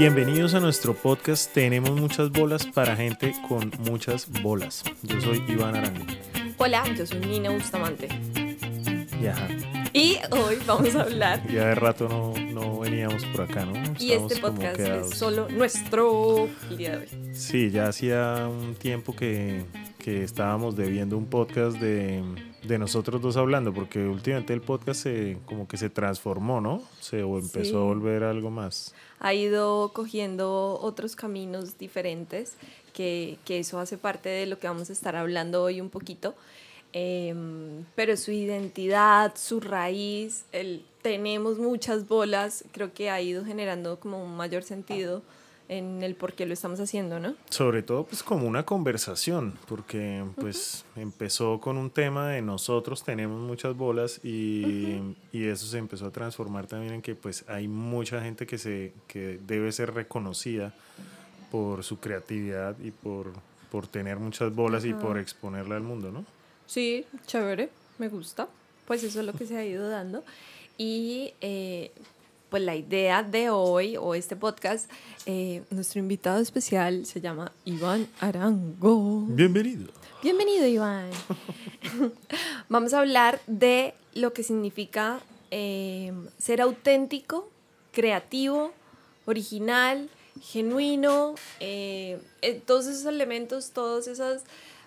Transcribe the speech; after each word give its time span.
Bienvenidos 0.00 0.54
a 0.54 0.60
nuestro 0.60 0.94
podcast 0.94 1.52
Tenemos 1.52 1.90
muchas 1.90 2.30
bolas 2.30 2.64
para 2.64 2.96
gente 2.96 3.34
con 3.46 3.70
muchas 3.80 4.30
bolas. 4.42 4.82
Yo 5.02 5.20
soy 5.20 5.44
Iván 5.46 5.76
Arango. 5.76 6.06
Hola, 6.56 6.84
yo 6.96 7.04
soy 7.04 7.18
Nina 7.18 7.50
Bustamante. 7.50 8.08
Y 9.20 9.26
ajá, 9.26 9.46
Y 9.92 10.16
hoy 10.30 10.56
vamos 10.66 10.94
a 10.96 11.02
hablar. 11.02 11.46
ya 11.52 11.66
de 11.66 11.74
rato 11.74 12.08
no, 12.08 12.32
no 12.50 12.78
veníamos 12.78 13.26
por 13.26 13.42
acá, 13.42 13.66
¿no? 13.66 13.74
Y 13.98 14.12
este 14.12 14.36
podcast 14.36 14.80
es 14.80 15.10
solo 15.10 15.50
nuestro 15.50 16.48
el 16.70 16.78
día 16.78 16.92
de 16.92 16.96
hoy. 16.96 17.34
Sí, 17.34 17.70
ya 17.70 17.88
hacía 17.88 18.48
un 18.48 18.76
tiempo 18.76 19.14
que, 19.14 19.66
que 19.98 20.24
estábamos 20.24 20.76
debiendo 20.76 21.18
un 21.18 21.26
podcast 21.26 21.76
de, 21.76 22.22
de 22.62 22.78
nosotros 22.78 23.20
dos 23.22 23.36
hablando, 23.36 23.72
porque 23.72 23.98
últimamente 24.06 24.52
el 24.52 24.60
podcast 24.60 25.02
se, 25.02 25.38
como 25.46 25.66
que 25.66 25.76
se 25.76 25.90
transformó, 25.90 26.60
¿no? 26.60 26.82
Se 27.00 27.22
o 27.22 27.38
empezó 27.38 27.70
Sí. 27.70 27.76
a 27.76 27.80
volver 27.80 28.22
algo 28.22 28.50
más. 28.50 28.94
Ha 29.18 29.34
ido 29.34 29.90
cogiendo 29.92 30.78
otros 30.80 31.16
caminos 31.16 31.78
diferentes, 31.78 32.56
que, 32.92 33.38
que 33.44 33.58
eso 33.60 33.78
hace 33.78 33.96
parte 33.98 34.28
de 34.28 34.46
lo 34.46 34.58
que 34.58 34.66
vamos 34.68 34.90
a 34.90 34.92
estar 34.92 35.16
hablando 35.16 35.62
hoy 35.62 35.80
un 35.80 35.90
poquito. 35.90 36.34
Em, 36.92 37.84
pero 37.94 38.16
su 38.16 38.32
identidad, 38.32 39.34
su 39.36 39.60
raíz, 39.60 40.44
el 40.52 40.82
tenemos 41.02 41.58
muchas 41.58 42.08
bolas, 42.08 42.64
creo 42.72 42.92
que 42.92 43.08
ha 43.10 43.20
ido 43.22 43.44
generando 43.44 43.98
como 43.98 44.22
un 44.22 44.36
mayor 44.36 44.62
sentido 44.64 45.22
en 45.70 46.02
el 46.02 46.16
por 46.16 46.32
qué 46.32 46.46
lo 46.46 46.52
estamos 46.52 46.80
haciendo, 46.80 47.20
¿no? 47.20 47.36
Sobre 47.48 47.84
todo 47.84 48.04
pues 48.04 48.24
como 48.24 48.48
una 48.48 48.64
conversación, 48.64 49.56
porque 49.68 50.24
pues 50.34 50.84
empezó 50.96 51.60
con 51.60 51.76
un 51.76 51.90
tema 51.90 52.28
de 52.28 52.42
nosotros 52.42 53.04
tenemos 53.04 53.40
muchas 53.40 53.76
bolas 53.76 54.20
y, 54.24 55.14
y 55.32 55.44
eso 55.44 55.66
se 55.66 55.78
empezó 55.78 56.06
a 56.06 56.10
transformar 56.10 56.66
también 56.66 56.94
en 56.94 57.02
que 57.02 57.14
pues 57.14 57.44
hay 57.48 57.68
mucha 57.68 58.20
gente 58.20 58.48
que, 58.48 58.58
se, 58.58 58.92
que 59.06 59.38
debe 59.46 59.70
ser 59.70 59.94
reconocida 59.94 60.74
por 61.52 61.84
su 61.84 62.00
creatividad 62.00 62.76
y 62.80 62.90
por, 62.90 63.32
por 63.70 63.86
tener 63.86 64.18
muchas 64.18 64.52
bolas 64.52 64.84
y 64.84 64.92
por 64.92 65.18
exponerla 65.18 65.76
al 65.76 65.82
mundo, 65.82 66.10
¿no? 66.10 66.24
Sí, 66.66 67.06
chévere, 67.26 67.70
me 67.98 68.08
gusta. 68.08 68.48
Pues 68.88 69.04
eso 69.04 69.20
es 69.20 69.26
lo 69.26 69.34
que 69.34 69.46
se 69.46 69.56
ha 69.56 69.64
ido 69.64 69.88
dando. 69.88 70.24
Y 70.78 71.32
eh, 71.40 71.92
pues 72.50 72.62
la 72.64 72.74
idea 72.74 73.22
de 73.22 73.48
hoy 73.48 73.96
o 73.96 74.14
este 74.14 74.34
podcast, 74.34 74.90
eh, 75.24 75.62
nuestro 75.70 76.00
invitado 76.00 76.40
especial 76.40 77.06
se 77.06 77.20
llama 77.20 77.52
Iván 77.64 78.08
Arango. 78.18 79.22
Bienvenido. 79.28 79.92
Bienvenido, 80.20 80.66
Iván. 80.66 81.10
Vamos 82.68 82.92
a 82.92 82.98
hablar 82.98 83.40
de 83.46 83.94
lo 84.14 84.32
que 84.32 84.42
significa 84.42 85.20
eh, 85.52 86.12
ser 86.38 86.60
auténtico, 86.60 87.48
creativo, 87.92 88.72
original, 89.26 90.10
genuino, 90.42 91.36
eh, 91.60 92.20
todos 92.66 92.88
esos 92.88 93.06
elementos, 93.06 93.70
todos 93.70 94.08
esos 94.08 94.42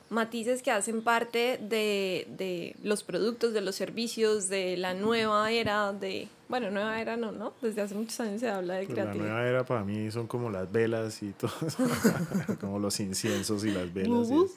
matices 0.10 0.62
que 0.62 0.72
hacen 0.72 1.02
parte 1.02 1.60
de, 1.62 2.28
de 2.30 2.76
los 2.84 3.04
productos, 3.04 3.54
de 3.54 3.62
los 3.62 3.76
servicios, 3.76 4.50
de 4.50 4.76
la 4.76 4.94
nueva 4.94 5.50
era, 5.52 5.94
de, 5.94 6.28
bueno, 6.54 6.70
nueva 6.70 7.02
era 7.02 7.18
no, 7.18 7.32
¿no? 7.32 7.52
Desde 7.64 7.82
hace 7.82 7.96
muchos 7.96 8.20
años 8.20 8.40
se 8.40 8.48
habla 8.48 8.76
de 8.76 8.86
Pues 8.86 8.96
la 8.96 9.06
creatividad. 9.06 9.28
nueva 9.28 9.50
era 9.50 9.66
para 9.66 9.84
mí 9.84 10.12
son 10.12 10.28
como 10.28 10.52
las 10.52 10.72
velas 10.72 11.24
y 11.24 11.32
todo, 11.32 11.52
eso. 11.66 11.84
como 12.62 12.78
los 12.78 13.00
inciensos 13.00 13.66
y 13.66 13.72
las 13.72 13.92
velas. 13.92 14.30
Bubu. 14.30 14.52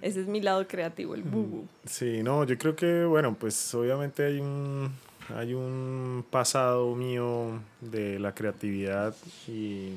Ese 0.00 0.22
es 0.22 0.26
mi 0.26 0.40
lado 0.40 0.66
creativo, 0.66 1.14
el 1.14 1.24
bubu. 1.24 1.66
Sí, 1.84 2.22
no, 2.22 2.44
yo 2.44 2.56
creo 2.56 2.74
que, 2.74 3.04
bueno, 3.04 3.36
pues 3.38 3.74
obviamente 3.74 4.24
hay 4.24 4.40
un, 4.40 4.90
hay 5.36 5.52
un 5.52 6.24
pasado 6.30 6.94
mío 6.94 7.60
de 7.82 8.18
la 8.18 8.34
creatividad 8.34 9.14
y, 9.46 9.90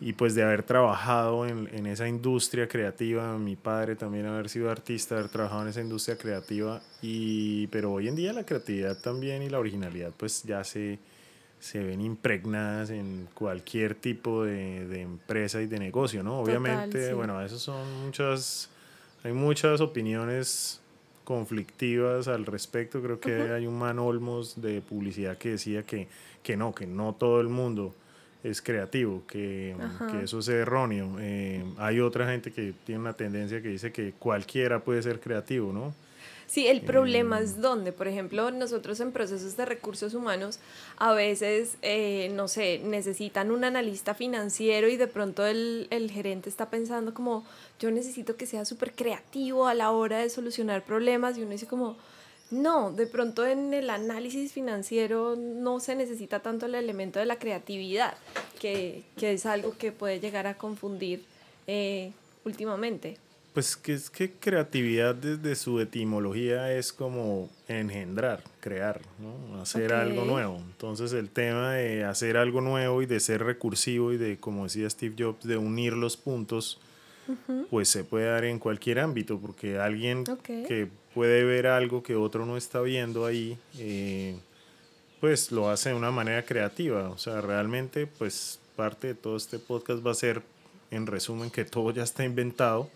y 0.00 0.14
pues 0.14 0.34
de 0.34 0.42
haber 0.42 0.62
trabajado 0.62 1.46
en, 1.46 1.68
en 1.72 1.86
esa 1.86 2.08
industria 2.08 2.66
creativa, 2.68 3.36
mi 3.36 3.54
padre 3.54 3.96
también 3.96 4.24
haber 4.26 4.48
sido 4.48 4.70
artista, 4.70 5.16
haber 5.16 5.28
trabajado 5.28 5.62
en 5.62 5.68
esa 5.68 5.82
industria 5.82 6.16
creativa, 6.16 6.80
y, 7.02 7.66
pero 7.66 7.92
hoy 7.92 8.08
en 8.08 8.16
día 8.16 8.32
la 8.32 8.44
creatividad 8.44 8.98
también 8.98 9.42
y 9.42 9.50
la 9.50 9.58
originalidad 9.58 10.12
pues 10.16 10.42
ya 10.42 10.64
se, 10.64 10.98
se 11.58 11.84
ven 11.84 12.00
impregnadas 12.00 12.88
en 12.88 13.28
cualquier 13.34 13.94
tipo 13.94 14.44
de, 14.44 14.86
de 14.88 15.02
empresa 15.02 15.60
y 15.60 15.66
de 15.66 15.78
negocio, 15.78 16.22
¿no? 16.22 16.40
Total, 16.40 16.56
Obviamente, 16.56 17.08
sí. 17.08 17.12
bueno, 17.12 17.42
eso 17.42 17.58
son 17.58 18.06
muchas, 18.06 18.70
hay 19.22 19.34
muchas 19.34 19.82
opiniones 19.82 20.80
conflictivas 21.24 22.26
al 22.26 22.46
respecto. 22.46 23.02
Creo 23.02 23.20
que 23.20 23.52
hay 23.52 23.66
un 23.66 23.78
man 23.78 23.98
Olmos 23.98 24.60
de 24.60 24.80
publicidad 24.80 25.36
que 25.36 25.50
decía 25.50 25.82
que, 25.84 26.08
que 26.42 26.56
no, 26.56 26.74
que 26.74 26.86
no 26.86 27.14
todo 27.14 27.40
el 27.40 27.48
mundo 27.48 27.94
es 28.42 28.62
creativo, 28.62 29.22
que, 29.26 29.76
que 30.10 30.24
eso 30.24 30.38
es 30.38 30.48
erróneo. 30.48 31.16
Eh, 31.20 31.64
hay 31.78 32.00
otra 32.00 32.26
gente 32.26 32.52
que 32.52 32.72
tiene 32.84 33.00
una 33.00 33.12
tendencia 33.12 33.60
que 33.60 33.68
dice 33.68 33.92
que 33.92 34.12
cualquiera 34.18 34.80
puede 34.80 35.02
ser 35.02 35.20
creativo, 35.20 35.72
¿no? 35.72 35.94
Sí, 36.46 36.66
el 36.66 36.80
problema 36.80 37.38
Eh, 37.38 37.44
es 37.44 37.60
donde, 37.60 37.92
por 37.92 38.08
ejemplo, 38.08 38.50
nosotros 38.50 38.98
en 38.98 39.12
procesos 39.12 39.56
de 39.56 39.66
recursos 39.66 40.14
humanos 40.14 40.58
a 40.98 41.12
veces, 41.12 41.76
eh, 41.82 42.32
no 42.34 42.48
sé, 42.48 42.80
necesitan 42.82 43.52
un 43.52 43.62
analista 43.62 44.14
financiero 44.14 44.88
y 44.88 44.96
de 44.96 45.06
pronto 45.06 45.46
el, 45.46 45.86
el 45.90 46.10
gerente 46.10 46.48
está 46.48 46.68
pensando 46.68 47.14
como, 47.14 47.44
yo 47.78 47.92
necesito 47.92 48.34
que 48.34 48.46
sea 48.46 48.64
súper 48.64 48.94
creativo 48.94 49.68
a 49.68 49.74
la 49.74 49.92
hora 49.92 50.18
de 50.18 50.28
solucionar 50.28 50.82
problemas 50.82 51.38
y 51.38 51.42
uno 51.42 51.52
dice 51.52 51.68
como, 51.68 51.96
no, 52.50 52.92
de 52.92 53.06
pronto 53.06 53.46
en 53.46 53.72
el 53.74 53.90
análisis 53.90 54.52
financiero 54.52 55.36
no 55.36 55.80
se 55.80 55.94
necesita 55.94 56.40
tanto 56.40 56.66
el 56.66 56.74
elemento 56.74 57.18
de 57.18 57.26
la 57.26 57.38
creatividad, 57.38 58.14
que, 58.58 59.04
que 59.16 59.32
es 59.32 59.46
algo 59.46 59.76
que 59.76 59.92
puede 59.92 60.20
llegar 60.20 60.46
a 60.46 60.56
confundir 60.56 61.24
eh, 61.66 62.12
últimamente. 62.44 63.18
Pues 63.52 63.76
que 63.76 63.94
es 63.94 64.10
que 64.10 64.32
creatividad 64.32 65.14
desde 65.14 65.56
su 65.56 65.80
etimología 65.80 66.72
es 66.72 66.92
como 66.92 67.48
engendrar, 67.66 68.44
crear, 68.60 69.00
¿no? 69.18 69.60
hacer 69.60 69.92
algo 69.92 70.24
nuevo. 70.24 70.56
Entonces 70.56 71.12
el 71.12 71.30
tema 71.30 71.74
de 71.74 72.04
hacer 72.04 72.36
algo 72.36 72.60
nuevo 72.60 73.02
y 73.02 73.06
de 73.06 73.18
ser 73.18 73.42
recursivo 73.42 74.12
y 74.12 74.18
de, 74.18 74.38
como 74.38 74.64
decía 74.64 74.88
Steve 74.88 75.16
Jobs, 75.18 75.44
de 75.44 75.56
unir 75.56 75.94
los 75.94 76.16
puntos, 76.16 76.80
pues 77.70 77.88
se 77.88 78.02
puede 78.02 78.26
dar 78.26 78.44
en 78.44 78.58
cualquier 78.58 79.00
ámbito, 79.00 79.38
porque 79.38 79.78
alguien 79.78 80.24
que 80.44 80.88
puede 81.14 81.44
ver 81.44 81.66
algo 81.66 82.02
que 82.02 82.14
otro 82.16 82.46
no 82.46 82.56
está 82.56 82.80
viendo 82.80 83.26
ahí, 83.26 83.56
eh, 83.78 84.36
pues 85.20 85.50
lo 85.52 85.68
hace 85.68 85.90
de 85.90 85.94
una 85.96 86.10
manera 86.10 86.44
creativa. 86.44 87.10
O 87.10 87.18
sea, 87.18 87.40
realmente, 87.40 88.06
pues 88.06 88.58
parte 88.76 89.08
de 89.08 89.14
todo 89.14 89.36
este 89.36 89.58
podcast 89.58 90.04
va 90.06 90.12
a 90.12 90.14
ser, 90.14 90.42
en 90.90 91.06
resumen, 91.06 91.50
que 91.50 91.64
todo 91.64 91.90
ya 91.92 92.02
está 92.02 92.24
inventado, 92.24 92.88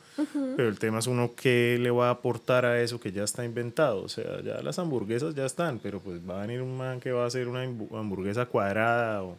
pero 0.57 0.69
el 0.69 0.79
tema 0.79 0.99
es 1.01 1.07
uno 1.07 1.33
qué 1.37 1.77
le 1.81 1.91
va 1.91 2.09
a 2.09 2.11
aportar 2.11 2.65
a 2.65 2.81
eso 2.81 2.99
que 3.01 3.13
ya 3.13 3.23
está 3.25 3.45
inventado. 3.45 4.03
O 4.03 4.09
sea, 4.09 4.41
ya 4.43 4.63
las 4.63 4.79
hamburguesas 4.79 5.35
ya 5.35 5.45
están, 5.45 5.79
pero 5.81 6.01
pues 6.01 6.19
va 6.29 6.39
a 6.39 6.47
venir 6.47 6.63
un 6.63 6.77
man 6.77 6.99
que 7.01 7.13
va 7.13 7.25
a 7.25 7.27
hacer 7.27 7.47
una 7.49 7.65
hambu- 7.65 7.97
hamburguesa 7.99 8.47
cuadrada 8.47 9.23
o 9.23 9.37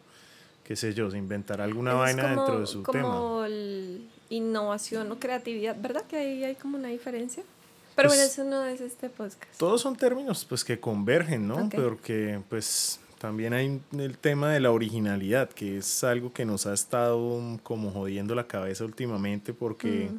qué 0.64 0.74
sé 0.76 0.94
yo, 0.94 1.10
se 1.10 1.18
inventará 1.18 1.64
alguna 1.64 1.92
es 1.92 1.98
vaina 1.98 2.22
como- 2.22 2.36
dentro 2.36 2.60
de 2.60 2.66
su 2.66 2.82
tema. 2.84 3.02
como 3.10 3.44
innovación 4.30 5.10
o 5.12 5.18
creatividad, 5.18 5.76
¿verdad? 5.80 6.02
Que 6.08 6.16
ahí 6.16 6.44
hay 6.44 6.54
como 6.54 6.78
una 6.78 6.88
diferencia. 6.88 7.42
Pero 7.96 8.08
Pues- 8.08 8.18
bueno, 8.18 8.22
eso 8.32 8.44
no 8.44 8.64
es 8.66 8.80
este 8.80 9.08
podcast. 9.08 9.56
Todos 9.58 9.80
son 9.80 9.96
términos 9.96 10.44
pues 10.44 10.62
que 10.64 10.78
convergen, 10.78 11.48
¿no? 11.48 11.68
Porque 11.70 12.40
pues 12.48 13.00
también 13.18 13.54
hay 13.54 13.80
el 13.98 14.18
tema 14.18 14.52
de 14.52 14.60
la 14.60 14.70
originalidad, 14.70 15.48
que 15.48 15.78
es 15.78 16.04
algo 16.04 16.32
que 16.32 16.44
nos 16.44 16.66
ha 16.66 16.74
estado 16.74 17.40
como 17.62 17.90
jodiendo 17.90 18.34
la 18.34 18.46
cabeza 18.46 18.84
últimamente 18.84 19.54
porque 19.54 20.10
Mm. 20.12 20.18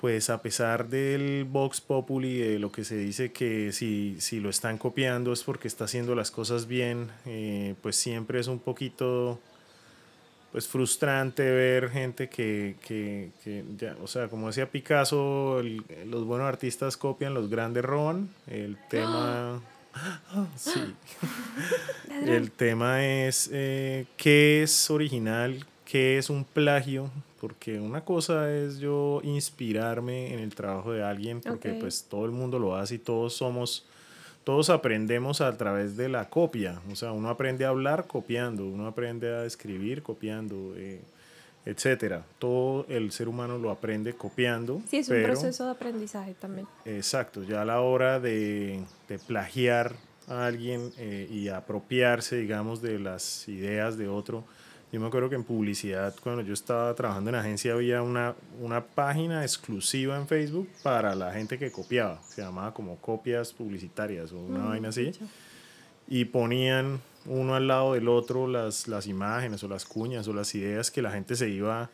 pues 0.00 0.30
a 0.30 0.40
pesar 0.42 0.88
del 0.88 1.44
Vox 1.44 1.80
Populi, 1.80 2.38
de 2.38 2.58
lo 2.58 2.70
que 2.72 2.84
se 2.84 2.96
dice 2.96 3.32
que 3.32 3.72
si, 3.72 4.16
si 4.20 4.40
lo 4.40 4.48
están 4.50 4.78
copiando 4.78 5.32
es 5.32 5.42
porque 5.44 5.68
está 5.68 5.84
haciendo 5.84 6.14
las 6.14 6.30
cosas 6.30 6.66
bien, 6.66 7.08
eh, 7.26 7.74
pues 7.82 7.96
siempre 7.96 8.40
es 8.40 8.46
un 8.48 8.58
poquito 8.60 9.38
pues 10.52 10.68
frustrante 10.68 11.42
ver 11.42 11.88
gente 11.90 12.28
que, 12.28 12.76
que, 12.86 13.30
que 13.42 13.64
ya, 13.78 13.96
o 14.02 14.06
sea, 14.06 14.28
como 14.28 14.48
decía 14.48 14.70
Picasso, 14.70 15.58
el- 15.60 15.82
los 16.06 16.24
buenos 16.24 16.46
artistas 16.46 16.96
copian, 16.96 17.32
los 17.34 17.48
grandes 17.48 17.82
roban. 17.84 18.28
El 18.46 18.76
tema, 18.90 19.60
sí, 20.56 20.94
el 22.26 22.50
tema 22.50 23.04
es 23.06 23.48
eh, 23.52 24.06
qué 24.16 24.62
es 24.62 24.90
original, 24.90 25.64
qué 25.84 26.18
es 26.18 26.30
un 26.30 26.44
plagio, 26.44 27.10
porque 27.40 27.80
una 27.80 28.04
cosa 28.04 28.52
es 28.54 28.78
yo 28.78 29.20
inspirarme 29.24 30.32
en 30.34 30.40
el 30.40 30.54
trabajo 30.54 30.92
de 30.92 31.02
alguien, 31.02 31.40
porque 31.40 31.70
pues 31.80 32.04
todo 32.08 32.24
el 32.26 32.30
mundo 32.30 32.58
lo 32.58 32.76
hace 32.76 32.96
y 32.96 32.98
todos 32.98 33.34
somos 33.34 33.86
todos 34.44 34.70
aprendemos 34.70 35.40
a 35.40 35.56
través 35.56 35.96
de 35.96 36.08
la 36.08 36.28
copia. 36.28 36.80
O 36.90 36.96
sea, 36.96 37.12
uno 37.12 37.28
aprende 37.28 37.64
a 37.64 37.68
hablar 37.68 38.06
copiando, 38.06 38.66
uno 38.66 38.86
aprende 38.86 39.34
a 39.34 39.44
escribir 39.44 40.02
copiando, 40.02 40.74
eh, 40.76 41.00
etcétera. 41.64 42.24
Todo 42.38 42.86
el 42.88 43.12
ser 43.12 43.28
humano 43.28 43.58
lo 43.58 43.70
aprende 43.70 44.14
copiando. 44.14 44.80
Sí, 44.88 44.98
es 44.98 45.08
un 45.08 45.22
proceso 45.22 45.66
de 45.66 45.70
aprendizaje 45.72 46.34
también. 46.34 46.66
Exacto, 46.84 47.44
ya 47.44 47.62
a 47.62 47.64
la 47.64 47.80
hora 47.80 48.18
de, 48.18 48.82
de 49.08 49.18
plagiar 49.18 49.94
a 50.28 50.46
alguien 50.46 50.92
eh, 50.98 51.28
y 51.30 51.48
apropiarse, 51.48 52.36
digamos, 52.36 52.82
de 52.82 52.98
las 52.98 53.48
ideas 53.48 53.96
de 53.96 54.08
otro. 54.08 54.44
Yo 54.92 55.00
me 55.00 55.06
acuerdo 55.06 55.30
que 55.30 55.36
en 55.36 55.44
publicidad, 55.44 56.14
cuando 56.22 56.42
yo 56.42 56.52
estaba 56.52 56.94
trabajando 56.94 57.30
en 57.30 57.36
agencia, 57.36 57.72
había 57.72 58.02
una, 58.02 58.34
una 58.60 58.84
página 58.84 59.42
exclusiva 59.42 60.18
en 60.18 60.28
Facebook 60.28 60.68
para 60.82 61.14
la 61.14 61.32
gente 61.32 61.58
que 61.58 61.72
copiaba. 61.72 62.20
Se 62.28 62.42
llamaba 62.42 62.74
como 62.74 62.96
copias 62.96 63.54
publicitarias 63.54 64.32
o 64.32 64.38
una 64.38 64.58
mm, 64.58 64.68
vaina 64.68 64.88
así. 64.90 65.12
Y 66.06 66.26
ponían 66.26 67.00
uno 67.24 67.54
al 67.54 67.68
lado 67.68 67.94
del 67.94 68.06
otro 68.06 68.46
las, 68.46 68.86
las 68.86 69.06
imágenes 69.06 69.64
o 69.64 69.68
las 69.68 69.86
cuñas 69.86 70.28
o 70.28 70.34
las 70.34 70.54
ideas 70.54 70.90
que 70.90 71.00
la 71.00 71.10
gente 71.10 71.36
se 71.36 71.48
iba 71.48 71.88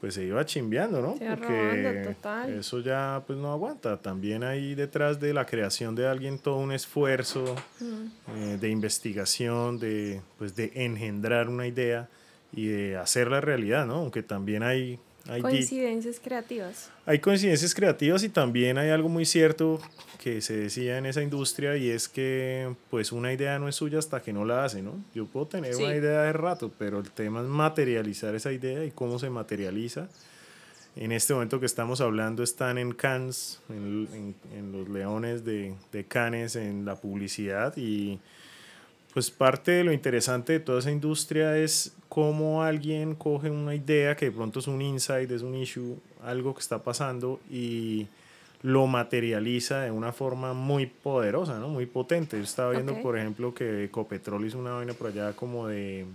pues 0.00 0.14
se 0.14 0.24
iba 0.24 0.44
chimbeando, 0.46 1.02
¿no? 1.02 1.16
Porque 1.16 2.14
eso 2.56 2.78
ya 2.78 3.22
pues 3.26 3.36
no 3.36 3.50
aguanta. 3.50 3.96
También 3.96 4.44
hay 4.44 4.76
detrás 4.76 5.18
de 5.18 5.34
la 5.34 5.44
creación 5.44 5.96
de 5.96 6.06
alguien 6.06 6.38
todo 6.38 6.58
un 6.58 6.70
esfuerzo 6.70 7.56
mm. 7.80 8.06
eh, 8.36 8.58
de 8.60 8.68
investigación, 8.68 9.80
de 9.80 10.20
pues 10.38 10.54
de 10.54 10.70
engendrar 10.76 11.48
una 11.48 11.66
idea 11.66 12.08
y 12.52 12.66
de 12.66 12.96
hacerla 12.96 13.40
realidad, 13.40 13.86
¿no? 13.86 13.96
Aunque 13.96 14.22
también 14.22 14.62
hay 14.62 14.98
hay 15.28 15.42
coincidencias 15.42 16.20
creativas. 16.20 16.90
Hay 17.04 17.18
coincidencias 17.18 17.74
creativas 17.74 18.22
y 18.24 18.30
también 18.30 18.78
hay 18.78 18.88
algo 18.88 19.10
muy 19.10 19.26
cierto 19.26 19.78
que 20.22 20.40
se 20.40 20.56
decía 20.56 20.96
en 20.96 21.04
esa 21.04 21.22
industria 21.22 21.76
y 21.76 21.90
es 21.90 22.08
que 22.08 22.74
pues 22.88 23.12
una 23.12 23.30
idea 23.32 23.58
no 23.58 23.68
es 23.68 23.76
suya 23.76 23.98
hasta 23.98 24.22
que 24.22 24.32
no 24.32 24.46
la 24.46 24.64
hace, 24.64 24.80
¿no? 24.80 24.94
Yo 25.14 25.26
puedo 25.26 25.46
tener 25.46 25.76
una 25.76 25.94
idea 25.94 26.22
de 26.22 26.32
rato, 26.32 26.72
pero 26.78 26.98
el 26.98 27.10
tema 27.10 27.42
es 27.42 27.46
materializar 27.46 28.34
esa 28.34 28.52
idea 28.52 28.84
y 28.84 28.90
cómo 28.90 29.18
se 29.18 29.28
materializa. 29.28 30.08
En 30.96 31.12
este 31.12 31.34
momento 31.34 31.60
que 31.60 31.66
estamos 31.66 32.00
hablando 32.00 32.42
están 32.42 32.78
en 32.78 32.92
Cannes, 32.92 33.60
en, 33.68 34.08
en, 34.12 34.34
en 34.56 34.72
los 34.72 34.88
leones 34.88 35.44
de, 35.44 35.74
de 35.92 36.04
Cannes, 36.04 36.56
en 36.56 36.86
la 36.86 36.96
publicidad 36.96 37.76
y 37.76 38.18
pues 39.18 39.32
parte 39.32 39.72
de 39.72 39.82
lo 39.82 39.92
interesante 39.92 40.52
de 40.52 40.60
toda 40.60 40.78
esa 40.78 40.92
industria 40.92 41.58
es 41.58 41.92
cómo 42.08 42.62
alguien 42.62 43.16
coge 43.16 43.50
una 43.50 43.74
idea 43.74 44.14
que 44.14 44.26
de 44.26 44.30
pronto 44.30 44.60
es 44.60 44.68
un 44.68 44.80
insight, 44.80 45.28
es 45.32 45.42
un 45.42 45.56
issue, 45.56 45.98
algo 46.22 46.54
que 46.54 46.60
está 46.60 46.84
pasando 46.84 47.40
y 47.50 48.06
lo 48.62 48.86
materializa 48.86 49.80
de 49.80 49.90
una 49.90 50.12
forma 50.12 50.52
muy 50.52 50.86
poderosa, 50.86 51.58
¿no? 51.58 51.68
Muy 51.68 51.86
potente. 51.86 52.36
Yo 52.36 52.44
estaba 52.44 52.70
viendo, 52.70 53.02
por 53.02 53.18
ejemplo, 53.18 53.52
que 53.52 53.86
Ecopetrol 53.86 54.46
hizo 54.46 54.56
una 54.56 54.74
vaina 54.74 54.92
por 54.92 55.08
allá 55.08 55.32
como 55.32 55.66
de 55.66 56.06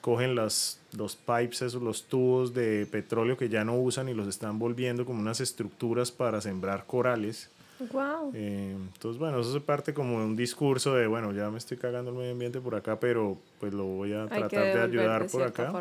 cogen 0.00 0.36
las, 0.36 0.78
los 0.96 1.16
pipes, 1.16 1.62
esos, 1.62 1.82
los 1.82 2.04
tubos 2.04 2.54
de 2.54 2.86
petróleo 2.86 3.36
que 3.36 3.48
ya 3.48 3.64
no 3.64 3.76
usan 3.76 4.08
y 4.08 4.14
los 4.14 4.28
están 4.28 4.60
volviendo 4.60 5.04
como 5.04 5.18
unas 5.18 5.40
estructuras 5.40 6.12
para 6.12 6.40
sembrar 6.40 6.86
corales 6.86 7.50
Wow. 7.78 8.30
Eh, 8.34 8.76
entonces, 8.76 9.18
bueno, 9.18 9.40
eso 9.40 9.52
se 9.52 9.60
parte 9.60 9.92
como 9.92 10.20
de 10.20 10.26
un 10.26 10.36
discurso 10.36 10.94
de, 10.94 11.06
bueno, 11.06 11.32
ya 11.32 11.50
me 11.50 11.58
estoy 11.58 11.76
cagando 11.76 12.10
el 12.10 12.16
medio 12.16 12.32
ambiente 12.32 12.60
por 12.60 12.74
acá, 12.74 13.00
pero 13.00 13.38
pues 13.58 13.72
lo 13.72 13.84
voy 13.84 14.12
a 14.12 14.26
tratar 14.26 14.62
de 14.62 14.80
ayudar 14.80 15.26
por 15.26 15.42
acá. 15.42 15.72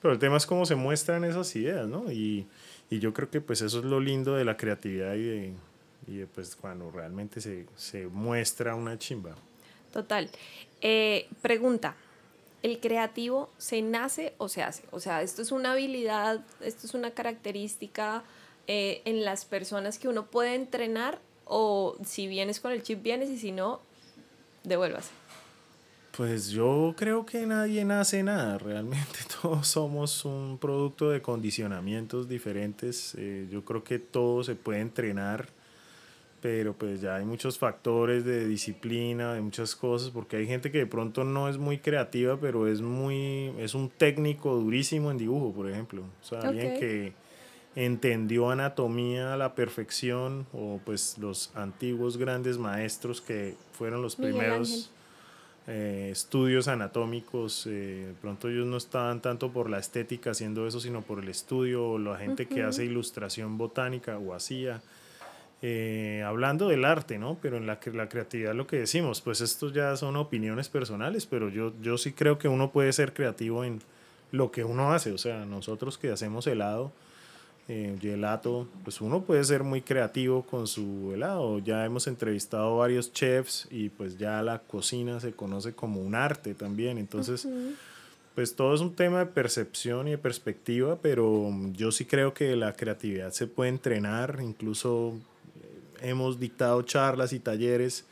Pero 0.00 0.14
el 0.14 0.18
tema 0.18 0.36
es 0.36 0.46
cómo 0.46 0.66
se 0.66 0.74
muestran 0.74 1.24
esas 1.24 1.54
ideas, 1.56 1.86
¿no? 1.86 2.10
Y, 2.10 2.46
y, 2.90 2.98
yo 2.98 3.14
creo 3.14 3.30
que 3.30 3.40
pues 3.40 3.62
eso 3.62 3.78
es 3.78 3.84
lo 3.84 4.00
lindo 4.00 4.34
de 4.34 4.44
la 4.44 4.56
creatividad 4.56 5.14
y 5.14 5.22
de, 5.22 5.52
y 6.08 6.16
de 6.18 6.26
pues 6.26 6.56
cuando 6.56 6.90
realmente 6.90 7.40
se, 7.40 7.66
se, 7.76 8.08
muestra 8.08 8.74
una 8.74 8.98
chimba. 8.98 9.36
Total. 9.92 10.28
Eh, 10.80 11.28
pregunta. 11.40 11.94
¿El 12.62 12.78
creativo 12.78 13.50
se 13.58 13.82
nace 13.82 14.34
o 14.38 14.48
se 14.48 14.62
hace? 14.62 14.84
O 14.92 15.00
sea, 15.00 15.22
esto 15.22 15.42
es 15.42 15.50
una 15.50 15.72
habilidad, 15.72 16.44
esto 16.60 16.86
es 16.86 16.94
una 16.94 17.10
característica 17.10 18.22
eh, 18.66 19.02
en 19.04 19.24
las 19.24 19.44
personas 19.44 19.98
que 19.98 20.08
uno 20.08 20.26
puede 20.26 20.54
entrenar 20.54 21.18
o 21.44 21.96
si 22.04 22.26
vienes 22.26 22.60
con 22.60 22.72
el 22.72 22.82
chip 22.82 23.02
vienes 23.02 23.30
y 23.30 23.38
si 23.38 23.52
no, 23.52 23.80
devuélvase? 24.64 25.10
Pues 26.16 26.50
yo 26.50 26.94
creo 26.96 27.24
que 27.24 27.46
nadie 27.46 27.84
nace 27.86 28.22
nada, 28.22 28.58
realmente 28.58 29.18
todos 29.42 29.66
somos 29.66 30.24
un 30.26 30.58
producto 30.58 31.10
de 31.10 31.22
condicionamientos 31.22 32.28
diferentes, 32.28 33.14
eh, 33.16 33.48
yo 33.50 33.64
creo 33.64 33.82
que 33.82 33.98
todo 33.98 34.44
se 34.44 34.54
puede 34.54 34.80
entrenar, 34.80 35.48
pero 36.42 36.74
pues 36.74 37.00
ya 37.00 37.16
hay 37.16 37.24
muchos 37.24 37.58
factores 37.58 38.26
de 38.26 38.46
disciplina, 38.46 39.32
de 39.32 39.40
muchas 39.40 39.74
cosas, 39.74 40.10
porque 40.10 40.36
hay 40.36 40.46
gente 40.46 40.70
que 40.70 40.78
de 40.78 40.86
pronto 40.86 41.24
no 41.24 41.48
es 41.48 41.56
muy 41.56 41.78
creativa, 41.78 42.38
pero 42.38 42.68
es 42.68 42.82
muy, 42.82 43.54
es 43.58 43.74
un 43.74 43.88
técnico 43.88 44.54
durísimo 44.56 45.10
en 45.10 45.18
dibujo, 45.18 45.52
por 45.52 45.70
ejemplo, 45.70 46.02
o 46.02 46.24
sea, 46.24 46.40
alguien 46.40 46.78
que 46.78 47.14
entendió 47.74 48.50
anatomía 48.50 49.32
a 49.34 49.36
la 49.36 49.54
perfección 49.54 50.46
o 50.52 50.80
pues 50.84 51.16
los 51.18 51.50
antiguos 51.54 52.16
grandes 52.16 52.58
maestros 52.58 53.20
que 53.20 53.54
fueron 53.72 54.02
los 54.02 54.16
primeros 54.16 54.90
eh, 55.66 56.08
estudios 56.10 56.68
anatómicos, 56.68 57.66
eh, 57.70 58.12
pronto 58.20 58.48
ellos 58.48 58.66
no 58.66 58.76
estaban 58.76 59.22
tanto 59.22 59.52
por 59.52 59.70
la 59.70 59.78
estética 59.78 60.32
haciendo 60.32 60.66
eso, 60.66 60.80
sino 60.80 61.02
por 61.02 61.20
el 61.20 61.28
estudio 61.28 61.86
o 61.86 61.98
la 61.98 62.16
gente 62.16 62.46
que 62.46 62.62
hace 62.62 62.84
ilustración 62.84 63.58
botánica 63.58 64.18
o 64.18 64.34
hacía. 64.34 64.82
Eh, 65.64 66.24
hablando 66.26 66.66
del 66.66 66.84
arte, 66.84 67.18
¿no? 67.20 67.38
Pero 67.40 67.56
en 67.56 67.68
la, 67.68 67.78
la 67.92 68.08
creatividad 68.08 68.52
lo 68.52 68.66
que 68.66 68.78
decimos, 68.78 69.20
pues 69.20 69.40
esto 69.40 69.70
ya 69.70 69.96
son 69.96 70.16
opiniones 70.16 70.68
personales, 70.68 71.26
pero 71.26 71.48
yo, 71.48 71.72
yo 71.80 71.96
sí 71.96 72.12
creo 72.12 72.36
que 72.36 72.48
uno 72.48 72.72
puede 72.72 72.92
ser 72.92 73.14
creativo 73.14 73.62
en 73.62 73.80
lo 74.32 74.50
que 74.50 74.64
uno 74.64 74.92
hace, 74.92 75.12
o 75.12 75.18
sea, 75.18 75.46
nosotros 75.46 75.98
que 75.98 76.10
hacemos 76.10 76.48
helado, 76.48 76.90
eh, 77.68 77.96
gelato, 78.00 78.66
pues 78.82 79.00
uno 79.00 79.22
puede 79.22 79.44
ser 79.44 79.62
muy 79.62 79.82
creativo 79.82 80.42
con 80.42 80.66
su 80.66 81.12
helado. 81.14 81.58
Ya 81.60 81.84
hemos 81.84 82.06
entrevistado 82.06 82.76
varios 82.78 83.12
chefs 83.12 83.68
y 83.70 83.88
pues 83.88 84.18
ya 84.18 84.42
la 84.42 84.58
cocina 84.58 85.20
se 85.20 85.32
conoce 85.32 85.72
como 85.72 86.00
un 86.00 86.14
arte 86.14 86.54
también. 86.54 86.98
Entonces, 86.98 87.46
pues 88.34 88.56
todo 88.56 88.74
es 88.74 88.80
un 88.80 88.94
tema 88.94 89.20
de 89.20 89.26
percepción 89.26 90.08
y 90.08 90.12
de 90.12 90.18
perspectiva, 90.18 90.98
pero 91.00 91.50
yo 91.72 91.92
sí 91.92 92.04
creo 92.04 92.34
que 92.34 92.56
la 92.56 92.72
creatividad 92.72 93.30
se 93.30 93.46
puede 93.46 93.70
entrenar. 93.70 94.40
Incluso 94.42 95.14
eh, 95.62 96.08
hemos 96.08 96.40
dictado 96.40 96.82
charlas 96.82 97.32
y 97.32 97.38
talleres 97.38 98.04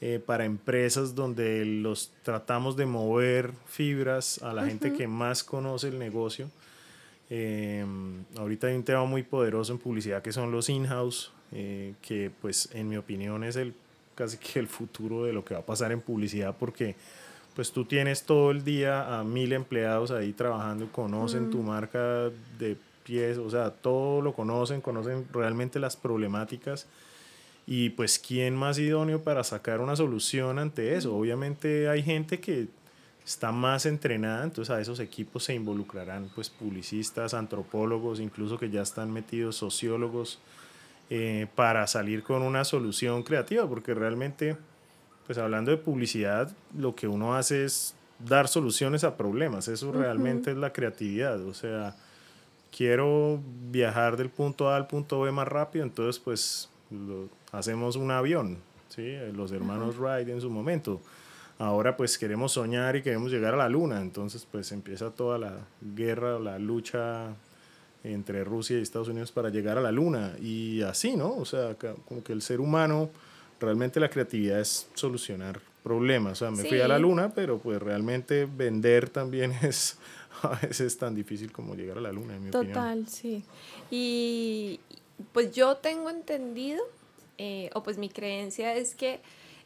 eh, 0.00 0.20
para 0.24 0.44
empresas 0.44 1.14
donde 1.14 1.64
los 1.64 2.10
tratamos 2.22 2.76
de 2.76 2.86
mover 2.86 3.52
fibras 3.66 4.42
a 4.42 4.52
la 4.52 4.66
gente 4.66 4.92
que 4.92 5.06
más 5.06 5.44
conoce 5.44 5.88
el 5.88 5.98
negocio 5.98 6.50
eh, 7.30 7.84
ahorita 8.36 8.68
hay 8.68 8.76
un 8.76 8.84
tema 8.84 9.04
muy 9.04 9.22
poderoso 9.22 9.72
en 9.72 9.78
publicidad 9.78 10.22
que 10.22 10.32
son 10.32 10.50
los 10.50 10.68
in-house, 10.68 11.32
eh, 11.52 11.94
que 12.02 12.30
pues 12.40 12.70
en 12.72 12.88
mi 12.88 12.96
opinión 12.96 13.44
es 13.44 13.56
el 13.56 13.74
casi 14.14 14.36
que 14.38 14.58
el 14.58 14.66
futuro 14.66 15.24
de 15.24 15.32
lo 15.32 15.44
que 15.44 15.54
va 15.54 15.60
a 15.60 15.66
pasar 15.66 15.92
en 15.92 16.00
publicidad 16.00 16.56
porque 16.58 16.96
pues 17.54 17.72
tú 17.72 17.84
tienes 17.84 18.24
todo 18.24 18.50
el 18.50 18.64
día 18.64 19.18
a 19.18 19.24
mil 19.24 19.52
empleados 19.52 20.10
ahí 20.10 20.32
trabajando 20.32 20.90
conocen 20.90 21.50
tu 21.50 21.62
marca 21.62 22.30
de 22.58 22.76
pies, 23.04 23.38
o 23.38 23.48
sea, 23.48 23.70
todo 23.70 24.20
lo 24.20 24.34
conocen, 24.34 24.80
conocen 24.80 25.26
realmente 25.32 25.78
las 25.78 25.96
problemáticas 25.96 26.86
y 27.66 27.90
pues 27.90 28.18
quién 28.18 28.54
más 28.54 28.78
idóneo 28.78 29.22
para 29.22 29.44
sacar 29.44 29.80
una 29.80 29.96
solución 29.96 30.58
ante 30.58 30.94
eso. 30.94 31.16
Obviamente 31.16 31.88
hay 31.88 32.02
gente 32.02 32.40
que 32.40 32.68
está 33.28 33.52
más 33.52 33.84
entrenada, 33.84 34.42
entonces 34.42 34.74
a 34.74 34.80
esos 34.80 35.00
equipos 35.00 35.44
se 35.44 35.54
involucrarán 35.54 36.30
pues 36.34 36.48
publicistas, 36.48 37.34
antropólogos, 37.34 38.20
incluso 38.20 38.58
que 38.58 38.70
ya 38.70 38.80
están 38.80 39.12
metidos 39.12 39.54
sociólogos 39.56 40.38
eh, 41.10 41.46
para 41.54 41.86
salir 41.86 42.22
con 42.22 42.40
una 42.40 42.64
solución 42.64 43.22
creativa, 43.22 43.68
porque 43.68 43.92
realmente, 43.92 44.56
pues 45.26 45.36
hablando 45.36 45.70
de 45.70 45.76
publicidad, 45.76 46.50
lo 46.74 46.94
que 46.94 47.06
uno 47.06 47.34
hace 47.34 47.66
es 47.66 47.94
dar 48.18 48.48
soluciones 48.48 49.04
a 49.04 49.18
problemas, 49.18 49.68
eso 49.68 49.92
realmente 49.92 50.52
es 50.52 50.56
la 50.56 50.72
creatividad, 50.72 51.38
o 51.42 51.52
sea, 51.52 51.96
quiero 52.74 53.42
viajar 53.70 54.16
del 54.16 54.30
punto 54.30 54.70
A 54.70 54.76
al 54.76 54.86
punto 54.86 55.20
B 55.20 55.32
más 55.32 55.46
rápido, 55.46 55.84
entonces 55.84 56.18
pues 56.18 56.70
hacemos 57.52 57.96
un 57.96 58.10
avión, 58.10 58.56
¿sí? 58.88 59.18
los 59.34 59.52
hermanos 59.52 59.98
Wright 59.98 60.28
en 60.30 60.40
su 60.40 60.48
momento 60.48 61.02
ahora 61.58 61.96
pues 61.96 62.16
queremos 62.18 62.52
soñar 62.52 62.96
y 62.96 63.02
queremos 63.02 63.30
llegar 63.32 63.54
a 63.54 63.56
la 63.56 63.68
luna, 63.68 64.00
entonces 64.00 64.46
pues 64.50 64.72
empieza 64.72 65.10
toda 65.10 65.38
la 65.38 65.58
guerra, 65.80 66.38
la 66.38 66.58
lucha 66.58 67.34
entre 68.04 68.44
Rusia 68.44 68.78
y 68.78 68.82
Estados 68.82 69.08
Unidos 69.08 69.32
para 69.32 69.50
llegar 69.50 69.76
a 69.76 69.80
la 69.80 69.92
luna 69.92 70.34
y 70.40 70.82
así, 70.82 71.16
¿no? 71.16 71.34
O 71.36 71.44
sea, 71.44 71.76
como 72.06 72.22
que 72.22 72.32
el 72.32 72.42
ser 72.42 72.60
humano, 72.60 73.10
realmente 73.60 73.98
la 73.98 74.08
creatividad 74.08 74.60
es 74.60 74.88
solucionar 74.94 75.60
problemas, 75.82 76.32
o 76.32 76.36
sea, 76.36 76.50
me 76.50 76.64
fui 76.64 76.80
a 76.80 76.88
la 76.88 76.98
luna, 76.98 77.32
pero 77.34 77.58
pues 77.58 77.80
realmente 77.80 78.46
vender 78.46 79.10
también 79.10 79.52
es 79.62 79.98
a 80.42 80.54
veces 80.60 80.96
tan 80.96 81.14
difícil 81.14 81.50
como 81.50 81.74
llegar 81.74 81.98
a 81.98 82.00
la 82.00 82.12
luna, 82.12 82.36
en 82.36 82.44
mi 82.44 82.48
opinión. 82.50 82.72
Total, 82.72 83.08
sí. 83.08 83.42
Y 83.90 84.78
pues 85.32 85.52
yo 85.52 85.76
tengo 85.76 86.10
entendido, 86.10 86.82
eh, 87.38 87.70
o 87.74 87.82
pues 87.82 87.98
mi 87.98 88.08
creencia 88.08 88.74
es 88.74 88.94
que 88.94 89.20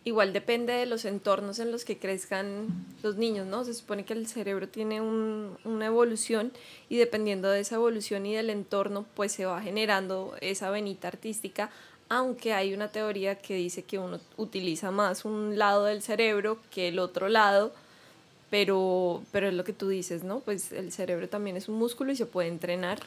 igual 0.05 0.33
depende 0.33 0.73
de 0.73 0.87
los 0.87 1.05
entornos 1.05 1.59
en 1.59 1.71
los 1.71 1.85
que 1.85 1.99
crezcan 1.99 2.67
los 3.03 3.17
niños, 3.17 3.47
¿no? 3.47 3.65
Se 3.65 3.75
supone 3.75 4.05
que 4.05 4.15
el 4.15 4.27
cerebro 4.27 4.69
tiene 4.69 5.01
un, 5.01 5.57
una 5.65 5.87
evolución 5.87 6.53
y 6.89 6.97
dependiendo 6.97 7.51
de 7.51 7.61
esa 7.61 7.77
evolución 7.77 8.27
y 8.27 8.35
del 8.35 8.51
entorno, 8.51 9.07
pues 9.15 9.33
se 9.33 9.47
va 9.47 9.61
generando 9.63 10.37
esa 10.41 10.71
venita 10.71 11.09
artística 11.09 11.71
aunque 12.15 12.53
hay 12.53 12.75
una 12.75 12.89
teoría 12.89 13.37
que 13.37 13.55
dice 13.55 13.85
que 13.85 13.99
uno 13.99 14.21
utiliza 14.37 14.91
más 14.91 15.25
un 15.25 15.57
lado 15.57 15.87
del 15.87 16.03
cerebro 16.03 16.59
que 16.71 16.89
el 16.89 16.99
otro 16.99 17.31
lado, 17.31 17.73
pero, 18.51 19.23
pero 19.33 19.49
es 19.49 19.55
lo 19.55 19.65
que 19.65 19.73
tú 19.73 19.89
dices, 19.89 20.23
¿no? 20.23 20.41
Pues 20.41 20.73
el 20.73 20.93
cerebro 20.93 21.31
también 21.31 21.57
es 21.57 21.71
un 21.71 21.77
músculo 21.77 22.13
y 22.13 22.17
se 22.17 22.27
puede 22.27 22.49
entrenar. 22.49 23.01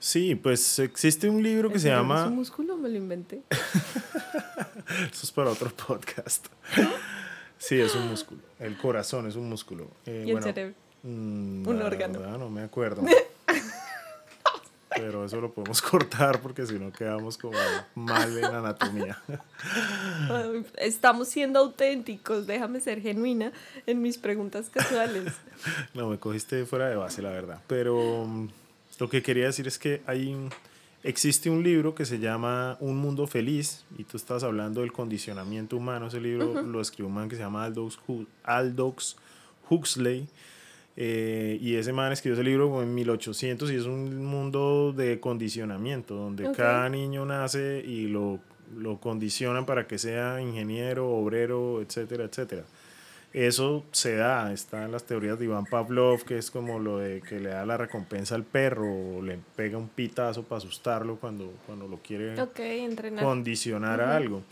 Sí, 0.00 0.34
pues 0.34 0.78
existe 0.78 1.28
un 1.28 1.42
libro 1.42 1.70
que 1.70 1.78
se 1.78 1.88
llama... 1.88 2.22
¿Es 2.22 2.28
un 2.28 2.36
músculo? 2.36 2.76
Me 2.78 2.88
lo 2.88 2.96
inventé. 2.96 3.42
Eso 5.12 5.20
es 5.24 5.30
para 5.30 5.50
otro 5.50 5.68
podcast. 5.68 6.46
sí, 7.58 7.78
es 7.78 7.94
un 7.94 8.08
músculo. 8.08 8.40
El 8.58 8.78
corazón 8.78 9.28
es 9.28 9.36
un 9.36 9.50
músculo. 9.50 9.88
Eh, 10.06 10.24
¿Y 10.26 10.30
el 10.30 10.42
cerebro? 10.42 10.74
Mm, 11.02 11.68
un 11.68 11.82
órgano. 11.82 12.38
no 12.38 12.48
me 12.48 12.62
acuerdo. 12.62 13.02
Pero 14.96 15.24
eso 15.24 15.40
lo 15.40 15.52
podemos 15.52 15.80
cortar 15.80 16.40
porque 16.40 16.66
si 16.66 16.78
no 16.78 16.92
quedamos 16.92 17.38
como 17.38 17.56
mal 17.94 18.36
en 18.36 18.44
anatomía. 18.44 19.22
Estamos 20.76 21.28
siendo 21.28 21.60
auténticos, 21.60 22.46
déjame 22.46 22.80
ser 22.80 23.00
genuina 23.00 23.52
en 23.86 24.02
mis 24.02 24.18
preguntas 24.18 24.68
casuales. 24.68 25.32
No, 25.94 26.08
me 26.08 26.18
cogiste 26.18 26.66
fuera 26.66 26.88
de 26.88 26.96
base, 26.96 27.22
la 27.22 27.30
verdad. 27.30 27.60
Pero 27.68 28.26
mm, 28.26 28.48
lo 29.00 29.08
que 29.08 29.22
quería 29.22 29.46
decir 29.46 29.66
es 29.66 29.78
que 29.78 30.02
hay 30.06 30.36
existe 31.02 31.48
un 31.48 31.62
libro 31.62 31.94
que 31.94 32.04
se 32.04 32.18
llama 32.18 32.76
Un 32.80 32.98
Mundo 32.98 33.26
Feliz 33.26 33.86
y 33.96 34.04
tú 34.04 34.18
estás 34.18 34.44
hablando 34.44 34.82
del 34.82 34.92
condicionamiento 34.92 35.76
humano. 35.76 36.08
Ese 36.08 36.20
libro 36.20 36.62
lo 36.62 36.80
escribió 36.80 37.08
un 37.08 37.14
man 37.14 37.28
que 37.28 37.36
se 37.36 37.42
llama 37.42 37.64
Aldous 37.64 39.16
Huxley 39.68 40.28
eh, 40.96 41.58
y 41.62 41.76
ese 41.76 41.94
man 41.94 42.12
escribió 42.12 42.34
ese 42.34 42.44
libro 42.44 42.82
en 42.82 42.94
1800 42.94 43.70
y 43.70 43.76
es 43.76 43.84
un 43.84 44.22
mundo 44.24 44.92
de 44.94 45.18
condicionamiento, 45.18 46.14
donde 46.14 46.52
cada 46.52 46.88
niño 46.90 47.24
nace 47.24 47.82
y 47.86 48.08
lo, 48.08 48.40
lo 48.76 49.00
condicionan 49.00 49.64
para 49.64 49.86
que 49.86 49.98
sea 49.98 50.42
ingeniero, 50.42 51.08
obrero, 51.08 51.80
etcétera, 51.80 52.24
etcétera. 52.24 52.64
Eso 53.32 53.84
se 53.92 54.16
da, 54.16 54.52
está 54.52 54.84
en 54.84 54.90
las 54.90 55.04
teorías 55.04 55.38
de 55.38 55.44
Iván 55.44 55.64
Pavlov, 55.64 56.24
que 56.24 56.36
es 56.36 56.50
como 56.50 56.80
lo 56.80 56.98
de 56.98 57.20
que 57.20 57.38
le 57.38 57.50
da 57.50 57.64
la 57.64 57.76
recompensa 57.76 58.34
al 58.34 58.42
perro 58.42 58.86
o 58.92 59.22
le 59.22 59.38
pega 59.54 59.78
un 59.78 59.88
pitazo 59.88 60.42
para 60.42 60.58
asustarlo 60.58 61.16
cuando, 61.16 61.52
cuando 61.64 61.86
lo 61.86 61.98
quiere 61.98 62.34
condicionar 63.20 64.00
a 64.00 64.16
algo. 64.16 64.42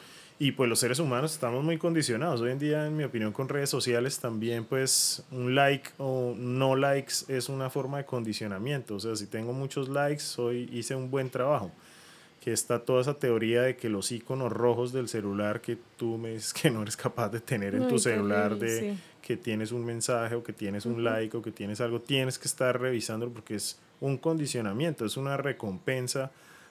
Y 0.41 0.53
pues 0.53 0.71
los 0.71 0.79
seres 0.79 1.01
humanos 1.01 1.33
estamos 1.33 1.65
muy 1.65 1.79
condicionados. 1.79 2.41
Hoy 2.41 2.53
en 2.53 2.61
día, 2.61 2.87
en 2.87 2.97
mi 2.97 3.03
opinión, 3.03 3.33
con 3.33 3.49
redes 3.49 3.71
sociales 3.71 4.21
también 4.21 4.65
pues 4.65 5.25
un 5.33 5.57
like 5.57 5.91
o 5.99 6.37
no 6.39 6.77
likes 6.77 7.15
es 7.27 7.49
una 7.49 7.71
forma 7.71 7.99
de 7.99 8.05
condicionamiento. 8.05 8.95
O 8.95 9.01
sea, 9.01 9.17
si 9.17 9.27
tengo 9.27 9.53
muchos 9.53 9.89
likes, 9.89 10.23
hoy 10.37 10.71
hice 10.73 10.95
un 10.95 11.11
buen 11.11 11.31
trabajo. 11.31 11.73
Que 12.49 12.55
está 12.55 12.79
toda 12.79 13.03
esa 13.03 13.13
teoría 13.13 13.61
de 13.61 13.77
que 13.77 13.91
los 13.91 14.11
iconos 14.11 14.51
rojos 14.51 14.91
del 14.91 15.07
celular 15.07 15.61
que 15.61 15.77
tú 15.99 16.17
me 16.17 16.31
dices 16.31 16.55
que 16.55 16.71
no 16.71 16.81
eres 16.81 16.97
capaz 16.97 17.29
de 17.29 17.41
tener 17.41 17.75
en 17.75 17.87
tu 17.89 17.99
celular, 17.99 18.57
de 18.57 18.97
que 19.21 19.37
tienes 19.37 19.71
un 19.71 19.85
mensaje 19.85 20.35
o 20.35 20.43
que 20.43 20.55
tienes 20.55 20.87
un 20.87 21.05
like 21.05 21.37
o 21.37 21.43
que 21.43 21.53
tienes 21.53 21.83
algo, 21.83 22.01
tienes 22.01 22.39
que 22.39 22.49
estar 22.49 22.81
revisándolo 22.81 23.31
porque 23.33 23.57
es 23.57 23.79
un 24.01 24.17
condicionamiento, 24.17 25.05
es 25.05 25.19
una 25.19 25.37
recompensa 25.37 26.31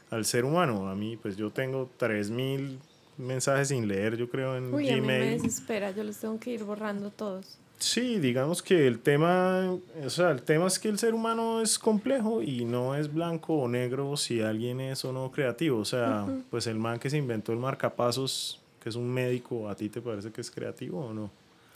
al 0.09 0.25
ser 0.25 0.45
humano. 0.45 0.89
A 0.89 0.95
mí, 0.95 1.15
pues 1.15 1.37
yo 1.37 1.51
tengo 1.51 1.91
3000 1.97 2.79
mensajes 3.17 3.67
sin 3.67 3.87
leer, 3.87 4.17
yo 4.17 4.31
creo, 4.31 4.57
en 4.57 4.73
Uy, 4.73 4.87
Gmail. 4.87 4.97
A 4.97 5.01
mí 5.01 5.07
me 5.07 5.29
desespera, 5.43 5.91
yo 5.91 6.03
los 6.03 6.17
tengo 6.17 6.39
que 6.39 6.49
ir 6.49 6.63
borrando 6.63 7.11
todos. 7.11 7.59
Sí, 7.79 8.19
digamos 8.19 8.63
que 8.63 8.87
el 8.87 8.99
tema, 8.99 9.77
o 10.03 10.09
sea, 10.09 10.31
el 10.31 10.41
tema 10.41 10.65
es 10.65 10.79
que 10.79 10.89
el 10.89 10.97
ser 10.97 11.13
humano 11.13 11.61
es 11.61 11.77
complejo 11.77 12.41
y 12.41 12.65
no 12.65 12.95
es 12.95 13.13
blanco 13.13 13.53
o 13.53 13.67
negro 13.67 14.17
si 14.17 14.41
alguien 14.41 14.81
es 14.81 15.05
o 15.05 15.13
no 15.13 15.31
creativo. 15.31 15.79
O 15.79 15.85
sea, 15.85 16.25
pues 16.49 16.65
el 16.67 16.79
man 16.79 16.99
que 16.99 17.09
se 17.09 17.17
inventó 17.17 17.51
el 17.51 17.59
marcapasos, 17.59 18.59
que 18.81 18.89
es 18.89 18.95
un 18.95 19.13
médico, 19.13 19.69
¿a 19.69 19.75
ti 19.75 19.89
te 19.89 20.01
parece 20.01 20.31
que 20.31 20.41
es 20.41 20.49
creativo 20.49 21.05
o 21.05 21.13
no? 21.13 21.29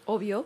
Obvio. 0.06 0.46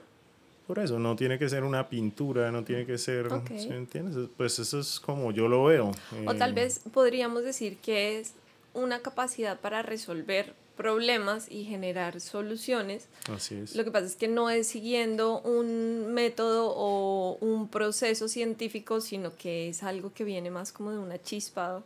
Por 0.67 0.79
eso, 0.79 0.99
no 0.99 1.15
tiene 1.15 1.37
que 1.37 1.47
ser 1.47 1.63
una 1.63 1.87
pintura, 1.87 2.51
no 2.51 2.63
tiene 2.63 2.85
que 2.85 2.97
ser, 2.97 3.29
¿sí 3.55 3.69
entiendes? 3.69 4.29
Pues 4.35 4.57
eso 4.59 4.79
es 4.79 4.99
como 4.99 5.31
yo 5.31 5.47
lo 5.47 5.65
veo. 5.65 5.91
O 6.25 6.33
tal 6.35 6.51
eh, 6.51 6.55
vez 6.55 6.81
podríamos 6.91 7.43
decir 7.43 7.77
que 7.77 8.19
es 8.19 8.33
una 8.73 8.99
capacidad 8.99 9.59
para 9.59 9.83
resolver 9.83 10.53
problemas 10.75 11.49
y 11.49 11.63
generar 11.63 12.19
soluciones. 12.21 13.07
Así 13.33 13.55
es. 13.55 13.75
Lo 13.75 13.83
que 13.83 13.91
pasa 13.91 14.05
es 14.05 14.15
que 14.15 14.27
no 14.27 14.49
es 14.49 14.67
siguiendo 14.67 15.41
un 15.41 16.13
método 16.13 16.73
o 16.75 17.37
un 17.41 17.67
proceso 17.69 18.27
científico, 18.27 19.01
sino 19.01 19.35
que 19.35 19.69
es 19.69 19.83
algo 19.83 20.13
que 20.13 20.23
viene 20.23 20.51
más 20.51 20.71
como 20.71 20.91
de 20.91 20.97
una 20.97 21.21
chispa. 21.21 21.83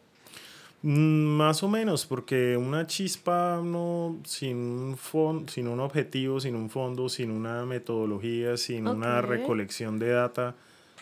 Mm, 0.81 1.36
más 1.38 1.62
o 1.62 1.67
menos, 1.67 2.05
porque 2.05 2.55
una 2.55 2.88
chispa 2.88 3.62
no, 3.63 4.17
sin, 4.24 4.58
un 4.58 5.50
sin 5.50 5.67
un 5.67 5.79
objetivo, 5.81 6.39
sin 6.39 6.55
un 6.55 6.69
fondo, 6.69 7.10
sin 7.10 7.31
una 7.31 7.65
metodología, 7.65 8.55
sin 8.55 8.88
una 8.88 9.22
recolección 9.22 10.00
de 10.00 10.10
data, 10.10 10.55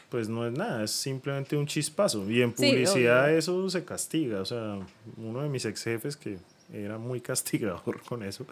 pues 0.10 0.30
no 0.30 0.48
es 0.48 0.54
nada, 0.54 0.84
es 0.84 0.92
simplemente 0.92 1.56
un 1.56 1.68
chispazo. 1.68 2.30
Y 2.30 2.42
en 2.42 2.54
publicidad 2.54 3.32
eso 3.32 3.70
se 3.70 3.86
castiga. 3.86 4.42
O 4.42 4.46
sea, 4.46 4.80
uno 5.18 5.44
de 5.44 5.50
mis 5.50 5.66
ex 5.66 5.84
jefes 5.84 6.18
que 6.18 6.40
era 6.74 6.98
muy 6.98 7.22
castigador 7.22 8.02
con 8.02 8.24
eso. 8.24 8.46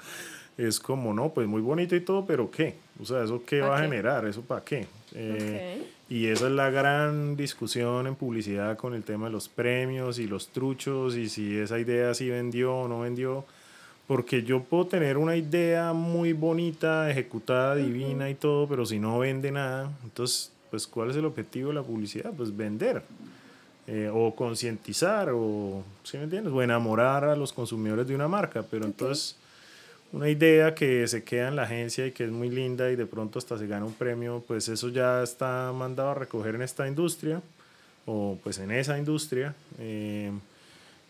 Es 0.57 0.79
como, 0.79 1.13
no, 1.13 1.29
pues 1.33 1.47
muy 1.47 1.61
bonito 1.61 1.95
y 1.95 2.01
todo, 2.01 2.25
pero 2.25 2.49
¿qué? 2.49 2.75
O 3.01 3.05
sea, 3.05 3.23
¿eso 3.23 3.43
qué 3.45 3.61
va 3.61 3.77
a 3.77 3.81
generar? 3.81 4.25
¿Eso 4.25 4.41
para 4.41 4.63
qué? 4.63 4.87
Eh, 5.13 5.83
y 6.09 6.27
esa 6.27 6.47
es 6.47 6.53
la 6.53 6.69
gran 6.69 7.35
discusión 7.35 8.07
en 8.07 8.15
publicidad 8.15 8.77
con 8.77 8.93
el 8.93 9.03
tema 9.03 9.25
de 9.25 9.31
los 9.31 9.49
premios 9.49 10.19
y 10.19 10.27
los 10.27 10.49
truchos 10.49 11.15
y 11.15 11.29
si 11.29 11.57
esa 11.57 11.79
idea 11.79 12.13
sí 12.13 12.29
vendió 12.29 12.73
o 12.73 12.87
no 12.87 13.01
vendió. 13.01 13.43
Porque 14.07 14.43
yo 14.43 14.63
puedo 14.63 14.85
tener 14.85 15.17
una 15.17 15.35
idea 15.35 15.91
muy 15.91 16.33
bonita, 16.33 17.09
ejecutada, 17.09 17.75
divina 17.75 18.29
y 18.29 18.35
todo, 18.35 18.67
pero 18.67 18.85
si 18.85 18.99
no 18.99 19.17
vende 19.17 19.51
nada, 19.51 19.91
entonces, 20.03 20.51
pues, 20.69 20.85
¿cuál 20.85 21.09
es 21.09 21.15
el 21.17 21.25
objetivo 21.25 21.69
de 21.69 21.75
la 21.75 21.81
publicidad? 21.81 22.31
Pues 22.31 22.55
vender. 22.55 23.01
Eh, 23.87 24.09
o 24.11 24.33
concientizar 24.33 25.29
o, 25.31 25.83
¿sí 26.03 26.17
me 26.17 26.23
entiendes? 26.23 26.51
O 26.51 26.63
enamorar 26.63 27.23
a 27.23 27.35
los 27.35 27.53
consumidores 27.53 28.07
de 28.07 28.15
una 28.15 28.27
marca, 28.27 28.63
pero 28.63 28.83
entonces 28.85 29.35
una 30.11 30.27
idea 30.27 30.73
que 30.73 31.07
se 31.07 31.23
queda 31.23 31.49
en 31.49 31.55
la 31.55 31.63
agencia 31.63 32.07
y 32.07 32.11
que 32.11 32.23
es 32.23 32.31
muy 32.31 32.49
linda 32.49 32.89
y 32.89 32.95
de 32.95 33.05
pronto 33.05 33.37
hasta 33.37 33.59
se 33.59 33.67
gana 33.67 33.85
un 33.85 33.93
premio, 33.93 34.43
pues 34.47 34.69
eso 34.69 34.89
ya 34.89 35.21
está 35.21 35.71
mandado 35.71 36.09
a 36.09 36.13
recoger 36.15 36.55
en 36.55 36.63
esta 36.63 36.87
industria 36.87 37.43
o 38.07 38.39
pues 38.43 38.57
en 38.57 38.71
esa 38.71 38.97
industria. 38.97 39.53
Eh, 39.77 40.31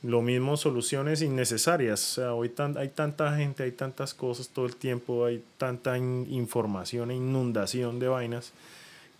lo 0.03 0.22
mismo 0.22 0.58
soluciones 0.58 1.22
innecesarias, 1.22 2.12
o 2.12 2.13
sea, 2.15 2.34
hoy 2.34 2.50
tan, 2.50 2.77
hay 2.77 2.89
tanta 2.89 3.38
gente, 3.38 3.63
hay 3.63 3.72
tantas 3.72 4.13
cosas 4.13 4.50
todo 4.50 4.65
el 4.65 4.75
tiempo, 4.75 5.24
hay 5.24 5.41
tanta 5.58 5.98
información 5.98 7.10
e 7.10 7.15
inundación 7.15 8.00
de 8.00 8.10
vainas 8.10 8.51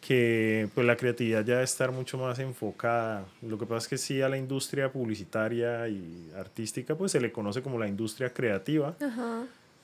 que 0.06 0.70
pues 0.76 0.86
la 0.86 0.96
creatividad 0.96 1.44
ya 1.44 1.54
debe 1.54 1.64
estar 1.64 1.92
mucho 1.92 2.18
más 2.20 2.38
enfocada. 2.38 3.26
Lo 3.42 3.58
que 3.58 3.66
pasa 3.66 3.80
es 3.80 3.88
que 3.88 3.98
sí 3.98 4.22
a 4.22 4.30
la 4.30 4.38
industria 4.38 4.92
publicitaria 4.92 5.88
y 5.88 6.30
artística 6.38 6.96
pues 6.96 7.12
se 7.12 7.20
le 7.20 7.32
conoce 7.32 7.64
como 7.64 7.80
la 7.80 7.88
industria 7.88 8.32
creativa. 8.32 8.96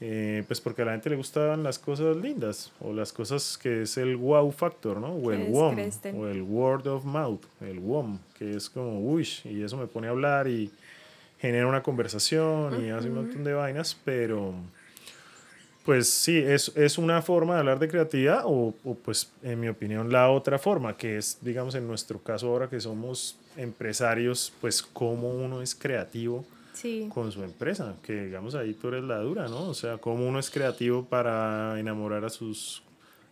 Eh, 0.03 0.43
pues 0.47 0.61
porque 0.61 0.81
a 0.81 0.85
la 0.85 0.91
gente 0.91 1.11
le 1.11 1.15
gustan 1.15 1.63
las 1.63 1.77
cosas 1.79 2.17
lindas 2.17 2.71
o 2.79 2.93
las 2.93 3.13
cosas 3.13 3.57
que 3.57 3.83
es 3.83 3.97
el 3.97 4.15
wow 4.15 4.51
factor, 4.51 4.97
¿no? 4.97 5.13
O 5.13 5.31
el 5.31 5.49
WOM, 5.49 5.77
o 6.15 6.27
el 6.27 6.41
word 6.41 6.87
of 6.87 7.05
mouth, 7.05 7.41
el 7.61 7.79
WOM, 7.79 8.17
que 8.37 8.57
es 8.57 8.69
como, 8.69 8.99
uy, 8.99 9.27
y 9.45 9.61
eso 9.61 9.77
me 9.77 9.87
pone 9.87 10.07
a 10.07 10.11
hablar 10.11 10.47
y 10.47 10.71
genera 11.39 11.67
una 11.67 11.83
conversación 11.83 12.83
y 12.85 12.89
hace 12.89 13.09
un 13.09 13.15
montón 13.15 13.43
de 13.43 13.53
vainas, 13.53 13.95
pero 14.03 14.53
pues 15.91 16.09
sí, 16.09 16.37
es, 16.37 16.71
es 16.77 16.97
una 16.97 17.21
forma 17.21 17.55
de 17.55 17.59
hablar 17.59 17.77
de 17.77 17.89
creatividad 17.89 18.43
o, 18.45 18.73
o, 18.85 18.95
pues 18.95 19.29
en 19.43 19.59
mi 19.59 19.67
opinión 19.67 20.09
la 20.09 20.29
otra 20.29 20.57
forma, 20.57 20.95
que 20.95 21.17
es 21.17 21.39
digamos 21.41 21.75
en 21.75 21.85
nuestro 21.85 22.17
caso 22.23 22.47
ahora 22.47 22.69
que 22.69 22.79
somos 22.79 23.35
empresarios, 23.57 24.53
pues 24.61 24.81
cómo 24.81 25.31
uno 25.31 25.61
es 25.61 25.75
creativo 25.75 26.45
con 27.09 27.29
su 27.33 27.43
empresa, 27.43 27.97
que 28.03 28.23
digamos 28.23 28.55
ahí 28.55 28.73
tú 28.73 28.87
eres 28.87 29.03
la 29.03 29.17
dura, 29.17 29.49
¿no? 29.49 29.67
O 29.67 29.73
sea, 29.73 29.97
cómo 29.97 30.25
uno 30.25 30.39
es 30.39 30.49
creativo 30.49 31.03
para 31.03 31.77
enamorar 31.77 32.23
a 32.23 32.29
sus, 32.29 32.83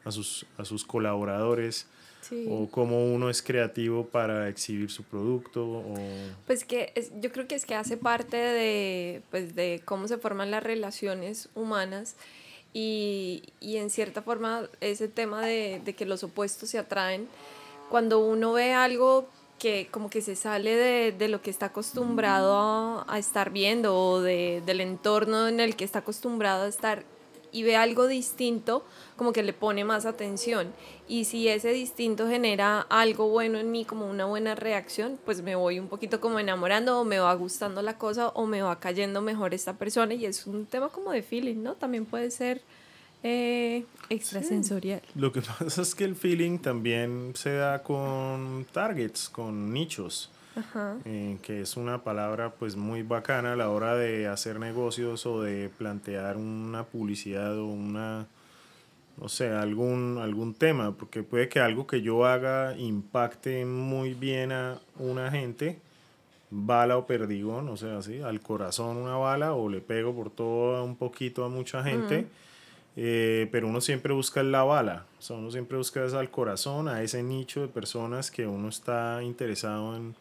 a 0.04 0.12
sus, 0.12 0.46
a 0.58 0.66
sus 0.66 0.84
colaboradores. 0.84 1.88
o 2.50 2.68
cómo 2.70 3.06
uno 3.06 3.30
es 3.30 3.42
creativo 3.42 4.06
para 4.06 4.50
exhibir 4.50 4.92
su 4.92 5.04
producto 5.04 5.66
o... 5.66 5.96
pues 6.46 6.66
que 6.66 6.92
es, 6.96 7.14
yo 7.22 7.32
creo 7.32 7.48
que 7.48 7.56
es 7.56 7.66
que 7.66 7.76
hace 7.76 7.96
parte 7.96 8.36
de 8.36 9.22
pues 9.32 9.56
de 9.56 9.82
cómo 9.86 10.10
se 10.10 10.18
forman 10.18 10.52
las 10.52 10.62
relaciones 10.62 11.48
humanas 11.56 12.18
y, 12.74 13.44
y 13.60 13.78
en 13.78 13.90
cierta 13.90 14.22
forma 14.22 14.68
ese 14.82 15.08
tema 15.08 15.42
de, 15.46 15.82
de, 15.84 15.94
que 15.94 16.06
los 16.06 16.24
opuestos 16.24 16.70
se 16.70 16.80
atraen, 16.80 17.28
cuando 17.90 18.20
uno 18.20 18.54
ve 18.54 18.74
algo 18.74 19.28
que 19.60 19.88
como 19.92 20.10
que 20.10 20.22
se 20.22 20.36
sale 20.36 20.76
de, 20.76 21.12
de 21.12 21.28
lo 21.28 21.42
que 21.42 21.52
está 21.52 21.68
acostumbrado 21.68 23.06
a, 23.08 23.20
estar 23.20 23.52
viendo 23.52 23.96
o 23.96 24.22
de, 24.22 24.64
del 24.66 24.82
entorno 24.82 25.48
en 25.48 25.60
el 25.60 25.76
que 25.76 25.84
está 25.84 26.00
acostumbrado 26.00 26.64
a 26.64 26.68
estar 26.68 27.04
y 27.52 27.64
ve 27.64 27.76
algo 27.76 28.08
distinto, 28.08 28.86
como 29.16 29.34
que 29.34 29.44
le 29.44 29.54
pone 29.54 29.84
más 29.84 30.06
atención. 30.06 30.74
Y 31.08 31.26
si 31.26 31.48
ese 31.48 31.70
distinto 31.70 32.28
genera 32.28 32.82
algo 32.90 33.30
bueno 33.30 33.58
en 33.58 33.72
mí, 33.72 33.86
como 33.86 34.06
una 34.10 34.26
buena 34.26 34.56
reacción, 34.56 35.20
pues 35.26 35.42
me 35.42 35.56
voy 35.56 35.80
un 35.80 35.88
poquito 35.88 36.22
como 36.22 36.40
enamorando 36.40 37.00
o 37.00 37.04
me 37.04 37.20
va 37.20 37.34
gustando 37.34 37.82
la 37.82 37.98
cosa 37.98 38.30
o 38.30 38.46
me 38.46 38.62
va 38.62 38.80
cayendo 38.80 39.22
mejor 39.22 39.54
esta 39.54 39.74
persona. 39.74 40.14
Y 40.14 40.26
es 40.26 40.46
un 40.48 40.66
tema 40.66 40.90
como 40.90 41.12
de 41.12 41.24
feeling, 41.24 41.64
¿no? 41.64 41.74
También 41.74 42.06
puede 42.06 42.32
ser 42.32 42.62
eh, 43.24 43.86
extrasensorial. 44.10 45.02
Lo 45.16 45.32
que 45.32 45.42
pasa 45.60 45.82
es 45.82 45.96
que 45.96 46.04
el 46.04 46.16
feeling 46.16 46.60
también 46.60 47.34
se 47.36 47.54
da 47.54 47.84
con 47.84 48.66
targets, 48.72 49.30
con 49.30 49.74
nichos. 49.74 50.30
Eh, 51.06 51.38
que 51.42 51.62
es 51.62 51.78
una 51.78 52.04
palabra 52.04 52.52
pues 52.52 52.76
muy 52.76 53.04
bacana 53.04 53.54
a 53.54 53.56
la 53.56 53.70
hora 53.70 53.96
de 53.96 54.28
hacer 54.28 54.60
negocios 54.60 55.26
o 55.26 55.42
de 55.42 55.70
plantear 55.70 56.38
una 56.38 56.84
publicidad 56.84 57.58
o 57.58 57.66
una, 57.68 58.28
no 59.18 59.30
sé, 59.30 59.50
algún, 59.50 60.18
algún 60.22 60.54
tema, 60.54 60.92
porque 60.92 61.24
puede 61.24 61.50
que 61.50 61.60
algo 61.60 61.88
que 61.88 62.02
yo 62.02 62.26
haga 62.26 62.78
impacte 62.78 63.66
muy 63.66 64.14
bien 64.14 64.52
a 64.52 64.80
una 64.98 65.32
gente, 65.32 65.80
bala 66.52 66.98
o 66.98 67.06
perdigón, 67.06 67.70
o 67.70 67.78
sea, 67.78 67.98
así, 67.98 68.22
al 68.22 68.42
corazón 68.42 68.98
una 68.98 69.18
bala 69.18 69.54
o 69.54 69.70
le 69.70 69.82
pego 69.82 70.14
por 70.16 70.30
todo 70.30 70.84
un 70.84 70.96
poquito 70.96 71.46
a 71.46 71.50
mucha 71.50 71.84
gente. 71.84 72.28
Eh, 72.96 73.48
pero 73.52 73.68
uno 73.68 73.80
siempre 73.80 74.14
busca 74.14 74.44
la 74.44 74.64
bala, 74.64 75.06
o 75.20 75.22
sea, 75.22 75.38
uno 75.38 75.52
siempre 75.52 75.78
busca 75.78 76.04
al 76.04 76.30
corazón, 76.32 76.90
a 76.90 77.02
ese 77.02 77.24
nicho 77.24 77.62
de 77.62 77.68
personas 77.68 78.30
que 78.30 78.46
uno 78.46 78.68
está 78.68 79.24
interesado 79.24 79.96
en, 79.96 80.16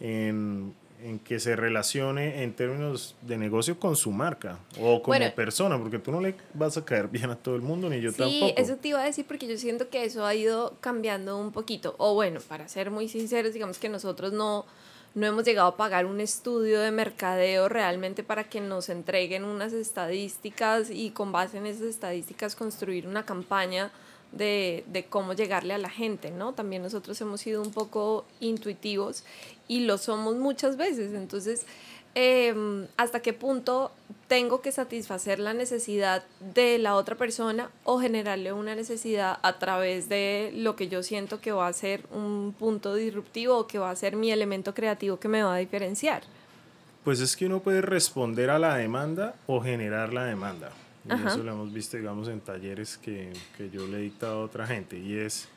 en, 0.00 0.74
en, 1.02 1.18
que 1.18 1.40
se 1.40 1.56
relacione 1.56 2.42
en 2.42 2.54
términos 2.54 3.14
de 3.22 3.36
negocio 3.38 3.78
con 3.78 3.96
su 3.96 4.10
marca 4.10 4.58
o 4.80 5.02
como 5.02 5.34
persona, 5.34 5.78
porque 5.78 5.98
tú 5.98 6.12
no 6.12 6.20
le 6.20 6.34
vas 6.54 6.76
a 6.76 6.84
caer 6.84 7.08
bien 7.08 7.30
a 7.30 7.36
todo 7.36 7.56
el 7.56 7.62
mundo, 7.62 7.88
ni 7.88 8.00
yo 8.00 8.12
tampoco. 8.12 8.46
Sí, 8.48 8.54
eso 8.56 8.76
te 8.76 8.88
iba 8.88 9.00
a 9.00 9.04
decir 9.04 9.24
porque 9.26 9.46
yo 9.46 9.56
siento 9.56 9.88
que 9.88 10.04
eso 10.04 10.24
ha 10.24 10.34
ido 10.34 10.74
cambiando 10.80 11.38
un 11.38 11.52
poquito. 11.52 11.94
O 11.98 12.14
bueno, 12.14 12.40
para 12.40 12.68
ser 12.68 12.90
muy 12.90 13.08
sinceros, 13.08 13.52
digamos 13.52 13.78
que 13.78 13.88
nosotros 13.88 14.32
no, 14.32 14.66
no 15.14 15.26
hemos 15.26 15.44
llegado 15.44 15.68
a 15.68 15.76
pagar 15.76 16.06
un 16.06 16.20
estudio 16.20 16.80
de 16.80 16.90
mercadeo 16.90 17.68
realmente 17.68 18.22
para 18.22 18.44
que 18.44 18.60
nos 18.60 18.88
entreguen 18.88 19.44
unas 19.44 19.72
estadísticas 19.72 20.90
y 20.90 21.10
con 21.10 21.32
base 21.32 21.58
en 21.58 21.66
esas 21.66 21.86
estadísticas 21.86 22.54
construir 22.54 23.06
una 23.06 23.24
campaña 23.24 23.90
de, 24.32 24.84
de, 24.88 25.04
cómo 25.04 25.32
llegarle 25.32 25.74
a 25.74 25.78
la 25.78 25.90
gente, 25.90 26.30
¿no? 26.30 26.52
También 26.52 26.82
nosotros 26.82 27.20
hemos 27.20 27.40
sido 27.40 27.62
un 27.62 27.70
poco 27.70 28.24
intuitivos 28.40 29.24
y 29.68 29.80
lo 29.80 29.98
somos 29.98 30.36
muchas 30.36 30.76
veces. 30.76 31.14
Entonces, 31.14 31.66
em, 32.14 32.86
¿hasta 32.96 33.20
qué 33.20 33.32
punto 33.32 33.92
tengo 34.28 34.60
que 34.60 34.72
satisfacer 34.72 35.38
la 35.38 35.54
necesidad 35.54 36.24
de 36.54 36.78
la 36.78 36.94
otra 36.94 37.16
persona 37.16 37.70
o 37.84 37.98
generarle 38.00 38.52
una 38.52 38.74
necesidad 38.74 39.38
a 39.42 39.58
través 39.58 40.08
de 40.08 40.50
lo 40.54 40.76
que 40.76 40.88
yo 40.88 41.02
siento 41.02 41.40
que 41.40 41.52
va 41.52 41.66
a 41.66 41.72
ser 41.72 42.04
un 42.12 42.54
punto 42.58 42.94
disruptivo 42.94 43.56
o 43.56 43.66
que 43.66 43.78
va 43.78 43.90
a 43.90 43.96
ser 43.96 44.16
mi 44.16 44.30
elemento 44.30 44.74
creativo 44.74 45.18
que 45.18 45.28
me 45.28 45.42
va 45.42 45.54
a 45.54 45.58
diferenciar? 45.58 46.22
Pues 47.04 47.20
es 47.20 47.36
que 47.36 47.46
uno 47.46 47.60
puede 47.60 47.80
responder 47.80 48.50
a 48.50 48.58
la 48.58 48.76
demanda 48.76 49.34
o 49.46 49.62
generar 49.62 50.12
la 50.12 50.24
demanda. 50.24 50.72
Y 51.08 51.26
eso 51.26 51.42
lo 51.42 51.52
hemos 51.52 51.72
visto, 51.72 51.96
digamos, 51.96 52.28
en 52.28 52.40
talleres 52.40 52.98
que, 52.98 53.32
que 53.56 53.70
yo 53.70 53.86
le 53.86 53.98
he 53.98 54.02
dictado 54.02 54.42
a 54.42 54.44
otra 54.44 54.66
gente. 54.66 54.98
Y 54.98 55.16
es, 55.16 55.48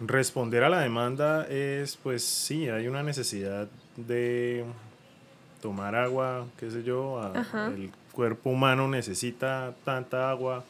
responder 0.00 0.64
a 0.64 0.68
la 0.68 0.80
demanda 0.80 1.46
es, 1.48 1.96
pues 1.96 2.24
sí, 2.24 2.68
hay 2.68 2.88
una 2.88 3.02
necesidad 3.02 3.68
de 3.96 4.64
tomar 5.60 5.94
agua, 5.94 6.46
qué 6.58 6.70
sé 6.70 6.82
yo, 6.82 7.20
el 7.74 7.90
cuerpo 8.12 8.50
humano 8.50 8.88
necesita 8.88 9.74
tanta 9.84 10.30
agua 10.30 10.64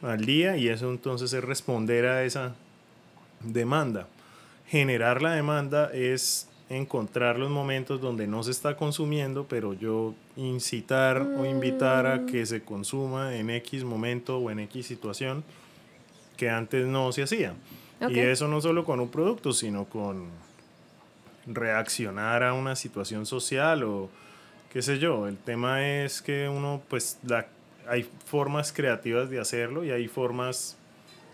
al 0.00 0.24
día 0.24 0.56
y 0.56 0.68
eso 0.68 0.90
entonces 0.90 1.32
es 1.32 1.42
responder 1.42 2.06
a 2.06 2.24
esa 2.24 2.54
demanda. 3.40 4.06
Generar 4.68 5.22
la 5.22 5.32
demanda 5.32 5.90
es 5.92 6.48
encontrar 6.68 7.38
los 7.38 7.50
momentos 7.50 8.00
donde 8.00 8.26
no 8.26 8.42
se 8.42 8.52
está 8.52 8.76
consumiendo, 8.76 9.46
pero 9.48 9.74
yo 9.74 10.14
incitar 10.36 11.20
o 11.20 11.44
invitar 11.44 12.06
a 12.06 12.26
que 12.26 12.46
se 12.46 12.62
consuma 12.62 13.36
en 13.36 13.50
X 13.50 13.84
momento 13.84 14.38
o 14.38 14.50
en 14.50 14.60
X 14.60 14.86
situación 14.86 15.44
que 16.36 16.48
antes 16.50 16.86
no 16.86 17.12
se 17.12 17.22
hacía. 17.22 17.54
Y 18.08 18.18
eso 18.18 18.48
no 18.48 18.60
solo 18.60 18.84
con 18.84 18.98
un 18.98 19.08
producto, 19.08 19.52
sino 19.52 19.84
con 19.84 20.26
reaccionar 21.46 22.42
a 22.42 22.52
una 22.52 22.74
situación 22.74 23.26
social 23.26 23.84
o 23.84 24.10
qué 24.72 24.82
sé 24.82 24.98
yo. 24.98 25.28
El 25.28 25.36
tema 25.36 25.86
es 25.86 26.20
que 26.20 26.48
uno, 26.48 26.82
pues, 26.88 27.18
la, 27.24 27.46
hay 27.86 28.08
formas 28.24 28.72
creativas 28.72 29.30
de 29.30 29.38
hacerlo 29.38 29.84
y 29.84 29.90
hay 29.90 30.08
formas 30.08 30.76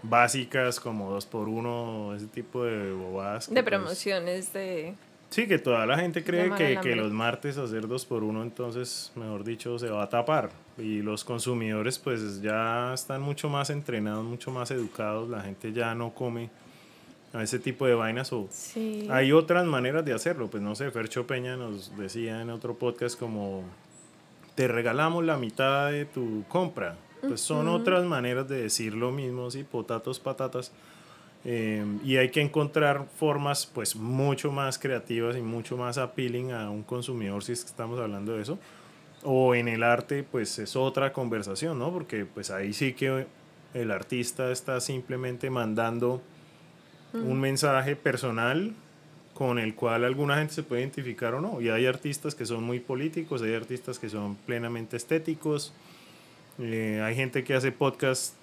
básicas 0.03 0.79
como 0.79 1.11
dos 1.11 1.27
por 1.27 1.49
uno, 1.49 2.15
ese 2.15 2.27
tipo 2.27 2.65
de 2.65 2.93
bobadas. 2.93 3.49
De 3.49 3.55
pues 3.55 3.65
promociones 3.65 4.53
de 4.53 4.95
Sí, 5.31 5.47
que 5.47 5.59
toda 5.59 5.85
la 5.85 5.99
gente 5.99 6.25
cree 6.25 6.51
que, 6.55 6.79
que, 6.81 6.97
los 6.97 7.13
martes 7.13 7.59
hacer 7.59 7.87
dos 7.87 8.07
por 8.07 8.25
uno, 8.25 8.43
entonces, 8.43 9.13
mejor 9.15 9.45
dicho, 9.45 9.79
se 9.79 9.91
va 9.91 10.05
a 10.05 10.09
tapar. 10.09 10.51
Y 10.79 11.03
los 11.03 11.23
consumidores 11.23 11.99
pues 11.99 12.41
ya 12.41 12.95
están 12.95 13.21
mucho 13.21 13.51
más 13.51 13.69
entrenados, 13.69 14.25
mucho 14.25 14.51
más 14.51 14.71
educados, 14.71 15.29
la 15.29 15.43
gente 15.43 15.73
ya 15.73 15.95
no 15.95 16.15
come 16.15 16.51
a 17.35 17.43
ese 17.43 17.59
tipo 17.59 17.87
de 17.87 17.95
vainas 17.95 18.33
o 18.33 18.49
hay 19.11 19.33
otras 19.33 19.67
maneras 19.67 20.05
de 20.05 20.15
hacerlo. 20.15 20.49
Pues 20.49 20.63
no 20.63 20.75
sé, 20.75 20.91
Fercho 20.91 21.27
Peña 21.27 21.57
nos 21.57 21.97
decía 21.97 22.41
en 22.41 22.51
otro 22.51 22.75
podcast 22.75 23.19
como 23.19 23.65
te 24.55 24.67
regalamos 24.67 25.25
la 25.25 25.37
mitad 25.37 25.91
de 25.91 26.05
tu 26.05 26.45
compra. 26.49 26.97
Pues 27.21 27.41
son 27.41 27.69
otras 27.69 28.05
maneras 28.05 28.49
de 28.49 28.63
decir 28.63 28.95
lo 28.95 29.11
mismo, 29.11 29.51
sí, 29.51 29.65
potatos, 29.65 30.21
patatas 30.21 30.73
Em, 31.45 32.01
y 32.05 32.17
hay 32.17 32.31
que 32.31 32.41
encontrar 32.41 33.07
formas 33.17 33.67
pues 33.67 33.95
mucho 33.95 34.51
más 34.51 34.79
creativas 34.79 35.37
y 35.37 35.41
mucho 35.41 35.77
más 35.77 35.97
appealing 35.97 36.53
a 36.53 36.69
un 36.69 36.83
consumidor 36.83 37.45
si 37.45 37.53
es 37.53 37.63
que 37.63 37.71
estamos 37.71 37.99
hablando 38.01 38.35
de 38.35 38.43
eso. 38.43 38.59
O 39.23 39.55
en 39.55 39.69
el 39.69 39.83
arte 39.83 40.25
pues 40.25 40.59
es 40.59 40.77
otra 40.77 41.13
conversación, 41.13 41.79
¿no? 41.79 41.93
Porque 41.93 42.25
pues 42.25 42.51
ahí 42.51 42.73
sí 42.73 42.93
que 42.93 43.27
el 43.75 43.91
artista 43.91 44.51
está 44.51 44.81
simplemente 44.81 45.51
mandando 45.51 46.23
un 47.13 47.41
mensaje 47.41 47.97
personal 47.97 48.75
con 49.35 49.59
el 49.59 49.75
cual 49.75 50.05
alguna 50.05 50.37
gente 50.39 50.53
se 50.53 50.63
puede 50.63 50.83
identificar 50.83 51.35
o 51.35 51.41
no. 51.41 51.61
Y 51.61 51.69
hay 51.69 51.87
artistas 51.87 52.35
que 52.35 52.45
son 52.45 52.65
muy 52.65 52.81
políticos, 52.81 53.41
hay 53.43 53.55
artistas 53.55 53.99
que 53.99 54.09
son 54.09 54.35
plenamente 54.35 54.97
estéticos, 54.97 55.73
eh, 56.59 57.01
hay 57.05 57.15
gente 57.15 57.45
que 57.45 57.55
hace 57.55 57.71
podcast 57.71 58.35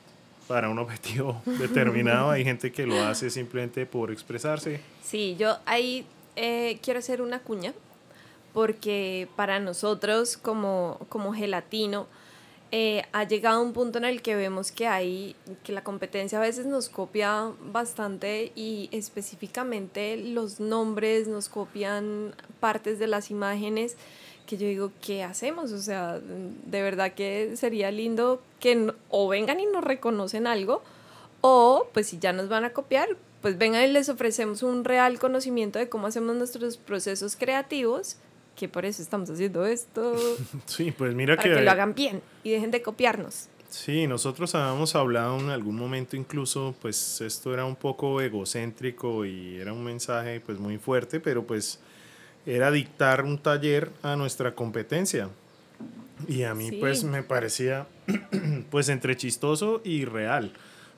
para 0.47 0.69
un 0.69 0.79
objetivo 0.79 1.41
determinado. 1.45 2.31
Hay 2.31 2.43
gente 2.43 2.71
que 2.71 2.85
lo 2.85 3.03
hace 3.03 3.29
simplemente 3.29 3.85
por 3.85 4.11
expresarse. 4.11 4.79
Sí, 5.03 5.35
yo 5.37 5.57
ahí 5.65 6.05
eh, 6.35 6.79
quiero 6.81 6.99
hacer 6.99 7.21
una 7.21 7.39
cuña 7.39 7.73
porque 8.53 9.27
para 9.35 9.59
nosotros 9.59 10.37
como, 10.37 10.99
como 11.09 11.33
gelatino 11.33 12.07
eh, 12.71 13.03
ha 13.11 13.23
llegado 13.25 13.61
un 13.61 13.73
punto 13.73 13.99
en 13.99 14.05
el 14.05 14.21
que 14.21 14.35
vemos 14.35 14.71
que 14.71 14.87
hay 14.87 15.35
que 15.63 15.71
la 15.71 15.83
competencia 15.83 16.39
a 16.39 16.41
veces 16.41 16.65
nos 16.65 16.89
copia 16.89 17.51
bastante 17.71 18.51
y 18.55 18.89
específicamente 18.91 20.17
los 20.17 20.59
nombres 20.59 21.27
nos 21.27 21.47
copian 21.47 22.33
partes 22.59 22.97
de 22.97 23.07
las 23.07 23.29
imágenes 23.29 23.97
que 24.45 24.57
yo 24.57 24.67
digo, 24.67 24.91
¿qué 25.01 25.23
hacemos? 25.23 25.71
O 25.71 25.79
sea, 25.79 26.19
de 26.19 26.81
verdad 26.81 27.13
que 27.13 27.55
sería 27.55 27.91
lindo 27.91 28.41
que 28.59 28.93
o 29.09 29.27
vengan 29.27 29.59
y 29.59 29.65
nos 29.65 29.83
reconocen 29.83 30.47
algo, 30.47 30.83
o 31.41 31.87
pues 31.93 32.07
si 32.07 32.19
ya 32.19 32.33
nos 32.33 32.49
van 32.49 32.63
a 32.63 32.71
copiar, 32.71 33.09
pues 33.41 33.57
vengan 33.57 33.83
y 33.83 33.87
les 33.87 34.09
ofrecemos 34.09 34.63
un 34.63 34.83
real 34.83 35.19
conocimiento 35.19 35.79
de 35.79 35.89
cómo 35.89 36.07
hacemos 36.07 36.35
nuestros 36.35 36.77
procesos 36.77 37.35
creativos, 37.35 38.17
que 38.55 38.67
por 38.67 38.85
eso 38.85 39.01
estamos 39.01 39.29
haciendo 39.29 39.65
esto. 39.65 40.15
Sí, 40.65 40.91
pues 40.91 41.13
mira 41.13 41.35
para 41.35 41.55
que... 41.55 41.61
lo 41.61 41.71
hagan 41.71 41.93
bien 41.93 42.21
y 42.43 42.51
dejen 42.51 42.71
de 42.71 42.81
copiarnos. 42.81 43.49
Sí, 43.69 44.07
nosotros 44.07 44.55
habíamos 44.55 44.95
hablado 44.95 45.37
en 45.37 45.49
algún 45.49 45.75
momento 45.75 46.15
incluso, 46.15 46.73
pues 46.81 47.19
esto 47.19 47.53
era 47.53 47.65
un 47.65 47.75
poco 47.75 48.21
egocéntrico 48.21 49.25
y 49.25 49.57
era 49.57 49.73
un 49.73 49.83
mensaje 49.83 50.39
pues 50.39 50.59
muy 50.59 50.77
fuerte, 50.77 51.19
pero 51.19 51.45
pues 51.45 51.79
era 52.45 52.71
dictar 52.71 53.23
un 53.23 53.37
taller 53.37 53.91
a 54.03 54.15
nuestra 54.15 54.53
competencia. 54.53 55.29
Y 56.27 56.43
a 56.43 56.53
mí 56.53 56.71
pues 56.71 57.03
me 57.03 57.23
parecía 57.23 57.87
pues 58.71 58.89
entre 58.89 59.17
chistoso 59.17 59.81
y 59.83 60.05
real, 60.05 60.53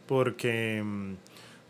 porque 0.05 0.81
mm, 0.83 1.13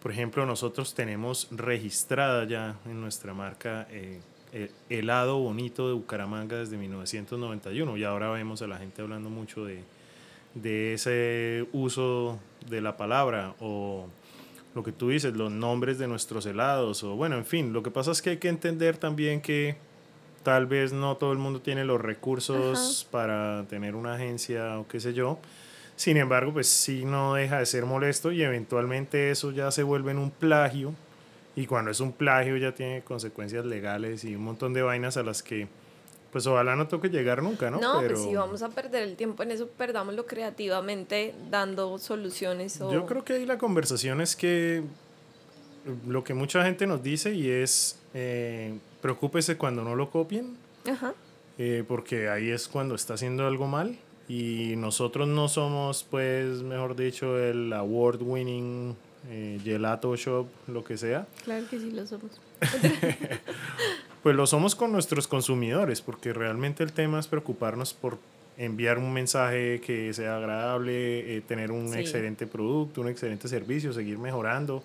por 0.02 0.12
ejemplo 0.12 0.46
nosotros 0.46 0.94
tenemos 0.94 1.48
registrada 1.52 2.44
ya 2.46 2.78
en 2.86 3.00
nuestra 3.00 3.34
marca 3.34 3.88
eh, 3.90 4.20
el 4.52 4.72
helado 4.90 5.40
bonito 5.40 5.88
de 5.88 5.94
Bucaramanga 5.94 6.58
desde 6.58 6.78
1991 6.78 7.98
y 7.98 8.04
ahora 8.04 8.30
vemos 8.32 8.62
a 8.62 8.68
la 8.68 8.78
gente 8.78 9.02
hablando 9.02 9.30
mucho 9.30 9.66
de, 9.66 9.84
de 10.56 10.94
ese 10.94 11.68
uso 11.72 12.40
de 12.70 12.82
la 12.82 12.98
palabra 12.98 13.56
o 13.60 14.08
lo 14.78 14.84
que 14.84 14.94
tú 14.94 15.10
dices, 15.10 15.36
los 15.36 15.52
nombres 15.52 15.98
de 15.98 16.08
nuestros 16.08 16.46
helados, 16.46 17.04
o 17.04 17.16
bueno, 17.16 17.36
en 17.36 17.46
fin, 17.46 17.74
lo 17.74 17.84
que 17.84 17.92
pasa 17.92 18.12
es 18.12 18.22
que 18.22 18.30
hay 18.30 18.38
que 18.38 18.48
entender 18.48 18.98
también 18.98 19.42
que 19.42 19.76
tal 20.44 20.66
vez 20.66 20.94
no 20.94 21.18
todo 21.18 21.34
el 21.34 21.40
mundo 21.40 21.60
tiene 21.60 21.84
los 21.84 22.00
recursos 22.00 23.06
para 23.12 23.66
tener 23.70 23.96
una 23.96 24.16
agencia 24.16 24.80
o 24.80 24.88
qué 24.88 25.02
sé 25.02 25.14
yo. 25.14 25.40
Sin 25.98 26.16
embargo, 26.16 26.54
pues 26.54 26.70
sí 26.70 27.04
no 27.04 27.34
deja 27.34 27.60
de 27.60 27.66
ser 27.66 27.86
molesto 27.86 28.32
y 28.32 28.44
eventualmente 28.44 29.32
eso 29.32 29.52
ya 29.52 29.72
se 29.72 29.84
vuelve 29.84 30.12
en 30.12 30.20
un 30.20 30.32
plagio 30.32 30.94
y 31.56 31.66
cuando 31.66 31.92
es 31.92 32.00
un 32.00 32.14
plagio 32.14 32.56
ya 32.56 32.74
tiene 32.74 33.02
consecuencias 33.02 33.66
legales 33.66 34.24
y 34.24 34.36
un 34.36 34.44
montón 34.44 34.74
de 34.74 34.84
vainas 34.84 35.18
a 35.18 35.24
las 35.24 35.42
que 35.42 35.68
pues 36.32 36.46
ojalá 36.48 36.76
no 36.76 36.88
toque 36.88 37.10
llegar 37.10 37.42
nunca, 37.42 37.72
¿no? 37.72 37.80
No, 37.80 38.02
pues 38.02 38.22
si 38.22 38.36
vamos 38.36 38.62
a 38.62 38.70
perder 38.70 39.04
el 39.04 39.16
tiempo 39.16 39.44
en 39.44 39.52
eso, 39.52 39.68
perdámoslo 39.68 40.26
creativamente 40.26 41.34
dando 41.50 41.98
soluciones. 41.98 42.80
O... 42.82 42.92
Yo 42.92 43.06
creo 43.06 43.24
que 43.24 43.34
ahí 43.34 43.46
la 43.46 43.58
conversación 43.58 44.22
es 44.22 44.36
que 44.36 44.84
lo 46.06 46.24
que 46.24 46.34
mucha 46.34 46.64
gente 46.64 46.86
nos 46.86 47.02
dice 47.02 47.34
y 47.34 47.50
es 47.50 48.00
eh, 48.14 48.78
preocúpese 49.02 49.58
cuando 49.58 49.84
no 49.84 49.96
lo 49.96 50.10
copien, 50.10 50.58
Ajá. 50.90 51.14
Eh, 51.58 51.84
porque 51.88 52.30
ahí 52.30 52.50
es 52.50 52.68
cuando 52.68 52.94
está 52.94 53.16
haciendo 53.16 53.48
algo 53.48 53.68
mal 53.68 53.98
y 54.28 54.76
nosotros 54.78 55.28
no 55.28 55.48
somos, 55.48 56.04
pues, 56.04 56.62
mejor 56.62 56.96
dicho, 56.96 57.38
el 57.40 57.72
award 57.74 58.22
winning 58.22 58.96
eh, 59.30 59.60
gelato 59.64 60.16
shop, 60.16 60.48
lo 60.68 60.84
que 60.84 60.98
sea. 60.98 61.26
Claro 61.44 61.66
que 61.70 61.80
sí 61.80 61.92
lo 61.92 62.06
somos. 62.06 62.32
pues 64.24 64.36
lo 64.36 64.48
somos 64.48 64.76
con 64.76 64.92
nuestros 64.92 65.28
consumidores, 65.28 66.02
porque 66.02 66.34
realmente 66.34 66.84
el 66.84 66.94
tema 66.94 67.20
es 67.20 67.28
preocuparnos 67.28 67.94
por 67.94 68.18
enviar 68.58 68.98
un 68.98 69.14
mensaje 69.14 69.80
que 69.82 70.14
sea 70.14 70.38
agradable, 70.38 71.38
eh, 71.38 71.42
tener 71.42 71.72
un 71.72 71.94
excelente 71.96 72.48
producto, 72.48 73.02
un 73.02 73.08
excelente 73.08 73.48
servicio, 73.48 73.94
seguir 73.94 74.18
mejorando, 74.18 74.84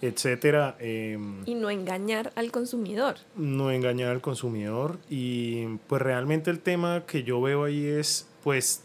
etcétera. 0.00 0.76
Em, 0.78 1.42
y 1.46 1.54
no 1.54 1.70
engañar 1.70 2.32
al 2.36 2.50
consumidor. 2.52 3.16
No 3.36 3.70
engañar 3.70 4.10
al 4.10 4.20
consumidor. 4.20 4.98
Y 5.08 5.66
pues 5.88 6.00
realmente 6.00 6.50
el 6.50 6.60
tema 6.60 7.04
que 7.06 7.24
yo 7.24 7.40
veo 7.40 7.64
ahí 7.64 7.84
es, 7.84 8.28
pues, 8.44 8.84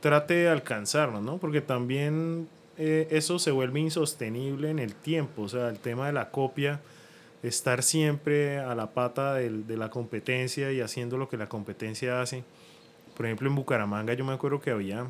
trate 0.00 0.34
de 0.34 0.48
alcanzarnos, 0.48 1.22
¿no? 1.22 1.38
Porque 1.38 1.60
también 1.60 2.48
eh, 2.76 3.08
eso 3.10 3.38
se 3.38 3.50
vuelve 3.50 3.80
insostenible 3.80 4.70
en 4.70 4.78
el 4.78 4.94
tiempo. 4.94 5.42
O 5.42 5.48
sea, 5.48 5.68
el 5.68 5.78
tema 5.78 6.06
de 6.06 6.12
la 6.12 6.30
copia, 6.30 6.80
estar 7.42 7.82
siempre 7.82 8.58
a 8.58 8.74
la 8.74 8.92
pata 8.92 9.34
de 9.34 9.76
la 9.76 9.90
competencia 9.90 10.72
y 10.72 10.80
haciendo 10.80 11.18
lo 11.18 11.28
que 11.28 11.36
la 11.36 11.48
competencia 11.48 12.20
hace. 12.20 12.44
Por 13.16 13.26
ejemplo, 13.26 13.48
en 13.48 13.54
Bucaramanga 13.54 14.14
yo 14.14 14.24
me 14.24 14.32
acuerdo 14.32 14.60
que 14.60 14.70
había... 14.70 15.06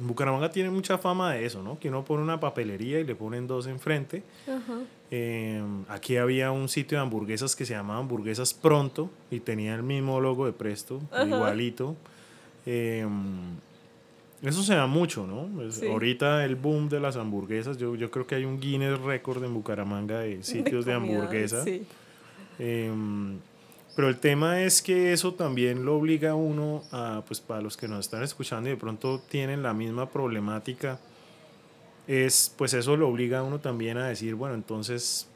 Bucaramanga 0.00 0.50
tiene 0.50 0.70
mucha 0.70 0.96
fama 0.96 1.32
de 1.34 1.44
eso, 1.44 1.60
¿no? 1.60 1.80
Que 1.80 1.88
uno 1.88 2.04
pone 2.04 2.22
una 2.22 2.38
papelería 2.38 3.00
y 3.00 3.04
le 3.04 3.16
ponen 3.16 3.48
dos 3.48 3.66
enfrente. 3.66 4.22
Eh, 5.10 5.60
aquí 5.88 6.16
había 6.16 6.52
un 6.52 6.68
sitio 6.68 6.98
de 6.98 7.02
hamburguesas 7.02 7.56
que 7.56 7.66
se 7.66 7.74
llamaba 7.74 7.98
Hamburguesas 7.98 8.54
Pronto 8.54 9.10
y 9.30 9.40
tenía 9.40 9.74
el 9.74 9.82
mismo 9.82 10.20
logo 10.20 10.46
de 10.46 10.52
Presto, 10.52 11.00
igualito. 11.26 11.96
Eh, 12.64 13.06
eso 14.42 14.62
se 14.62 14.74
da 14.74 14.86
mucho, 14.86 15.26
¿no? 15.26 15.48
Ahorita 15.90 16.44
el 16.44 16.56
boom 16.56 16.88
de 16.88 17.00
las 17.00 17.16
hamburguesas, 17.16 17.76
yo, 17.76 17.96
yo 17.96 18.10
creo 18.10 18.26
que 18.26 18.36
hay 18.36 18.44
un 18.44 18.60
Guinness 18.60 18.98
récord 19.00 19.42
en 19.42 19.52
Bucaramanga 19.52 20.20
de 20.20 20.42
sitios 20.42 20.84
de, 20.84 20.94
hamburguesa. 20.94 21.64
Em, 22.58 23.38
pero 23.96 24.08
el 24.08 24.18
tema 24.18 24.62
es 24.62 24.80
que 24.80 25.12
eso 25.12 25.34
también 25.34 25.84
lo 25.84 25.96
obliga 25.96 26.30
a 26.30 26.34
uno 26.34 26.82
a, 26.92 27.22
pues 27.26 27.40
para 27.40 27.60
los 27.60 27.76
que 27.76 27.88
nos 27.88 28.00
están 28.00 28.22
escuchando 28.22 28.68
y 28.68 28.72
de 28.72 28.78
pronto 28.78 29.20
tienen 29.28 29.62
la 29.62 29.74
misma 29.74 30.08
problemática, 30.08 31.00
es, 32.06 32.54
pues 32.56 32.74
eso 32.74 32.96
lo 32.96 33.08
obliga 33.08 33.40
a 33.40 33.42
uno 33.42 33.58
también 33.58 33.98
a 33.98 34.06
decir, 34.08 34.34
bueno, 34.34 34.54
entonces 34.54 35.28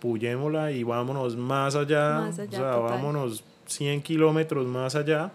puyémosla 0.00 0.72
y 0.72 0.82
vámonos 0.82 1.36
más 1.36 1.74
allá, 1.74 2.20
más 2.20 2.38
allá 2.38 2.58
o 2.58 2.62
sea, 2.62 2.76
vámonos 2.76 3.44
100 3.66 4.02
kilómetros 4.02 4.66
más 4.66 4.94
allá 4.94 5.32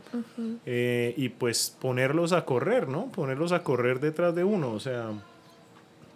eh, 0.65 1.13
y 1.17 1.29
pues 1.29 1.75
ponerlos 1.79 2.31
a 2.31 2.45
correr, 2.45 2.87
¿no? 2.87 3.11
Ponerlos 3.11 3.51
a 3.51 3.63
correr 3.63 3.99
detrás 3.99 4.33
de 4.35 4.43
uno, 4.43 4.71
o 4.71 4.79
sea, 4.79 5.11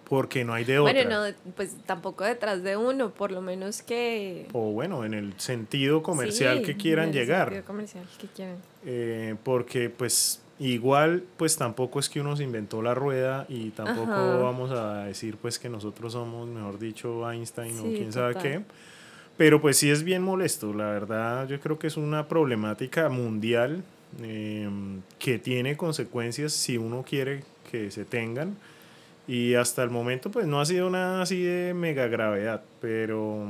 porque 0.07 0.45
no 0.45 0.53
hay 0.53 0.63
de 0.63 0.79
otra. 0.79 0.93
Bueno, 0.93 1.27
no, 1.27 1.35
pues 1.55 1.75
tampoco 1.85 2.23
detrás 2.23 2.63
de 2.63 2.77
uno, 2.77 3.11
por 3.11 3.31
lo 3.31 3.41
menos 3.41 3.81
que... 3.81 4.47
O 4.53 4.71
bueno, 4.71 5.03
en 5.03 5.13
el 5.13 5.39
sentido 5.39 6.01
comercial 6.03 6.61
que 6.61 6.77
quieran 6.77 7.09
en 7.09 7.15
el 7.15 7.15
llegar. 7.15 7.47
Sentido 7.49 7.65
comercial 7.65 8.05
que 8.19 8.27
quieran. 8.27 8.57
Eh, 8.85 9.35
porque 9.43 9.89
pues 9.89 10.41
igual 10.57 11.23
pues 11.35 11.57
tampoco 11.57 11.99
es 11.99 12.07
que 12.07 12.21
uno 12.21 12.37
se 12.37 12.43
inventó 12.43 12.81
la 12.81 12.93
rueda 12.93 13.45
y 13.49 13.71
tampoco 13.71 14.41
vamos 14.41 14.71
a 14.71 15.03
decir 15.03 15.35
pues 15.37 15.59
que 15.59 15.69
nosotros 15.69 16.13
somos, 16.13 16.47
mejor 16.47 16.79
dicho, 16.79 17.29
Einstein 17.29 17.77
o 17.79 17.83
quién 17.83 18.13
sabe 18.13 18.35
qué 18.35 18.61
pero 19.37 19.61
pues 19.61 19.77
sí 19.77 19.89
es 19.89 20.03
bien 20.03 20.21
molesto, 20.21 20.73
la 20.73 20.85
verdad 20.85 21.47
yo 21.47 21.59
creo 21.59 21.77
que 21.77 21.87
es 21.87 21.97
una 21.97 22.27
problemática 22.27 23.09
mundial 23.09 23.83
em, 24.21 25.01
que 25.19 25.39
tiene 25.39 25.75
consecuencias 25.75 26.53
si 26.53 26.77
uno 26.77 27.03
quiere 27.07 27.43
que 27.69 27.91
se 27.91 28.05
tengan. 28.05 28.57
Y 29.27 29.55
hasta 29.55 29.81
el 29.83 29.89
momento 29.89 30.29
pues 30.29 30.45
no 30.45 30.61
ha 30.61 30.65
sido 30.65 30.89
nada 30.89 31.23
así 31.23 31.41
de 31.41 31.73
mega 31.73 32.07
gravedad, 32.07 32.63
pero, 32.79 33.43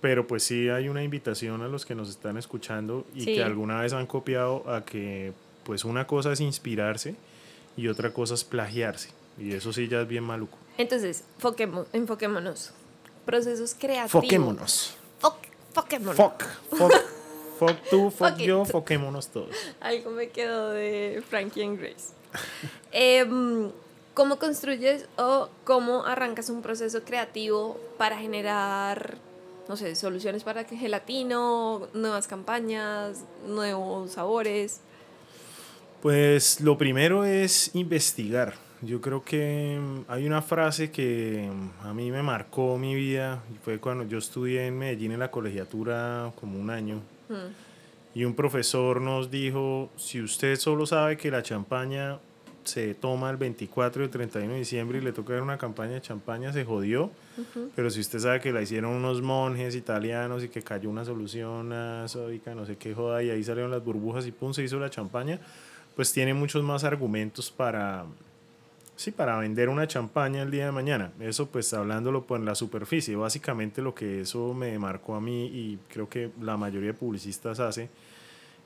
pero 0.00 0.26
pues 0.26 0.42
sí 0.42 0.68
hay 0.68 0.88
una 0.88 1.04
invitación 1.04 1.62
a 1.62 1.68
los 1.68 1.86
que 1.86 1.94
nos 1.94 2.10
están 2.10 2.36
escuchando 2.36 3.06
y 3.14 3.24
que 3.24 3.42
alguna 3.44 3.80
vez 3.80 3.92
han 3.92 4.06
copiado 4.06 4.68
a 4.68 4.84
que 4.84 5.32
pues 5.62 5.84
una 5.84 6.08
cosa 6.08 6.32
es 6.32 6.40
inspirarse 6.40 7.14
y 7.76 7.86
otra 7.86 8.12
cosa 8.12 8.34
es 8.34 8.42
plagiarse. 8.42 9.10
Y 9.38 9.52
eso 9.52 9.72
sí 9.72 9.86
ya 9.86 10.02
es 10.02 10.08
bien 10.08 10.24
maluco. 10.24 10.58
Entonces, 10.76 11.24
enfoquémonos 11.92 12.74
procesos 13.24 13.74
creativos. 13.74 14.12
Foquémonos. 14.12 14.94
foquémonos. 15.72 16.16
Foc, 16.16 16.42
foc, 17.58 17.76
tú, 17.90 18.10
foc 18.16 18.36
yo, 18.36 18.64
foquémonos 18.64 19.28
todos. 19.28 19.54
Algo 19.80 20.10
me 20.10 20.28
quedó 20.28 20.70
de 20.70 21.22
Frankie 21.28 21.62
and 21.62 21.78
Grace. 21.78 22.12
Em, 22.92 23.70
¿Cómo 24.14 24.38
construyes 24.38 25.06
o 25.16 25.48
cómo 25.64 26.04
arrancas 26.04 26.50
un 26.50 26.60
proceso 26.60 27.02
creativo 27.02 27.80
para 27.96 28.18
generar, 28.18 29.16
no 29.68 29.76
sé, 29.78 29.94
soluciones 29.94 30.44
para 30.44 30.64
que 30.64 30.76
gelatino, 30.76 31.88
nuevas 31.94 32.28
campañas, 32.28 33.24
nuevos 33.46 34.12
sabores? 34.12 34.80
Pues 36.02 36.60
lo 36.60 36.76
primero 36.76 37.24
es 37.24 37.74
investigar 37.74 38.54
yo 38.82 39.00
creo 39.00 39.24
que 39.24 39.80
mm, 39.80 40.10
hay 40.10 40.26
una 40.26 40.42
frase 40.42 40.90
que 40.90 41.50
mm, 41.50 41.86
a 41.86 41.94
mí 41.94 42.10
me 42.10 42.22
marcó 42.22 42.76
mi 42.78 42.94
vida 42.94 43.42
fue 43.64 43.78
cuando 43.78 44.04
yo 44.04 44.18
estudié 44.18 44.66
en 44.66 44.78
Medellín 44.78 45.12
en 45.12 45.20
la 45.20 45.30
colegiatura 45.30 46.32
como 46.38 46.58
un 46.58 46.70
año. 46.70 46.96
Hmm. 47.28 47.52
Y 48.14 48.24
un 48.24 48.34
profesor 48.34 49.00
nos 49.00 49.30
dijo, 49.30 49.90
si 49.96 50.20
usted 50.20 50.56
solo 50.56 50.84
sabe 50.84 51.16
que 51.16 51.30
la 51.30 51.42
champaña 51.42 52.18
se 52.64 52.94
toma 52.94 53.30
el 53.30 53.36
24 53.36 54.02
y 54.02 54.04
el 54.04 54.10
31 54.10 54.52
de 54.52 54.58
diciembre 54.58 54.98
y 54.98 55.00
le 55.00 55.12
toca 55.12 55.32
ver 55.32 55.42
una 55.42 55.56
campaña 55.58 55.94
de 55.94 56.02
champaña, 56.02 56.52
se 56.52 56.64
jodió. 56.64 57.10
Pero 57.74 57.90
si 57.90 58.00
usted 58.00 58.18
sabe 58.18 58.40
que 58.40 58.52
la 58.52 58.60
hicieron 58.60 58.92
unos 58.92 59.22
monjes 59.22 59.74
italianos 59.74 60.44
y 60.44 60.48
que 60.48 60.62
cayó 60.62 60.90
una 60.90 61.04
solución 61.04 61.72
a 61.72 62.06
sódica, 62.06 62.54
no 62.54 62.66
sé 62.66 62.76
qué 62.76 62.94
joda, 62.94 63.22
y 63.22 63.30
ahí 63.30 63.42
salieron 63.42 63.70
las 63.70 63.82
burbujas 63.82 64.26
y 64.26 64.32
pum, 64.32 64.52
se 64.52 64.62
hizo 64.62 64.78
la 64.78 64.90
champaña, 64.90 65.40
pues 65.96 66.12
tiene 66.12 66.34
muchos 66.34 66.62
más 66.62 66.84
argumentos 66.84 67.50
para, 67.50 68.04
Sí, 69.02 69.10
para 69.10 69.36
vender 69.36 69.68
una 69.68 69.88
champaña 69.88 70.42
el 70.42 70.52
día 70.52 70.66
de 70.66 70.70
mañana. 70.70 71.10
Eso 71.18 71.48
pues 71.48 71.74
hablándolo 71.74 72.24
por 72.24 72.38
la 72.38 72.54
superficie. 72.54 73.16
Básicamente 73.16 73.82
lo 73.82 73.96
que 73.96 74.20
eso 74.20 74.54
me 74.54 74.78
marcó 74.78 75.16
a 75.16 75.20
mí 75.20 75.46
y 75.46 75.78
creo 75.88 76.08
que 76.08 76.30
la 76.40 76.56
mayoría 76.56 76.92
de 76.92 76.94
publicistas 76.94 77.58
hace 77.58 77.88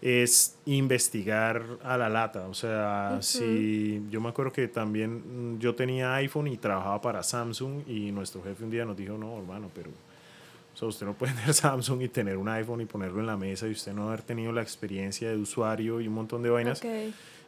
es 0.02 0.58
investigar 0.66 1.64
a 1.82 1.96
la 1.96 2.10
lata. 2.10 2.48
O 2.48 2.52
sea, 2.52 3.16
si 3.22 4.02
yo 4.10 4.20
me 4.20 4.28
acuerdo 4.28 4.52
que 4.52 4.68
también 4.68 5.54
mm, 5.54 5.58
yo 5.58 5.74
tenía 5.74 6.14
iPhone 6.16 6.48
y 6.48 6.58
trabajaba 6.58 7.00
para 7.00 7.22
Samsung 7.22 7.88
y 7.88 8.12
nuestro 8.12 8.42
jefe 8.42 8.62
un 8.62 8.70
día 8.70 8.84
nos 8.84 8.98
dijo, 8.98 9.16
no, 9.16 9.38
hermano, 9.38 9.70
pero 9.74 9.88
o 9.88 10.76
sea, 10.78 10.86
usted 10.86 11.06
no 11.06 11.14
puede 11.14 11.32
tener 11.40 11.54
Samsung 11.54 12.02
y 12.02 12.08
tener 12.08 12.36
un 12.36 12.48
iPhone 12.50 12.82
y 12.82 12.84
ponerlo 12.84 13.20
en 13.20 13.26
la 13.26 13.38
mesa 13.38 13.68
y 13.68 13.70
usted 13.70 13.94
no 13.94 14.08
haber 14.08 14.20
tenido 14.20 14.52
la 14.52 14.60
experiencia 14.60 15.30
de 15.30 15.36
usuario 15.38 15.98
y 15.98 16.08
un 16.08 16.12
montón 16.12 16.42
de 16.42 16.50
vainas. 16.50 16.82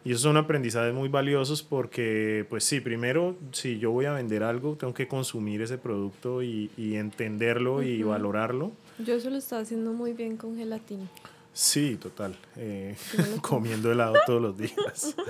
Y 0.09 0.13
esos 0.13 0.23
son 0.23 0.39
aprendizajes 0.39 0.95
muy 0.95 1.11
valiosos 1.11 1.63
porque, 1.63 2.47
pues 2.49 2.65
sí, 2.65 2.81
primero, 2.81 3.37
si 3.53 3.79
yo 3.79 3.91
voy 3.91 4.07
a 4.07 4.13
vender 4.15 4.43
algo, 4.43 4.75
tengo 4.75 4.95
que 4.95 5.07
consumir 5.07 5.61
ese 5.61 5.77
producto 5.77 6.43
y, 6.43 6.71
y 6.79 6.95
entenderlo 6.95 7.83
y 7.83 8.03
valorarlo. 8.03 8.73
Yo 8.99 9.17
eso 9.17 9.29
lo 9.29 9.37
estaba 9.37 9.61
haciendo 9.61 9.93
muy 9.93 10.15
bien 10.15 10.39
con 10.39 10.57
gelatina. 10.57 11.05
Sí, 11.53 11.99
total. 12.01 12.35
Eh, 12.57 12.97
comiendo 13.43 13.93
helado 13.93 14.15
todos 14.25 14.41
los 14.41 14.57
días. 14.57 15.15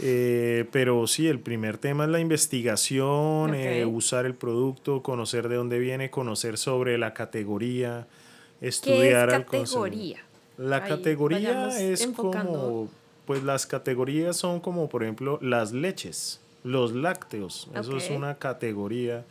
Eh, 0.00 0.66
pero 0.70 1.06
sí, 1.08 1.26
el 1.26 1.40
primer 1.40 1.76
tema 1.76 2.04
es 2.04 2.10
la 2.10 2.20
investigación, 2.20 3.54
eh, 3.54 3.84
usar 3.84 4.26
el 4.26 4.34
producto, 4.34 5.02
conocer 5.02 5.48
de 5.48 5.56
dónde 5.56 5.80
viene, 5.80 6.08
conocer 6.08 6.56
sobre 6.56 6.98
la 6.98 7.14
categoría, 7.14 8.06
estudiar 8.60 9.44
¿Qué 9.46 9.62
es 9.62 9.70
categoría? 9.70 10.18
La 10.56 10.84
categoría 10.84 11.68
es 11.80 12.06
como 12.14 12.88
pues 13.28 13.42
las 13.42 13.66
categorías 13.66 14.38
son 14.38 14.58
como, 14.58 14.88
por 14.88 15.02
ejemplo, 15.02 15.38
las 15.42 15.72
leches, 15.72 16.40
los 16.64 16.94
lácteos. 16.94 17.68
Eso 17.74 17.94
es 17.98 18.08
una 18.08 18.38
categoría 18.38 19.26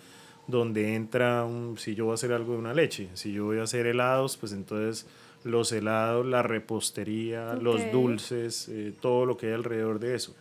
donde 0.45 0.93
entra, 0.93 1.43
un, 1.43 1.79
si 1.79 1.95
yo 1.95 2.05
voy 2.05 2.11
a 2.11 2.13
hacer 2.13 2.31
algo 2.31 2.53
de 2.53 2.59
una 2.59 2.75
leche, 2.75 3.09
si 3.15 3.33
yo 3.33 3.45
voy 3.45 3.57
a 3.57 3.63
hacer 3.63 3.87
helados, 3.87 4.37
pues 4.37 4.51
entonces 4.51 5.07
los 5.43 5.71
helados, 5.71 6.27
la 6.27 6.43
repostería, 6.43 7.55
los 7.55 7.91
dulces, 7.91 8.69
eh, 8.69 8.93
todo 9.01 9.25
lo 9.25 9.35
que 9.35 9.47
hay 9.47 9.53
alrededor 9.53 9.97
de 9.97 10.13
eso. 10.13 10.35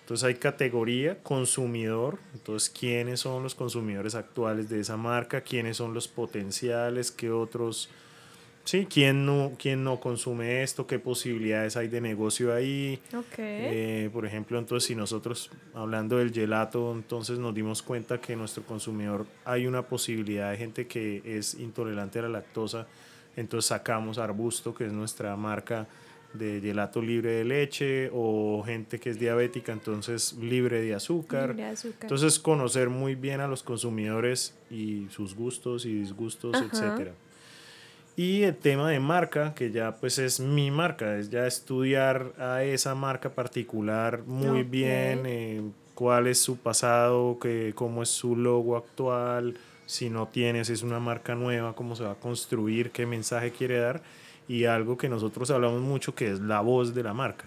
Entonces 0.00 0.26
hay 0.26 0.34
categoría, 0.34 1.22
consumidor, 1.22 2.18
entonces 2.34 2.70
quiénes 2.70 3.20
son 3.20 3.44
los 3.44 3.54
consumidores 3.54 4.16
actuales 4.16 4.68
de 4.68 4.80
esa 4.80 4.96
marca, 4.96 5.42
quiénes 5.42 5.76
son 5.76 5.94
los 5.94 6.08
potenciales, 6.08 7.12
qué 7.12 7.30
otros, 7.30 7.88
sí, 8.70 8.86
quién 8.88 9.26
no, 9.26 9.52
quién 9.58 9.82
no 9.82 9.98
consume 9.98 10.62
esto, 10.62 10.86
qué 10.86 11.00
posibilidades 11.00 11.76
hay 11.76 11.88
de 11.88 12.00
negocio 12.00 12.54
ahí. 12.54 13.00
Eh, 13.36 14.10
por 14.12 14.24
ejemplo, 14.24 14.60
entonces 14.60 14.86
si 14.86 14.94
nosotros, 14.94 15.50
hablando 15.74 16.18
del 16.18 16.32
gelato, 16.32 16.92
entonces 16.92 17.40
nos 17.40 17.52
dimos 17.52 17.82
cuenta 17.82 18.20
que 18.20 18.36
nuestro 18.36 18.62
consumidor 18.62 19.26
hay 19.44 19.66
una 19.66 19.82
posibilidad 19.82 20.52
de 20.52 20.56
gente 20.56 20.86
que 20.86 21.20
es 21.24 21.54
intolerante 21.54 22.20
a 22.20 22.22
la 22.22 22.28
lactosa, 22.28 22.86
entonces 23.36 23.68
sacamos 23.68 24.18
Arbusto, 24.18 24.72
que 24.72 24.86
es 24.86 24.92
nuestra 24.92 25.34
marca 25.34 25.88
de 26.32 26.60
gelato 26.60 27.02
libre 27.02 27.30
de 27.32 27.44
leche 27.44 28.08
o 28.12 28.62
gente 28.64 29.00
que 29.00 29.10
es 29.10 29.18
diabética, 29.18 29.72
entonces 29.72 30.34
libre 30.34 30.80
de 30.80 30.94
azúcar. 30.94 31.56
Entonces 32.02 32.38
conocer 32.38 32.88
muy 32.88 33.16
bien 33.16 33.40
a 33.40 33.48
los 33.48 33.64
consumidores 33.64 34.54
y 34.70 35.08
sus 35.10 35.34
gustos 35.34 35.86
y 35.86 35.92
disgustos, 35.92 36.56
etcétera. 36.56 37.14
Y 38.20 38.42
el 38.42 38.54
tema 38.54 38.90
de 38.90 39.00
marca, 39.00 39.54
que 39.54 39.70
ya 39.70 39.96
pues 39.96 40.18
es 40.18 40.40
mi 40.40 40.70
marca, 40.70 41.16
es 41.16 41.30
ya 41.30 41.46
estudiar 41.46 42.34
a 42.38 42.62
esa 42.62 42.94
marca 42.94 43.30
particular 43.30 44.24
muy 44.26 44.62
bien, 44.62 45.22
eh, 45.24 45.62
cuál 45.94 46.26
es 46.26 46.38
su 46.38 46.58
pasado, 46.58 47.38
que, 47.38 47.72
cómo 47.74 48.02
es 48.02 48.10
su 48.10 48.36
logo 48.36 48.76
actual, 48.76 49.56
si 49.86 50.10
no 50.10 50.28
tienes, 50.28 50.68
es 50.68 50.82
una 50.82 51.00
marca 51.00 51.34
nueva, 51.34 51.74
cómo 51.74 51.96
se 51.96 52.04
va 52.04 52.10
a 52.10 52.14
construir, 52.14 52.90
qué 52.90 53.06
mensaje 53.06 53.52
quiere 53.52 53.78
dar 53.78 54.02
y 54.46 54.66
algo 54.66 54.98
que 54.98 55.08
nosotros 55.08 55.50
hablamos 55.50 55.80
mucho 55.80 56.14
que 56.14 56.30
es 56.30 56.40
la 56.40 56.60
voz 56.60 56.94
de 56.94 57.02
la 57.02 57.14
marca. 57.14 57.46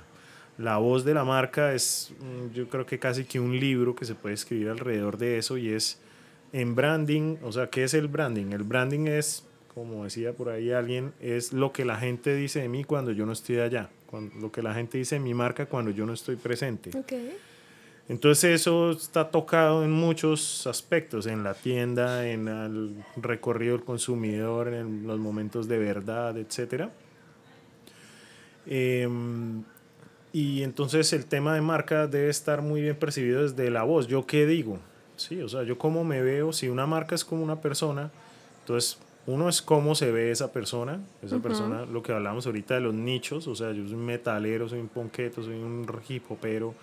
La 0.57 0.77
voz 0.77 1.05
de 1.05 1.13
la 1.13 1.23
marca 1.23 1.75
es, 1.75 2.15
mm, 2.19 2.51
yo 2.51 2.67
creo 2.67 2.87
que 2.87 2.97
casi 2.97 3.25
que 3.25 3.39
un 3.39 3.59
libro 3.59 3.93
que 3.93 4.05
se 4.05 4.15
puede 4.15 4.33
escribir 4.33 4.69
alrededor 4.69 5.19
de 5.19 5.37
eso 5.37 5.55
y 5.55 5.69
es 5.69 6.01
en 6.51 6.73
branding, 6.73 7.37
o 7.43 7.51
sea, 7.51 7.67
¿qué 7.67 7.83
es 7.83 7.93
el 7.93 8.07
branding? 8.07 8.53
El 8.53 8.63
branding 8.63 9.05
es, 9.05 9.45
como 9.73 10.03
decía 10.03 10.33
por 10.33 10.49
ahí 10.49 10.71
alguien, 10.71 11.13
es 11.19 11.53
lo 11.53 11.71
que 11.71 11.85
la 11.85 11.97
gente 11.97 12.35
dice 12.35 12.61
de 12.61 12.69
mí 12.69 12.83
cuando 12.83 13.11
yo 13.11 13.25
no 13.25 13.31
estoy 13.31 13.59
allá, 13.59 13.89
lo 14.39 14.51
que 14.51 14.61
la 14.61 14.73
gente 14.73 14.97
dice 14.97 15.15
de 15.15 15.21
mi 15.21 15.33
marca 15.33 15.65
cuando 15.65 15.91
yo 15.91 16.05
no 16.05 16.13
estoy 16.13 16.35
presente. 16.35 16.97
Okay. 16.97 17.35
Entonces 18.09 18.61
eso 18.61 18.91
está 18.91 19.31
tocado 19.31 19.83
en 19.83 19.91
muchos 19.91 20.67
aspectos, 20.67 21.25
en 21.25 21.43
la 21.43 21.53
tienda, 21.53 22.27
en 22.27 22.47
el 22.47 23.03
recorrido 23.15 23.77
del 23.77 23.85
consumidor, 23.85 24.73
en 24.73 25.07
los 25.07 25.19
momentos 25.19 25.67
de 25.67 25.77
verdad, 25.77 26.37
etc. 26.37 26.89
Em, 28.65 29.63
y 30.33 30.63
entonces 30.63 31.13
el 31.13 31.25
tema 31.25 31.55
de 31.55 31.61
marca 31.61 32.07
debe 32.07 32.29
estar 32.29 32.61
muy 32.61 32.81
bien 32.81 32.97
percibido 32.97 33.43
desde 33.43 33.69
la 33.69 33.83
voz. 33.83 34.07
¿Yo 34.07 34.25
qué 34.25 34.45
digo? 34.45 34.79
Sí, 35.15 35.41
o 35.41 35.47
sea, 35.47 35.63
yo 35.63 35.77
cómo 35.77 36.03
me 36.03 36.21
veo, 36.21 36.51
si 36.51 36.67
una 36.67 36.85
marca 36.85 37.15
es 37.15 37.23
como 37.23 37.41
una 37.43 37.61
persona, 37.61 38.11
entonces 38.59 38.97
uno 39.25 39.47
es 39.47 39.61
cómo 39.61 39.95
se 39.95 40.11
ve 40.11 40.31
esa 40.31 40.51
persona, 40.51 40.99
esa 41.21 41.39
persona, 41.39 41.85
lo 41.85 42.03
que 42.03 42.11
hablamos 42.11 42.45
ahorita 42.45 42.75
de 42.75 42.81
los 42.81 42.93
nichos, 42.93 43.47
o 43.47 43.55
sea, 43.55 43.71
yo 43.71 43.83
soy 43.85 43.93
un 43.93 44.05
metalero, 44.05 44.67
soy 44.67 44.79
un 44.79 44.89
ponqueto, 44.89 45.41
soy 45.41 45.55
un 45.55 45.87
hip 46.09 46.29
hopero, 46.29 46.73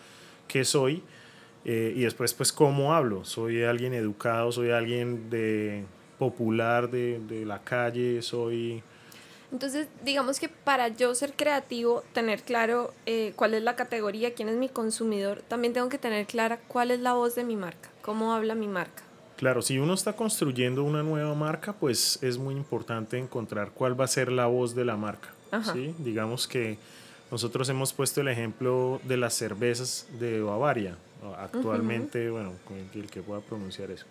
qué 0.49 0.65
soy 0.65 1.03
eh, 1.65 1.93
y 1.95 2.03
después 2.03 2.33
pues 2.35 2.53
cómo 2.53 2.95
hablo. 2.95 3.25
Soy 3.25 3.63
alguien 3.63 3.93
educado, 3.93 4.53
soy 4.53 4.71
alguien 4.71 5.29
de 5.29 5.85
popular 6.19 6.91
de, 6.91 7.21
de 7.21 7.45
la 7.45 7.61
calle, 7.63 8.23
soy... 8.23 8.83
Entonces, 9.53 9.89
digamos 10.05 10.39
que 10.39 10.49
para 10.49 10.89
yo 10.89 11.13
ser 11.15 11.33
creativo, 11.33 12.05
tener 12.13 12.43
claro 12.43 12.95
eh, 13.05 13.33
cuál 13.35 13.55
es 13.55 13.63
la 13.65 13.75
categoría, 13.75 14.33
quién 14.33 14.49
es 14.49 14.57
mi 14.57 14.69
consumidor, 14.69 15.43
también 15.43 15.73
tengo 15.73 15.89
que 15.89 15.99
tener 15.99 16.27
clara 16.27 16.61
cuál 16.69 16.93
es 16.93 17.01
la 17.01 17.15
voz 17.15 17.35
de 17.35 17.43
mi 17.43 17.57
marca, 17.57 17.91
cómo 18.01 18.33
habla 18.33 18.55
mi 18.55 18.69
marca. 18.69 19.03
Claro, 19.41 19.63
si 19.63 19.79
uno 19.79 19.95
está 19.95 20.13
construyendo 20.13 20.85
una 20.85 21.03
nueva 21.03 21.35
marca, 21.35 21.73
pues 21.73 22.19
es 22.21 22.37
muy 22.37 22.55
importante 22.55 23.17
encontrar 23.17 23.71
cuál 23.71 23.99
va 23.99 24.05
a 24.05 24.09
ser 24.09 24.31
la 24.31 24.45
voz 24.45 24.75
de 24.75 24.85
la 24.85 24.99
marca. 24.99 25.31
¿sí? 25.73 25.95
Digamos 25.99 26.47
que 26.47 26.77
nosotros 27.31 27.67
hemos 27.71 27.95
puesto 27.95 28.21
el 28.21 28.29
ejemplo 28.29 29.01
de 29.03 29.17
las 29.17 29.33
cervezas 29.33 30.07
de 30.19 30.43
Bavaria, 30.43 30.95
actualmente, 31.39 32.29
bueno, 32.29 32.53
el 32.95 33.07
que 33.07 33.23
pueda 33.23 33.41
pronunciar 33.41 33.91
eso. 33.91 34.05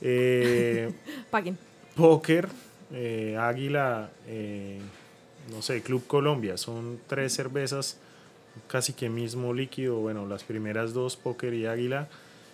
Eh, 0.00 0.94
Paguen. 1.32 1.58
Póker, 1.96 2.46
eh, 2.92 3.36
Águila, 3.36 4.08
eh, 4.28 4.78
no 5.50 5.62
sé, 5.62 5.82
Club 5.82 6.06
Colombia, 6.06 6.56
son 6.58 7.00
tres 7.08 7.34
cervezas 7.34 7.98
casi 8.68 8.92
que 8.92 9.08
mismo 9.08 9.52
líquido, 9.52 9.96
bueno, 9.96 10.28
las 10.28 10.44
primeras 10.44 10.94
dos, 10.94 11.16
Póker 11.16 11.54
y 11.54 11.66
Águila, 11.66 12.06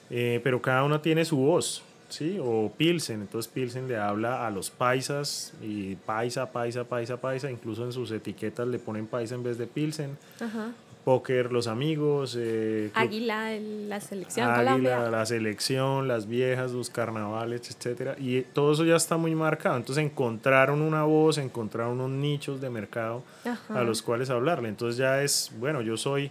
pero 0.09 0.63
cada 0.63 0.83
una 0.83 1.03
tiene 1.03 1.25
su 1.25 1.37
voz, 1.37 1.85
¿sí? 2.11 2.39
O 2.41 2.73
Pilsen, 2.77 3.23
entonces 3.23 3.51
Pilsen 3.51 3.89
le 3.89 3.97
habla 3.97 4.47
a 4.47 4.51
los 4.51 4.71
paisas 4.71 5.53
y 5.63 5.97
paisa, 5.97 6.53
paisa, 6.53 6.85
paisa, 6.85 7.21
paisa, 7.21 7.51
incluso 7.51 7.85
en 7.85 7.93
sus 7.93 8.11
etiquetas 8.11 8.69
le 8.69 8.79
ponen 8.79 9.07
paisa 9.07 9.35
en 9.35 9.43
vez 9.43 9.59
de 9.59 9.67
Pilsen. 9.67 10.17
Ajá. 10.41 10.73
Póker, 11.05 11.51
los 11.51 11.67
amigos. 11.67 12.37
Eh, 12.39 12.91
Águila, 12.95 13.59
la 13.59 14.01
selección. 14.01 14.51
Águila, 14.51 15.11
la 15.11 15.25
selección, 15.25 16.09
las 16.09 16.29
viejas, 16.29 16.73
los 16.73 16.91
carnavales, 16.91 17.71
etcétera 17.71 18.17
Y 18.19 18.43
todo 18.43 18.73
eso 18.73 18.85
ya 18.85 18.97
está 18.97 19.17
muy 19.17 19.35
marcado. 19.35 19.79
Entonces 19.79 20.05
encontraron 20.05 20.83
una 20.83 21.05
voz, 21.05 21.39
encontraron 21.39 22.01
unos 22.01 22.11
nichos 22.11 22.61
de 22.61 22.69
mercado 22.69 23.23
a 23.71 23.83
los 23.83 24.03
cuales 24.03 24.29
hablarle. 24.29 24.69
Entonces 24.69 24.99
ya 24.99 25.23
es, 25.23 25.51
bueno, 25.59 25.81
yo 25.81 25.97
soy 25.97 26.31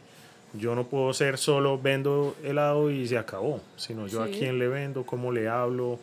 yo 0.53 0.75
no 0.75 0.85
puedo 0.85 1.13
ser 1.13 1.37
solo 1.37 1.79
vendo 1.79 2.35
helado 2.43 2.89
y 2.89 3.07
se 3.07 3.17
acabó, 3.17 3.61
sino 3.75 4.07
yo 4.07 4.23
a 4.23 4.27
quién 4.27 4.59
le 4.59 4.67
vendo, 4.67 5.05
cómo 5.05 5.31
le 5.31 5.47
hablo 5.47 5.99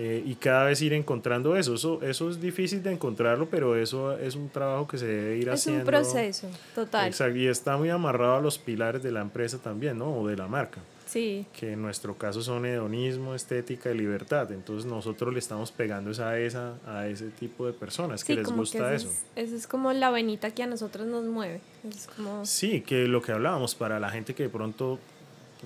eh, 0.00 0.22
y 0.24 0.36
cada 0.36 0.64
vez 0.64 0.80
ir 0.82 0.92
encontrando 0.92 1.56
eso. 1.56 1.74
eso. 1.74 2.00
Eso 2.02 2.30
es 2.30 2.40
difícil 2.40 2.82
de 2.82 2.92
encontrarlo, 2.92 3.48
pero 3.50 3.76
eso 3.76 4.16
es 4.16 4.36
un 4.36 4.48
trabajo 4.48 4.86
que 4.86 4.98
se 4.98 5.06
debe 5.06 5.38
ir 5.38 5.50
haciendo. 5.50 5.80
Es 5.80 5.84
un 5.84 5.86
proceso, 5.86 6.48
total. 6.74 7.08
Exacto, 7.08 7.36
y 7.36 7.48
está 7.48 7.76
muy 7.76 7.90
amarrado 7.90 8.36
a 8.36 8.40
los 8.40 8.58
pilares 8.58 9.02
de 9.02 9.10
la 9.10 9.20
empresa 9.20 9.58
también, 9.58 9.98
¿no? 9.98 10.20
O 10.20 10.28
de 10.28 10.36
la 10.36 10.46
marca. 10.46 10.80
Sí. 11.08 11.46
Que 11.58 11.72
en 11.72 11.80
nuestro 11.80 12.18
caso 12.18 12.42
son 12.42 12.66
hedonismo, 12.66 13.34
estética 13.34 13.90
y 13.90 13.96
libertad. 13.96 14.52
Entonces 14.52 14.84
nosotros 14.84 15.32
le 15.32 15.38
estamos 15.38 15.72
pegando 15.72 16.10
esa, 16.10 16.38
esa 16.38 16.74
a 16.86 17.08
ese 17.08 17.30
tipo 17.30 17.66
de 17.66 17.72
personas 17.72 18.22
que 18.24 18.34
les 18.34 18.48
gusta 18.48 18.92
eso. 18.94 19.10
Esa 19.34 19.56
es 19.56 19.66
como 19.66 19.92
la 19.94 20.10
venita 20.10 20.50
que 20.50 20.62
a 20.62 20.66
nosotros 20.66 21.06
nos 21.06 21.24
mueve. 21.24 21.62
Es 21.88 22.08
como... 22.14 22.44
Sí, 22.44 22.82
que 22.82 23.06
lo 23.08 23.22
que 23.22 23.32
hablábamos, 23.32 23.74
para 23.74 23.98
la 23.98 24.10
gente 24.10 24.34
que 24.34 24.44
de 24.44 24.48
pronto 24.50 24.98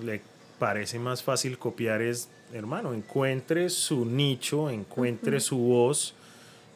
le 0.01 0.21
parece 0.59 0.97
más 0.97 1.21
fácil 1.21 1.57
copiar 1.57 2.01
es, 2.01 2.29
hermano, 2.53 2.93
encuentre 2.93 3.69
su 3.69 4.05
nicho, 4.05 4.69
encuentre 4.69 5.41
su 5.41 5.57
voz 5.57 6.15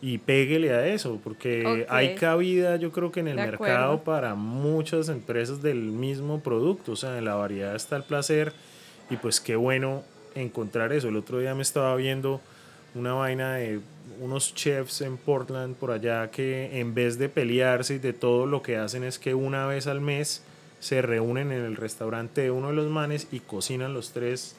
y 0.02 0.20
péguele 0.20 0.74
a 0.74 0.88
eso, 0.88 1.20
porque 1.24 1.86
hay 1.90 2.16
cabida 2.16 2.76
yo 2.76 2.92
creo 2.92 3.12
que 3.12 3.20
en 3.22 3.30
el 3.30 3.36
mercado 3.36 4.04
para 4.04 4.36
muchas 4.36 5.10
empresas 5.10 5.62
del 5.62 5.78
mismo 5.78 6.40
producto, 6.42 6.92
o 6.92 6.96
sea, 6.96 7.18
en 7.18 7.26
la 7.26 7.36
variedad 7.36 7.76
está 7.76 7.96
el 7.96 8.04
placer 8.04 8.54
y 9.10 9.18
pues 9.18 9.40
qué 9.40 9.56
bueno 9.56 10.04
encontrar 10.36 10.94
eso. 10.94 11.10
El 11.10 11.16
otro 11.16 11.40
día 11.40 11.56
me 11.56 11.64
estaba 11.64 11.96
viendo 11.96 12.42
una 12.94 13.14
vaina 13.14 13.56
de 13.56 13.80
unos 14.22 14.54
chefs 14.54 15.02
en 15.02 15.18
Portland 15.18 15.76
por 15.76 15.92
allá 15.92 16.30
que 16.30 16.80
en 16.80 16.94
vez 16.94 17.18
de 17.18 17.30
pelearse 17.30 17.96
y 17.96 18.00
de 18.00 18.14
todo 18.14 18.46
lo 18.46 18.62
que 18.62 18.78
hacen 18.78 19.04
es 19.04 19.18
que 19.20 19.34
una 19.34 19.66
vez 19.66 19.88
al 19.88 20.02
mes 20.02 20.44
se 20.80 21.02
reúnen 21.02 21.52
en 21.52 21.64
el 21.64 21.76
restaurante 21.76 22.42
de 22.42 22.52
uno 22.52 22.68
de 22.68 22.76
los 22.76 22.90
manes 22.90 23.28
y 23.32 23.40
cocinan 23.40 23.94
los 23.94 24.12
tres 24.12 24.56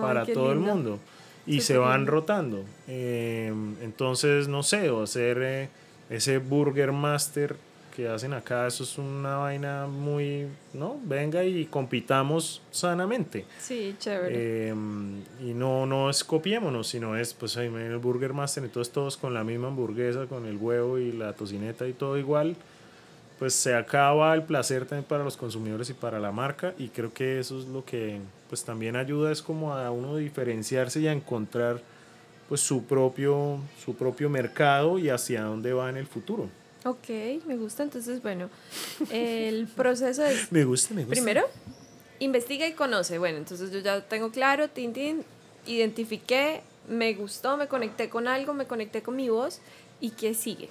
para 0.00 0.26
todo 0.26 0.52
el 0.52 0.58
mundo 0.58 0.98
y 1.46 1.60
se 1.60 1.76
van 1.78 2.06
rotando. 2.06 2.64
Em, 2.88 3.76
entonces, 3.82 4.48
no 4.48 4.62
sé, 4.62 4.90
o 4.90 5.02
hacer 5.02 5.38
eh, 5.42 5.68
ese 6.08 6.38
Burger 6.38 6.92
Master 6.92 7.56
que 7.94 8.08
hacen 8.08 8.32
acá, 8.32 8.66
eso 8.66 8.84
es 8.84 8.98
una 8.98 9.36
vaina 9.38 9.86
muy, 9.86 10.46
¿no? 10.72 10.98
Venga 11.04 11.44
y 11.44 11.66
compitamos 11.66 12.62
sanamente. 12.70 13.44
Sí, 13.58 13.96
chévere. 13.98 14.68
Em, 14.68 15.20
y 15.40 15.52
no, 15.54 15.86
no 15.86 16.08
es 16.08 16.22
copiémonos, 16.22 16.86
sino 16.86 17.16
es, 17.16 17.34
pues 17.34 17.56
ahí 17.56 17.66
el 17.66 17.98
Burger 17.98 18.32
Master, 18.32 18.64
entonces 18.64 18.92
todos 18.92 19.16
con 19.16 19.34
la 19.34 19.42
misma 19.42 19.68
hamburguesa, 19.68 20.26
con 20.26 20.46
el 20.46 20.56
huevo 20.56 20.98
y 20.98 21.12
la 21.12 21.32
tocineta 21.32 21.86
y 21.88 21.92
todo 21.92 22.16
igual 22.16 22.56
pues 23.40 23.54
se 23.54 23.74
acaba 23.74 24.34
el 24.34 24.42
placer 24.44 24.84
también 24.84 25.04
para 25.04 25.24
los 25.24 25.36
consumidores 25.36 25.88
y 25.88 25.94
para 25.94 26.20
la 26.20 26.30
marca 26.30 26.74
y 26.78 26.88
creo 26.90 27.12
que 27.12 27.40
eso 27.40 27.58
es 27.58 27.64
lo 27.64 27.84
que 27.84 28.20
pues 28.50 28.62
también 28.62 28.96
ayuda 28.96 29.32
es 29.32 29.40
como 29.40 29.72
a 29.74 29.90
uno 29.90 30.16
diferenciarse 30.16 31.00
y 31.00 31.08
a 31.08 31.12
encontrar 31.12 31.80
pues 32.50 32.60
su 32.60 32.84
propio 32.84 33.58
su 33.82 33.94
propio 33.94 34.28
mercado 34.28 34.98
y 34.98 35.08
hacia 35.08 35.42
dónde 35.42 35.72
va 35.72 35.88
en 35.88 35.96
el 35.96 36.06
futuro. 36.06 36.48
Ok, 36.84 37.08
me 37.46 37.56
gusta. 37.56 37.82
Entonces, 37.82 38.22
bueno, 38.22 38.48
el 39.10 39.66
proceso 39.68 40.24
es... 40.24 40.50
me 40.52 40.64
gusta, 40.64 40.94
me 40.94 41.02
gusta. 41.04 41.14
Primero, 41.14 41.42
investiga 42.20 42.66
y 42.66 42.72
conoce. 42.72 43.18
Bueno, 43.18 43.38
entonces 43.38 43.70
yo 43.70 43.80
ya 43.80 44.02
tengo 44.02 44.30
claro, 44.30 44.68
tin, 44.68 45.24
identifiqué, 45.66 46.62
me 46.88 47.12
gustó, 47.14 47.56
me 47.56 47.68
conecté 47.68 48.08
con 48.08 48.28
algo, 48.28 48.54
me 48.54 48.66
conecté 48.66 49.02
con 49.02 49.16
mi 49.16 49.28
voz 49.28 49.60
y 50.00 50.10
qué 50.10 50.34
sigue. 50.34 50.68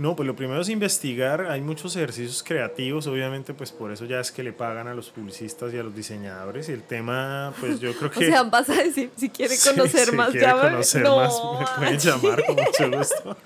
No, 0.00 0.16
pues 0.16 0.26
lo 0.26 0.34
primero 0.34 0.62
es 0.62 0.70
investigar. 0.70 1.42
Hay 1.50 1.60
muchos 1.60 1.94
ejercicios 1.94 2.42
creativos, 2.42 3.06
obviamente, 3.06 3.52
pues 3.52 3.70
por 3.70 3.92
eso 3.92 4.06
ya 4.06 4.18
es 4.18 4.32
que 4.32 4.42
le 4.42 4.54
pagan 4.54 4.88
a 4.88 4.94
los 4.94 5.10
publicistas 5.10 5.74
y 5.74 5.78
a 5.78 5.82
los 5.82 5.94
diseñadores. 5.94 6.70
Y 6.70 6.72
el 6.72 6.82
tema, 6.84 7.52
pues 7.60 7.80
yo 7.80 7.92
creo 7.92 8.10
que. 8.10 8.26
O 8.26 8.28
sea, 8.30 8.42
vas 8.44 8.70
a 8.70 8.76
decir, 8.82 9.10
si 9.14 9.28
quiere 9.28 9.54
conocer 9.64 10.06
si 10.08 10.16
más, 10.16 10.30
quiere 10.30 10.46
ya 10.46 10.58
conocer 10.58 11.02
no, 11.02 11.16
más, 11.16 11.34
me 11.60 11.66
pueden 11.76 11.98
llamar 12.22 12.42
con 12.46 12.56
mucho 12.56 12.96
gusto. 12.98 13.36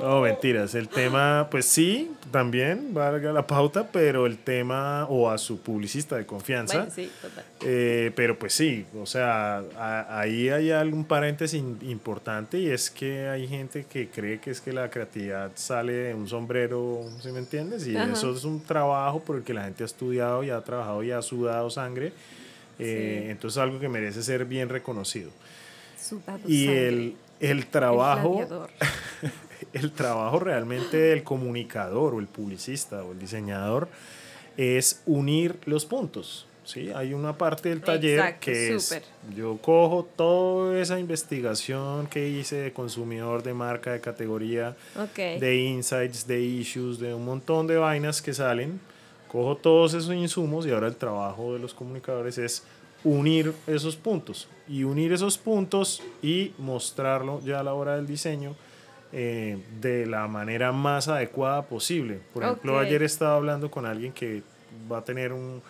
No. 0.00 0.20
mentiras. 0.22 0.74
El 0.74 0.88
tema, 0.88 1.48
pues 1.50 1.66
sí, 1.66 2.10
también, 2.30 2.94
valga 2.94 3.30
la 3.30 3.46
pauta, 3.46 3.86
pero 3.92 4.24
el 4.24 4.38
tema, 4.38 5.04
o 5.10 5.28
a 5.28 5.36
su 5.36 5.60
publicista 5.60 6.16
de 6.16 6.24
confianza. 6.24 6.78
Bueno, 6.78 6.92
sí, 6.94 7.10
total. 7.20 7.44
Eh, 7.64 8.12
pero 8.16 8.38
pues 8.38 8.54
sí, 8.54 8.86
o 8.98 9.04
sea, 9.04 9.58
a- 9.78 10.20
ahí 10.20 10.48
hay 10.48 10.70
algún 10.70 11.04
paréntesis 11.04 11.62
importante 11.82 12.58
y 12.58 12.70
es 12.70 12.90
que 12.90 13.28
hay 13.28 13.46
gente 13.46 13.84
que 13.84 14.08
cree 14.08 14.40
que 14.40 14.50
es 14.52 14.60
que 14.62 14.72
la 14.72 14.88
creatividad 14.90 15.50
sale 15.54 15.81
de 15.86 16.14
un 16.14 16.28
sombrero, 16.28 17.00
¿sí 17.20 17.30
me 17.32 17.38
entiendes? 17.40 17.86
Y 17.86 17.96
Ajá. 17.96 18.12
eso 18.12 18.32
es 18.34 18.44
un 18.44 18.60
trabajo 18.60 19.20
por 19.20 19.36
el 19.36 19.42
que 19.42 19.54
la 19.54 19.64
gente 19.64 19.82
ha 19.82 19.86
estudiado 19.86 20.42
y 20.44 20.50
ha 20.50 20.60
trabajado 20.62 21.02
y 21.02 21.10
ha 21.10 21.22
sudado 21.22 21.70
sangre. 21.70 22.12
Eh, 22.78 23.20
Sí. 23.24 23.30
Entonces 23.30 23.56
es 23.58 23.62
algo 23.62 23.78
que 23.78 23.88
merece 23.88 24.22
ser 24.22 24.44
bien 24.44 24.68
reconocido. 24.68 25.30
Sudado 26.00 26.40
Y 26.48 26.64
sangre, 26.66 26.88
el, 26.88 26.94
el 27.40 27.50
el 27.58 27.66
trabajo, 27.66 28.36
gladiador. 28.36 28.70
el 29.72 29.92
trabajo 29.92 30.38
realmente 30.40 30.96
del 30.96 31.22
comunicador 31.22 32.14
o 32.14 32.20
el 32.20 32.26
publicista 32.26 33.02
o 33.04 33.12
el 33.12 33.18
diseñador 33.18 33.88
es 34.56 35.02
unir 35.06 35.58
los 35.66 35.84
puntos. 35.86 36.46
¿Sí? 36.72 36.90
Hay 36.94 37.14
una 37.14 37.36
parte 37.36 37.68
del 37.68 37.82
taller 37.82 38.18
Exacto, 38.18 38.40
que 38.40 38.74
es, 38.74 39.02
yo 39.36 39.58
cojo 39.58 40.08
toda 40.16 40.80
esa 40.80 40.98
investigación 40.98 42.06
que 42.06 42.28
hice 42.28 42.56
de 42.56 42.72
consumidor, 42.72 43.42
de 43.42 43.54
marca, 43.54 43.92
de 43.92 44.00
categoría, 44.00 44.76
de 45.16 45.56
insights, 45.56 46.26
de 46.26 46.40
issues, 46.40 46.98
de 46.98 47.14
un 47.14 47.24
montón 47.24 47.66
de 47.66 47.76
vainas 47.76 48.22
que 48.22 48.32
salen, 48.32 48.80
cojo 49.28 49.56
todos 49.56 49.94
esos 49.94 50.14
insumos 50.14 50.66
y 50.66 50.70
ahora 50.70 50.88
el 50.88 50.96
trabajo 50.96 51.52
de 51.52 51.58
los 51.58 51.74
comunicadores 51.74 52.38
es 52.38 52.64
unir 53.04 53.52
esos 53.66 53.96
puntos 53.96 54.48
y 54.68 54.84
unir 54.84 55.12
esos 55.12 55.36
puntos 55.36 56.02
y 56.22 56.52
mostrarlo 56.58 57.40
ya 57.44 57.60
a 57.60 57.62
la 57.62 57.74
hora 57.74 57.96
del 57.96 58.06
diseño 58.06 58.54
eh, 59.12 59.58
de 59.80 60.06
la 60.06 60.26
manera 60.28 60.72
más 60.72 61.08
adecuada 61.08 61.62
posible. 61.62 62.20
Por 62.32 62.44
ejemplo, 62.44 62.78
ayer 62.78 63.02
estaba 63.02 63.36
hablando 63.36 63.70
con 63.70 63.84
alguien 63.84 64.12
que 64.12 64.42
va 64.90 64.98
a 64.98 65.04
tener 65.04 65.32
un, 65.32 65.62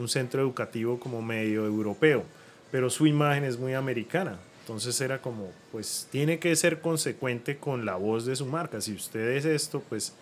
un 0.00 0.08
centro 0.08 0.40
educativo 0.40 0.98
como 0.98 1.22
medio 1.22 1.66
europeo, 1.66 2.24
pero 2.70 2.90
su 2.90 3.06
imagen 3.06 3.44
es 3.44 3.58
muy 3.58 3.74
americana. 3.74 4.38
Entonces 4.62 5.00
era 5.00 5.20
como, 5.20 5.48
pues 5.72 6.08
tiene 6.10 6.38
que 6.38 6.54
ser 6.54 6.80
consecuente 6.80 7.56
con 7.56 7.84
la 7.84 7.96
voz 7.96 8.24
de 8.24 8.36
su 8.36 8.46
marca. 8.46 8.80
Si 8.80 8.92
usted 8.92 9.30
es 9.32 9.44
esto, 9.44 9.82
pues 9.88 10.12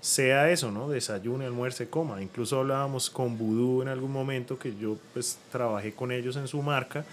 sea 0.00 0.50
eso, 0.50 0.70
¿no? 0.70 0.88
Desayune, 0.88 1.44
almuerce, 1.44 1.88
coma. 1.88 2.22
Incluso 2.22 2.58
hablábamos 2.58 3.10
con 3.10 3.36
Voodoo 3.36 3.82
en 3.82 3.88
algún 3.88 4.12
momento 4.12 4.58
que 4.58 4.74
yo 4.76 4.96
pues 5.12 5.38
trabajé 5.52 5.92
con 5.92 6.12
ellos 6.12 6.36
en 6.36 6.48
su 6.48 6.62
marca 6.62 7.04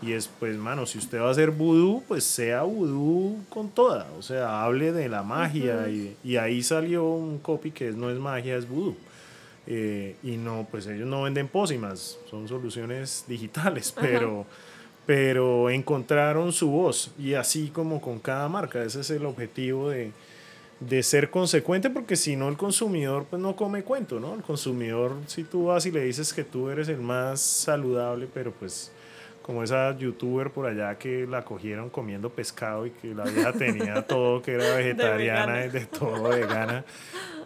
y 0.00 0.12
es 0.12 0.30
pues, 0.38 0.56
mano, 0.56 0.86
si 0.86 0.98
usted 0.98 1.20
va 1.20 1.28
a 1.28 1.30
hacer 1.32 1.50
vudú, 1.50 2.04
pues 2.06 2.22
sea 2.22 2.62
vudú 2.62 3.38
con 3.48 3.68
toda, 3.68 4.06
o 4.16 4.22
sea, 4.22 4.62
hable 4.62 4.92
de 4.92 5.08
la 5.08 5.24
magia 5.24 5.88
y, 5.88 6.16
y 6.22 6.36
ahí 6.36 6.62
salió 6.62 7.04
un 7.04 7.38
copy 7.38 7.72
que 7.72 7.88
es, 7.88 7.96
no 7.96 8.10
es 8.10 8.18
magia, 8.18 8.56
es 8.56 8.68
vudú. 8.68 8.96
Eh, 9.70 10.16
y 10.22 10.38
no, 10.38 10.66
pues 10.70 10.86
ellos 10.86 11.06
no 11.06 11.24
venden 11.24 11.46
pócimas, 11.46 12.18
son 12.30 12.48
soluciones 12.48 13.26
digitales, 13.28 13.92
Ajá. 13.94 14.06
pero, 14.06 14.46
pero 15.04 15.68
encontraron 15.68 16.52
su 16.54 16.70
voz 16.70 17.10
y 17.18 17.34
así 17.34 17.68
como 17.68 18.00
con 18.00 18.18
cada 18.18 18.48
marca, 18.48 18.82
ese 18.82 19.00
es 19.02 19.10
el 19.10 19.26
objetivo 19.26 19.90
de, 19.90 20.12
de 20.80 21.02
ser 21.02 21.28
consecuente 21.28 21.90
porque 21.90 22.16
si 22.16 22.34
no 22.34 22.48
el 22.48 22.56
consumidor 22.56 23.26
pues 23.28 23.42
no 23.42 23.56
come 23.56 23.82
cuento, 23.82 24.18
¿no? 24.18 24.34
El 24.34 24.42
consumidor 24.42 25.14
si 25.26 25.44
tú 25.44 25.66
vas 25.66 25.84
y 25.84 25.90
le 25.90 26.02
dices 26.02 26.32
que 26.32 26.44
tú 26.44 26.70
eres 26.70 26.88
el 26.88 27.00
más 27.02 27.38
saludable, 27.42 28.26
pero 28.32 28.52
pues 28.52 28.90
como 29.48 29.62
esa 29.62 29.96
youtuber 29.96 30.50
por 30.50 30.66
allá 30.66 30.98
que 30.98 31.26
la 31.26 31.42
cogieron 31.42 31.88
comiendo 31.88 32.28
pescado 32.28 32.84
y 32.84 32.90
que 32.90 33.14
la 33.14 33.24
vieja 33.24 33.54
tenía 33.54 34.02
todo, 34.06 34.42
que 34.42 34.52
era 34.52 34.76
vegetariana 34.76 35.64
y 35.64 35.70
de 35.70 35.86
todo 35.86 36.28
vegana, 36.28 36.84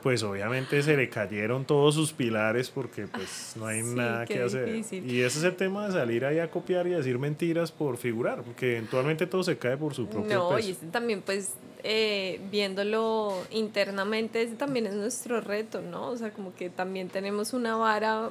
pues 0.03 0.25
obviamente 0.25 0.83
se 0.83 0.97
le 0.97 1.09
cayeron 1.09 1.65
todos 1.65 1.95
sus 1.95 2.13
pilares 2.13 2.71
porque 2.71 3.07
pues 3.07 3.53
no 3.55 3.67
hay 3.67 3.83
Sí, 3.85 3.95
nada 3.95 4.27
que 4.27 4.43
hacer. 4.43 4.65
difícil. 4.67 5.09
Y 5.09 5.21
ese 5.23 5.39
es 5.39 5.45
el 5.45 5.55
tema 5.55 5.87
de 5.87 5.93
salir 5.93 6.25
ahí 6.25 6.41
a 6.41 6.51
copiar 6.51 6.89
y 6.89 6.91
decir 6.91 7.21
mentiras 7.21 7.71
por 7.71 7.97
figurar, 7.97 8.43
porque 8.43 8.73
eventualmente 8.79 9.29
todo 9.29 9.45
se 9.45 9.57
cae 9.57 9.77
por 9.77 9.95
su 9.95 10.09
propio 10.09 10.37
No, 10.37 10.57
peso. 10.57 10.69
y 10.69 10.73
este 10.73 10.87
también, 10.89 11.23
pues, 11.23 11.53
eh, 11.85 12.41
viéndolo 12.51 13.33
internamente, 13.53 14.43
ese 14.43 14.57
también 14.57 14.87
es 14.87 14.95
nuestro 14.95 15.41
reto, 15.41 15.81
¿no? 15.81 16.09
O 16.09 16.17
sea, 16.17 16.31
como 16.33 16.53
que 16.53 16.69
también 16.69 17.09
tenemos 17.09 17.53
una 17.53 17.77
vara 17.77 18.31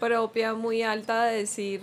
propia 0.00 0.54
muy 0.54 0.82
alta 0.82 1.26
de 1.26 1.36
decir, 1.38 1.82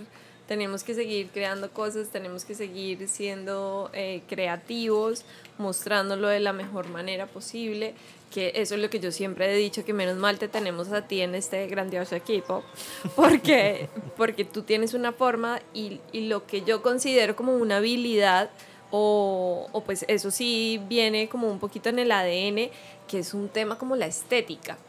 tenemos 0.50 0.84
que 0.84 0.96
seguir 0.96 1.30
creando 1.32 1.70
cosas, 1.70 2.10
tenemos 2.10 2.44
que 2.44 2.56
seguir 2.56 3.08
siendo 3.08 3.92
eh, 3.94 4.24
creativos, 4.28 5.24
mostrándolo 5.60 6.28
de 6.28 6.40
la 6.40 6.54
mejor 6.54 6.90
manera 6.90 7.28
posible, 7.28 7.94
que 8.32 8.54
eso 8.56 8.74
es 8.74 8.82
lo 8.82 8.90
que 8.90 9.00
yo 9.00 9.12
siempre 9.12 9.54
he 9.54 9.56
dicho, 9.56 9.86
que 9.86 9.94
menos 9.94 10.18
mal 10.18 10.40
te 10.40 10.48
tenemos 10.48 10.92
a 10.92 11.08
ti 11.08 11.22
en 11.22 11.36
este 11.36 11.68
grandioso 11.68 12.16
equipo, 12.16 12.64
porque, 13.16 13.90
porque 14.18 14.44
tú 14.44 14.64
tienes 14.64 14.96
una 14.96 15.12
forma 15.12 15.62
y, 15.72 16.00
y 16.12 16.22
lo 16.22 16.48
que 16.48 16.64
yo 16.64 16.82
considero 16.82 17.36
como 17.36 17.56
una 17.56 17.78
habilidad, 17.78 18.50
o, 18.90 19.68
o 19.72 19.84
pues 19.84 20.04
eso 20.08 20.32
sí 20.32 20.82
viene 20.90 21.30
como 21.30 21.48
un 21.48 21.60
poquito 21.60 21.90
en 21.90 22.00
el 22.00 22.12
ADN, 22.12 22.72
que 23.08 23.20
es 23.20 23.36
un 23.36 23.50
tema 23.50 23.78
como 23.78 23.96
la 23.96 24.08
estética. 24.08 24.80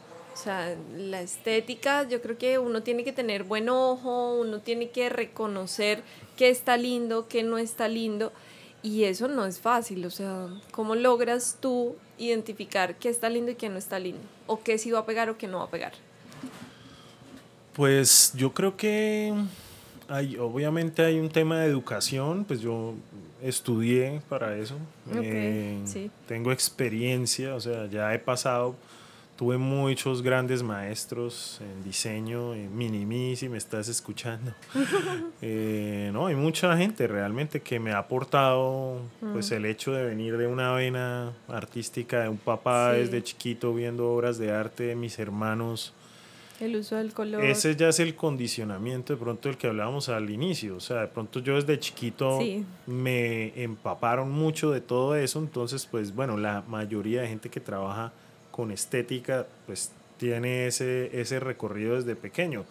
O 0.41 0.43
sea, 0.43 0.75
la 0.97 1.21
estética, 1.21 2.09
yo 2.09 2.19
creo 2.19 2.35
que 2.35 2.57
uno 2.57 2.81
tiene 2.81 3.03
que 3.03 3.11
tener 3.11 3.43
buen 3.43 3.69
ojo, 3.69 4.39
uno 4.39 4.59
tiene 4.59 4.89
que 4.89 5.07
reconocer 5.07 6.01
qué 6.35 6.49
está 6.49 6.77
lindo, 6.77 7.27
qué 7.27 7.43
no 7.43 7.59
está 7.59 7.87
lindo. 7.87 8.33
Y 8.81 9.03
eso 9.03 9.27
no 9.27 9.45
es 9.45 9.59
fácil, 9.59 10.03
o 10.03 10.09
sea, 10.09 10.47
¿cómo 10.71 10.95
logras 10.95 11.59
tú 11.61 11.95
identificar 12.17 12.95
qué 12.95 13.09
está 13.09 13.29
lindo 13.29 13.51
y 13.51 13.55
qué 13.55 13.69
no 13.69 13.77
está 13.77 13.99
lindo? 13.99 14.21
O 14.47 14.63
qué 14.63 14.79
sí 14.79 14.89
va 14.89 14.97
a 14.97 15.05
pegar 15.05 15.29
o 15.29 15.37
qué 15.37 15.45
no 15.45 15.59
va 15.59 15.65
a 15.65 15.69
pegar. 15.69 15.93
Pues 17.73 18.33
yo 18.35 18.51
creo 18.51 18.75
que 18.75 19.35
hay, 20.07 20.37
obviamente 20.37 21.03
hay 21.03 21.19
un 21.19 21.29
tema 21.29 21.59
de 21.59 21.67
educación, 21.67 22.45
pues 22.45 22.61
yo 22.61 22.95
estudié 23.43 24.23
para 24.27 24.57
eso, 24.57 24.77
eh, 25.13 25.79
sí. 25.85 26.09
tengo 26.27 26.51
experiencia, 26.51 27.53
o 27.53 27.59
sea, 27.59 27.85
ya 27.85 28.11
he 28.15 28.17
pasado, 28.17 28.75
tuve 29.41 29.57
muchos 29.57 30.21
grandes 30.21 30.61
maestros 30.61 31.59
en 31.61 31.83
diseño, 31.83 32.53
en 32.53 32.77
Minimi, 32.77 33.35
si 33.35 33.49
me 33.49 33.57
estás 33.57 33.87
escuchando. 33.87 34.53
Eh, 35.41 36.11
no, 36.13 36.27
hay 36.27 36.35
mucha 36.35 36.77
gente 36.77 37.07
realmente 37.07 37.61
que 37.61 37.79
me 37.79 37.91
ha 37.93 37.97
aportado 37.97 39.01
pues 39.33 39.49
Mm. 39.49 39.53
el 39.55 39.65
hecho 39.65 39.91
de 39.93 40.05
venir 40.05 40.37
de 40.37 40.45
una 40.45 40.73
vena 40.73 41.33
artística, 41.47 42.19
de 42.21 42.29
un 42.29 42.37
papá 42.37 42.91
Sí. 42.93 42.99
desde 42.99 43.23
chiquito 43.23 43.73
viendo 43.73 44.07
obras 44.11 44.37
de 44.37 44.51
arte 44.51 44.83
de 44.83 44.95
mis 44.95 45.17
hermanos. 45.17 45.91
El 46.59 46.75
uso 46.75 46.97
del 46.97 47.11
color. 47.11 47.43
Ese 47.43 47.75
ya 47.75 47.89
es 47.89 47.99
el 47.99 48.13
condicionamiento 48.13 49.13
de 49.13 49.19
pronto 49.19 49.49
del 49.49 49.57
que 49.57 49.65
hablábamos 49.65 50.07
al 50.09 50.29
inicio. 50.29 50.75
O 50.75 50.79
sea, 50.79 51.01
de 51.01 51.07
pronto 51.07 51.39
yo 51.39 51.55
desde 51.55 51.79
chiquito 51.79 52.37
Sí. 52.39 52.63
me 52.85 53.59
empaparon 53.63 54.29
mucho 54.31 54.69
de 54.69 54.81
todo 54.81 55.15
eso. 55.15 55.39
Entonces, 55.39 55.87
pues 55.87 56.13
bueno, 56.13 56.37
la 56.37 56.61
mayoría 56.67 57.21
de 57.23 57.27
gente 57.29 57.49
que 57.49 57.59
trabaja 57.59 58.13
con 58.51 58.71
estética, 58.71 59.47
pues 59.65 59.91
tiene 60.17 60.67
ese, 60.67 61.19
ese 61.19 61.39
recorrido 61.39 61.95
desde 61.95 62.15
pequeño. 62.15 62.65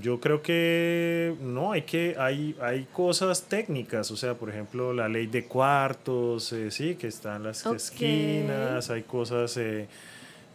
Yo 0.00 0.20
creo 0.20 0.40
que 0.40 1.34
no, 1.42 1.72
hay 1.72 1.82
que, 1.82 2.16
hay, 2.18 2.56
hay 2.62 2.86
cosas 2.92 3.42
técnicas, 3.42 4.10
o 4.10 4.16
sea, 4.16 4.34
por 4.34 4.48
ejemplo, 4.48 4.94
la 4.94 5.06
ley 5.06 5.26
de 5.26 5.44
cuartos, 5.44 6.50
eh, 6.54 6.70
sí, 6.70 6.94
que 6.94 7.08
están 7.08 7.42
las 7.42 7.66
esquinas, 7.66 8.88
hay 8.88 9.02
cosas, 9.02 9.54
eh, 9.58 9.88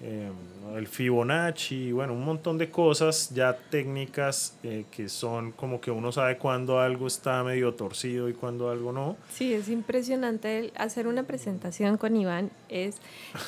eh, 0.02 0.30
el 0.76 0.88
Fibonacci, 0.88 1.92
bueno, 1.92 2.14
un 2.14 2.24
montón 2.24 2.58
de 2.58 2.70
cosas 2.70 3.32
ya 3.34 3.58
técnicas 3.58 4.56
eh, 4.64 4.86
que 4.92 5.10
son 5.10 5.52
como 5.54 5.82
que 5.82 5.90
uno 5.90 6.12
sabe 6.12 6.38
cuándo 6.38 6.80
algo 6.80 7.08
está 7.08 7.44
medio 7.44 7.74
torcido 7.74 8.30
y 8.30 8.34
cuándo 8.34 8.70
algo 8.70 8.92
no. 8.92 9.18
Sí, 9.34 9.54
es 9.54 9.70
impresionante 9.70 10.72
hacer 10.76 11.08
una 11.08 11.24
presentación 11.24 11.98
con 11.98 12.16
Iván. 12.16 12.52
Es, 12.70 12.98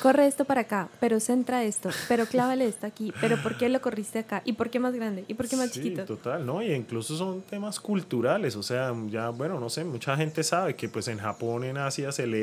corre 0.02 0.26
esto 0.26 0.44
para 0.44 0.62
acá, 0.62 0.88
pero 0.98 1.20
centra 1.20 1.62
esto, 1.62 1.90
pero 2.08 2.26
clávale 2.26 2.66
esto 2.66 2.86
aquí, 2.86 3.12
pero 3.20 3.36
¿por 3.42 3.56
qué 3.58 3.68
lo 3.68 3.80
corriste 3.80 4.18
acá? 4.18 4.42
¿Y 4.44 4.54
por 4.54 4.70
qué 4.70 4.80
más 4.80 4.94
grande? 4.94 5.24
¿Y 5.28 5.34
por 5.34 5.46
qué 5.46 5.56
más 5.56 5.70
Sí, 5.70 5.82
chiquito? 5.82 6.04
total, 6.04 6.44
¿no? 6.46 6.62
Y 6.62 6.72
incluso 6.72 7.16
son 7.16 7.42
temas 7.42 7.78
culturales, 7.78 8.56
o 8.56 8.62
sea, 8.62 8.92
ya, 9.08 9.28
bueno, 9.28 9.60
no 9.60 9.68
sé, 9.68 9.84
mucha 9.84 10.16
gente 10.16 10.42
sabe 10.42 10.74
que 10.74 10.88
pues 10.88 11.06
en 11.08 11.18
Japón, 11.18 11.64
en 11.64 11.76
Asia 11.76 12.10
se 12.12 12.26
lee 12.26 12.40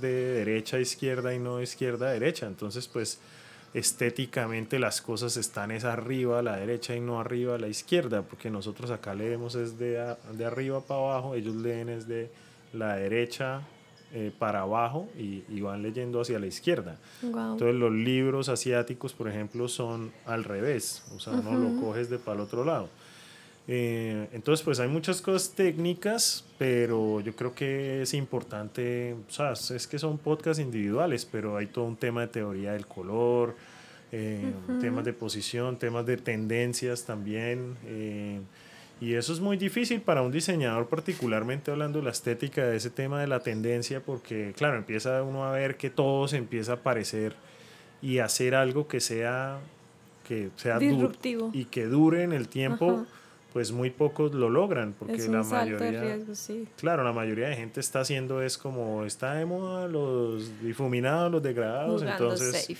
de 0.00 0.44
derecha 0.44 0.76
a 0.76 0.80
izquierda 0.80 1.34
y 1.34 1.38
no 1.38 1.56
de 1.56 1.64
izquierda 1.64 2.08
a 2.08 2.12
derecha, 2.12 2.46
entonces 2.46 2.86
pues 2.86 3.18
estéticamente 3.74 4.78
las 4.78 5.00
cosas 5.00 5.36
están 5.36 5.70
es 5.70 5.84
arriba 5.84 6.38
a 6.40 6.42
la 6.42 6.56
derecha 6.56 6.94
y 6.96 7.00
no 7.00 7.20
arriba 7.20 7.54
a 7.54 7.58
la 7.58 7.68
izquierda, 7.68 8.22
porque 8.22 8.50
nosotros 8.50 8.90
acá 8.90 9.14
leemos 9.14 9.54
es 9.54 9.78
de, 9.78 10.00
a- 10.00 10.18
de 10.32 10.44
arriba 10.44 10.80
para 10.80 11.00
abajo, 11.00 11.34
ellos 11.34 11.54
leen 11.56 11.88
es 11.88 12.06
de 12.08 12.30
la 12.72 12.96
derecha 12.96 13.62
eh, 14.12 14.32
para 14.38 14.62
abajo 14.62 15.08
y, 15.16 15.44
y, 15.48 15.60
van 15.60 15.82
leyendo 15.82 16.20
hacia 16.20 16.38
la 16.40 16.46
izquierda. 16.46 16.96
Entonces 17.52 17.76
los 17.76 17.92
libros 17.92 18.48
asiáticos, 18.48 19.12
por 19.12 19.28
ejemplo, 19.28 19.68
son 19.68 20.10
al 20.26 20.42
revés, 20.44 21.04
o 21.14 21.20
sea, 21.20 21.34
no 21.34 21.52
lo 21.56 21.80
coges 21.80 22.10
de 22.10 22.18
para 22.18 22.36
el 22.36 22.40
otro 22.40 22.64
lado. 22.64 22.88
Eh, 23.72 24.26
entonces, 24.32 24.64
pues 24.64 24.80
hay 24.80 24.88
muchas 24.88 25.22
cosas 25.22 25.54
técnicas, 25.54 26.44
pero 26.58 27.20
yo 27.20 27.36
creo 27.36 27.54
que 27.54 28.02
es 28.02 28.14
importante, 28.14 29.14
o 29.28 29.30
sea, 29.30 29.52
es 29.52 29.86
que 29.86 29.96
son 29.96 30.18
podcasts 30.18 30.60
individuales, 30.60 31.24
pero 31.24 31.56
hay 31.56 31.66
todo 31.66 31.84
un 31.84 31.94
tema 31.94 32.22
de 32.22 32.26
teoría 32.26 32.72
del 32.72 32.88
color, 32.88 33.54
eh, 34.10 34.52
temas 34.80 35.04
de 35.04 35.12
posición, 35.12 35.78
temas 35.78 36.04
de 36.04 36.16
tendencias 36.16 37.04
también. 37.04 37.76
Eh, 37.86 38.40
y 39.00 39.14
eso 39.14 39.32
es 39.32 39.38
muy 39.38 39.56
difícil 39.56 40.00
para 40.00 40.22
un 40.22 40.32
diseñador, 40.32 40.88
particularmente 40.88 41.70
hablando 41.70 42.00
de 42.00 42.06
la 42.06 42.10
estética, 42.10 42.66
de 42.66 42.76
ese 42.76 42.90
tema 42.90 43.20
de 43.20 43.28
la 43.28 43.38
tendencia, 43.38 44.00
porque 44.00 44.52
claro, 44.56 44.78
empieza 44.78 45.22
uno 45.22 45.44
a 45.44 45.52
ver 45.52 45.76
que 45.76 45.90
todo 45.90 46.26
se 46.26 46.38
empieza 46.38 46.72
a 46.72 46.76
parecer 46.78 47.36
y 48.02 48.18
hacer 48.18 48.56
algo 48.56 48.88
que 48.88 48.98
sea, 48.98 49.60
que 50.26 50.50
sea 50.56 50.80
disruptivo 50.80 51.52
y 51.52 51.66
que 51.66 51.86
dure 51.86 52.24
en 52.24 52.32
el 52.32 52.48
tiempo. 52.48 53.06
Pues 53.52 53.72
muy 53.72 53.90
pocos 53.90 54.32
lo 54.32 54.48
logran, 54.48 54.94
porque 54.96 55.26
la 55.28 55.42
mayoría. 55.42 56.18
Claro, 56.76 57.02
la 57.02 57.12
mayoría 57.12 57.48
de 57.48 57.56
gente 57.56 57.80
está 57.80 58.00
haciendo 58.00 58.42
es 58.42 58.56
como 58.56 59.04
está 59.04 59.34
de 59.34 59.44
moda 59.44 59.88
los 59.88 60.60
difuminados, 60.62 61.32
los 61.32 61.42
degradados, 61.42 62.02
entonces 62.02 62.76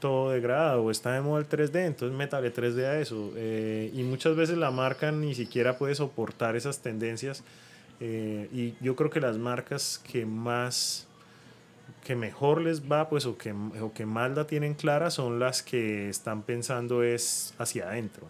todo 0.00 0.30
degradado 0.30 0.84
o 0.84 0.90
está 0.90 1.12
de 1.12 1.20
moda 1.20 1.40
el 1.40 1.48
3D, 1.48 1.86
entonces 1.86 2.16
métale 2.16 2.54
3D 2.54 2.84
a 2.84 3.00
eso. 3.00 3.32
Eh, 3.36 3.90
y 3.92 4.02
muchas 4.02 4.34
veces 4.34 4.56
la 4.56 4.70
marca 4.70 5.12
ni 5.12 5.34
siquiera 5.34 5.76
puede 5.76 5.94
soportar 5.94 6.56
esas 6.56 6.78
tendencias. 6.78 7.42
Eh, 8.00 8.48
y 8.52 8.74
yo 8.82 8.96
creo 8.96 9.10
que 9.10 9.20
las 9.20 9.36
marcas 9.38 10.00
que 10.10 10.24
más 10.24 11.06
que 12.04 12.14
mejor 12.14 12.62
les 12.62 12.90
va 12.90 13.08
pues 13.08 13.26
o 13.26 13.36
que, 13.36 13.52
o 13.52 13.92
que 13.92 14.06
más 14.06 14.30
la 14.30 14.46
tienen 14.46 14.74
clara 14.74 15.10
son 15.10 15.38
las 15.40 15.62
que 15.62 16.08
están 16.08 16.42
pensando 16.42 17.02
es 17.02 17.54
hacia 17.58 17.88
adentro 17.88 18.28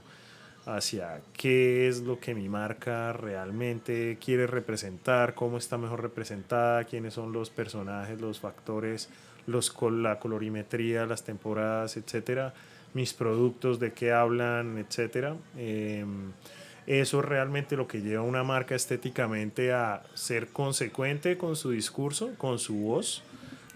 hacia 0.77 1.23
qué 1.35 1.89
es 1.89 2.01
lo 2.03 2.21
que 2.21 2.35
mi 2.35 2.49
marca 2.49 3.13
realmente 3.15 4.19
quiere 4.23 4.47
representar, 4.47 5.35
cómo 5.35 5.57
está 5.57 5.79
mejor 5.79 6.03
representada, 6.03 6.85
quiénes 6.85 7.15
son 7.15 7.33
los 7.33 7.49
personajes, 7.49 8.21
los 8.21 8.39
factores, 8.39 9.09
los, 9.47 9.75
la 9.93 10.19
colorimetría, 10.19 11.07
las 11.07 11.25
temporadas, 11.25 11.97
etcétera, 11.97 12.53
mis 12.93 13.15
productos, 13.15 13.81
de 13.81 13.93
qué 13.93 14.13
hablan, 14.13 14.77
etcétera. 14.77 15.37
Em, 15.57 16.33
eso 16.87 17.21
es 17.21 17.25
realmente 17.25 17.77
lo 17.77 17.89
que 17.89 18.03
lleva 18.03 18.23
a 18.23 18.27
una 18.27 18.45
marca 18.45 18.75
estéticamente 18.75 19.73
a 19.73 20.03
ser 20.15 20.49
consecuente 20.49 21.39
con 21.39 21.57
su 21.57 21.71
discurso, 21.71 22.35
con 22.37 22.59
su 22.59 22.75
voz. 22.77 23.23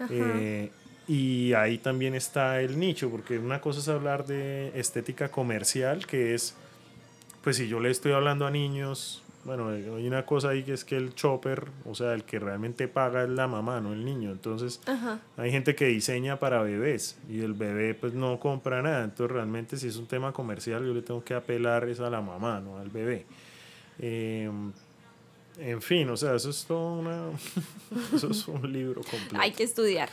Eh, 0.09 0.69
y 1.07 1.53
ahí 1.53 1.79
también 1.79 2.13
está 2.15 2.61
el 2.61 2.79
nicho, 2.79 3.09
porque 3.09 3.37
una 3.37 3.61
cosa 3.61 3.79
es 3.79 3.87
hablar 3.87 4.25
de 4.25 4.71
estética 4.79 5.29
comercial, 5.29 6.05
que 6.05 6.33
es, 6.33 6.55
pues 7.43 7.57
si 7.57 7.67
yo 7.67 7.79
le 7.79 7.91
estoy 7.91 8.13
hablando 8.13 8.47
a 8.47 8.51
niños, 8.51 9.23
bueno, 9.43 9.67
hay 9.67 10.07
una 10.07 10.25
cosa 10.25 10.49
ahí 10.49 10.63
que 10.63 10.71
es 10.71 10.85
que 10.85 10.95
el 10.95 11.13
chopper, 11.13 11.65
o 11.85 11.93
sea, 11.93 12.13
el 12.13 12.23
que 12.23 12.39
realmente 12.39 12.87
paga 12.87 13.23
es 13.23 13.29
la 13.29 13.47
mamá, 13.47 13.81
no 13.81 13.91
el 13.91 14.05
niño. 14.05 14.31
Entonces, 14.31 14.79
hay 15.35 15.51
gente 15.51 15.75
que 15.75 15.87
diseña 15.87 16.39
para 16.39 16.61
bebés 16.61 17.17
y 17.29 17.41
el 17.41 17.53
bebé 17.53 17.93
pues 17.93 18.13
no 18.13 18.39
compra 18.39 18.81
nada. 18.81 19.03
Entonces, 19.03 19.33
realmente 19.33 19.75
si 19.75 19.87
es 19.87 19.97
un 19.97 20.07
tema 20.07 20.31
comercial, 20.31 20.85
yo 20.85 20.93
le 20.93 21.01
tengo 21.01 21.23
que 21.23 21.33
apelar 21.33 21.89
es 21.89 21.99
a 21.99 22.09
la 22.09 22.21
mamá, 22.21 22.61
no 22.61 22.77
al 22.77 22.89
bebé. 22.89 23.25
Em, 23.99 24.71
en 25.59 25.81
fin, 25.81 26.09
o 26.09 26.15
sea, 26.15 26.35
eso 26.35 26.49
es 26.49 26.63
todo 26.65 26.93
una, 26.93 27.25
eso 28.15 28.31
es 28.31 28.47
un 28.47 28.71
libro 28.71 29.01
completo. 29.01 29.37
Hay 29.37 29.51
que 29.51 29.63
estudiar. 29.63 30.09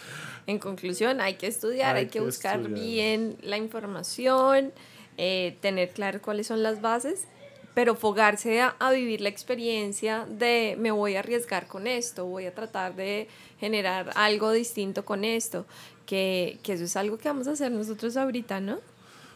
En 0.48 0.58
conclusión, 0.58 1.20
hay 1.20 1.34
que 1.34 1.46
estudiar, 1.46 1.94
hay, 1.94 2.08
que, 2.08 2.20
buscar 2.20 2.68
bien 2.68 3.36
la 3.42 3.56
información, 3.56 4.72
eh, 5.16 5.56
tener 5.61 5.90
claro 5.90 6.20
cuáles 6.22 6.46
son 6.46 6.62
las 6.62 6.80
bases 6.80 7.26
pero 7.74 7.94
fogarse 7.94 8.61
a, 8.61 8.90
vivir 8.90 9.20
la 9.20 9.28
experiencia 9.28 10.26
de 10.28 10.76
me 10.78 10.90
voy 10.90 11.16
a 11.16 11.20
arriesgar 11.20 11.66
con 11.66 11.86
esto, 11.86 12.26
voy 12.26 12.46
a 12.46 12.54
tratar 12.54 12.94
de 12.96 13.28
generar 13.58 14.11
algo 14.16 14.50
distinto 14.50 15.04
con 15.04 15.24
esto, 15.24 15.66
que, 16.04 16.58
que 16.62 16.72
eso 16.72 16.84
es 16.84 16.96
algo 16.96 17.16
que 17.18 17.28
vamos 17.28 17.46
a 17.46 17.52
hacer 17.52 17.70
nosotros 17.70 18.16
ahorita, 18.16 18.61
¿no? 18.61 18.80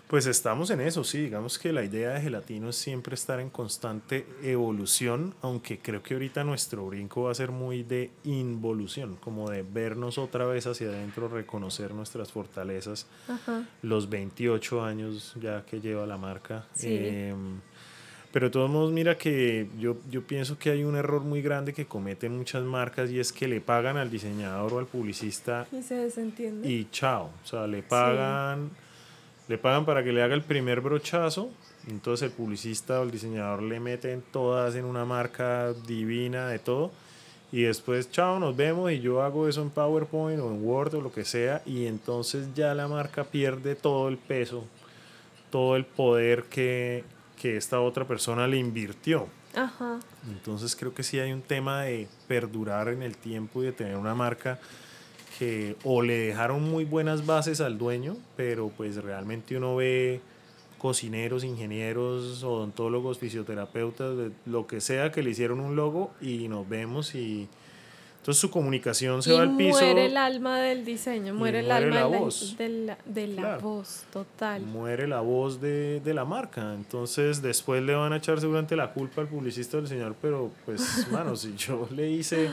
Pues 0.09 0.27
estamos 0.27 0.71
en 0.71 0.81
eso, 0.81 1.03
sí, 1.03 1.23
digamos 1.23 1.59
que 1.59 1.73
la 1.73 1.83
idea 1.83 2.11
de 2.11 2.21
Gelatino 2.21 2.69
es 2.69 2.77
siempre 2.77 3.15
estar 3.15 3.41
en 3.41 3.49
constante 3.49 4.27
evolución, 4.43 5.35
aunque 5.41 5.79
creo 5.79 6.03
que 6.03 6.15
ahorita 6.15 6.45
nuestro 6.45 6.87
brinco 6.87 7.23
va 7.23 7.33
a 7.33 7.35
ser 7.35 7.51
muy 7.51 7.83
de 7.83 8.11
involución, 8.25 9.17
como 9.17 9.49
de 9.49 9.63
vernos 9.63 10.19
otra 10.19 10.45
vez 10.45 10.67
hacia 10.67 10.89
adentro, 10.89 11.29
reconocer 11.29 11.95
nuestras 11.95 12.31
fortalezas, 12.33 13.07
los 13.83 14.11
28 14.11 14.85
años 14.85 15.35
ya 15.41 15.65
que 15.65 15.81
lleva 15.81 16.07
la 16.07 16.19
marca. 16.19 16.67
Em, 16.83 17.61
pero 18.35 18.47
de 18.47 18.51
todos 18.51 18.69
modos, 18.69 18.93
mira 18.93 19.17
que 19.17 19.69
yo, 19.79 19.97
yo 20.11 20.23
pienso 20.23 20.59
que 20.59 20.71
hay 20.71 20.83
un 20.83 20.97
error 20.97 21.23
muy 21.23 21.41
grande 21.41 21.73
que 21.73 21.87
cometen 21.87 22.37
muchas 22.37 22.65
marcas 22.65 23.09
y 23.11 23.21
es 23.21 23.33
que 23.33 23.47
le 23.47 23.61
pagan 23.61 23.97
al 23.97 24.11
diseñador 24.11 24.75
o 24.75 24.79
al 24.81 24.87
publicista. 24.87 25.69
Y 25.71 25.83
se 25.83 25.95
desentiende. 25.95 26.69
Y 26.69 26.89
chao. 26.91 27.31
O 27.45 27.47
sea, 27.47 27.69
le 27.69 27.85
pagan, 27.85 28.71
le 29.49 29.59
pagan 29.59 29.84
para 29.84 30.03
que 30.03 30.12
le 30.12 30.22
haga 30.22 30.34
el 30.34 30.42
primer 30.42 30.80
brochazo. 30.80 31.51
Entonces 31.88 32.30
el 32.30 32.32
publicista 32.32 33.01
o 33.01 33.03
el 33.03 33.11
diseñador 33.11 33.62
le 33.62 33.80
meten 33.80 34.22
todas 34.32 34.74
en 34.74 34.84
una 34.84 35.05
marca 35.05 35.72
divina 35.86 36.49
de 36.49 36.59
todo. 36.59 36.90
Y 37.53 37.62
después, 37.62 38.11
chao, 38.11 38.40
nos 38.40 38.57
vemos 38.57 38.90
y 38.90 39.01
yo 39.01 39.22
hago 39.22 39.47
eso 39.47 39.62
en 39.62 39.70
PowerPoint 39.70 40.40
o 40.40 40.51
en 40.51 40.64
Word 40.64 40.95
o 40.95 41.01
lo 41.01 41.12
que 41.12 41.24
sea. 41.24 41.62
Y 41.66 41.86
entonces 41.86 42.49
ya 42.55 42.74
la 42.74 42.88
marca 42.88 43.24
pierde 43.24 43.76
todo 43.76 44.09
el 44.09 44.16
peso, 44.16 44.64
todo 45.51 45.76
el 45.76 45.84
poder 45.84 46.45
que, 46.45 47.05
que 47.40 47.57
esta 47.57 47.80
otra 47.80 48.07
persona 48.07 48.49
le 48.49 48.57
invirtió. 48.57 49.28
Ajá. 49.55 50.01
Entonces 50.28 50.74
creo 50.74 50.95
que 50.95 51.05
sí 51.05 51.20
hay 51.20 51.32
un 51.32 51.42
tema 51.42 51.82
de 51.82 52.09
perdurar 52.26 52.88
en 52.88 53.03
el 53.03 53.16
tiempo 53.16 53.62
y 53.62 53.66
de 53.66 53.72
tener 53.72 53.97
una 53.97 54.14
marca 54.14 54.59
que 55.39 55.76
o 55.85 56.03
le 56.03 56.14
dejaron 56.14 56.62
muy 56.62 56.85
buenas 56.85 57.26
bases 57.26 57.61
al 57.61 57.78
dueño, 57.78 58.16
pero 58.37 58.70
pues 58.76 58.97
realmente 58.97 59.57
uno 59.57 59.76
ve 59.76 60.20
cocineros, 60.78 61.45
ingenieros, 61.45 62.45
odontólogos, 62.45 63.18
fisioterapeutas, 63.18 64.14
lo 64.47 64.66
que 64.66 64.80
sea 64.80 65.11
que 65.11 65.22
le 65.22 65.30
hicieron 65.30 65.61
un 65.61 65.76
logo 65.76 66.12
y 66.20 66.49
nos 66.49 66.68
vemos 66.68 67.14
y 67.14 67.49
entonces 68.24 68.41
su 68.41 68.51
comunicación 68.51 69.22
se 69.22 69.35
va 69.35 69.43
al 69.43 69.55
piso. 69.55 69.80
Muere 69.80 70.07
el 70.07 70.16
alma 70.16 70.59
del 70.59 70.87
diseño, 70.87 71.35
muere, 71.35 71.61
el 71.61 71.70
alma 71.70 71.95
la 71.95 72.07
voz. 72.07 72.57
de 72.57 72.68
la, 72.70 72.99
de 73.05 73.26
la 73.26 73.59
voz, 73.59 74.05
total. 74.11 74.62
Muere 74.62 75.07
la 75.07 75.20
voz 75.20 75.61
de, 75.61 76.01
de, 76.01 76.14
la 76.14 76.24
marca. 76.24 76.72
Entonces 76.72 77.43
después 77.43 77.82
le 77.82 77.95
van 77.95 78.14
a 78.14 78.16
echar 78.16 78.41
seguramente 78.41 78.76
la 78.76 78.95
culpa 78.95 79.20
al 79.20 79.28
publicista 79.28 79.76
del 79.76 79.89
señor, 79.89 80.16
pero 80.22 80.51
pues, 80.64 81.07
mano, 81.12 81.37
si 81.37 81.55
yo 81.55 81.87
le 81.95 82.11
hice 82.11 82.49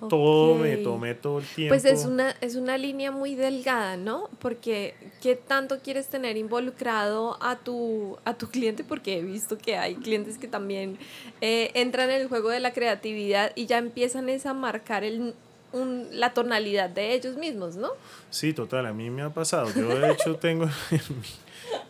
todo, 0.00 0.56
me 0.56 0.76
tomé 0.76 1.14
todo 1.14 1.38
el 1.38 1.46
tiempo. 1.46 1.72
Pues 1.72 1.84
es 1.84 2.04
una, 2.04 2.34
es 2.40 2.54
una 2.54 2.76
línea 2.76 3.10
muy 3.10 3.34
delgada, 3.34 3.96
¿no? 3.96 4.28
Porque 4.40 4.94
¿qué 5.22 5.36
tanto 5.36 5.78
quieres 5.80 6.08
tener 6.08 6.36
involucrado 6.36 7.38
a 7.40 7.56
tu, 7.56 8.18
a 8.24 8.34
tu 8.34 8.48
cliente? 8.48 8.84
Porque 8.84 9.18
he 9.18 9.22
visto 9.22 9.56
que 9.56 9.76
hay 9.76 9.94
clientes 9.94 10.38
que 10.38 10.48
también 10.48 10.98
eh, 11.40 11.70
entran 11.74 12.10
en 12.10 12.20
el 12.20 12.28
juego 12.28 12.50
de 12.50 12.60
la 12.60 12.72
creatividad 12.72 13.52
y 13.54 13.66
ya 13.66 13.78
empiezan 13.78 14.26
a 14.44 14.54
marcar 14.54 15.04
el, 15.04 15.34
un, 15.72 16.08
la 16.12 16.34
tonalidad 16.34 16.90
de 16.90 17.14
ellos 17.14 17.36
mismos, 17.36 17.76
¿no? 17.76 17.90
Sí, 18.30 18.52
total, 18.52 18.86
a 18.86 18.92
mí 18.92 19.08
me 19.10 19.22
ha 19.22 19.30
pasado. 19.30 19.68
Yo 19.74 19.88
de 19.88 20.12
hecho 20.12 20.36
tengo 20.40 20.66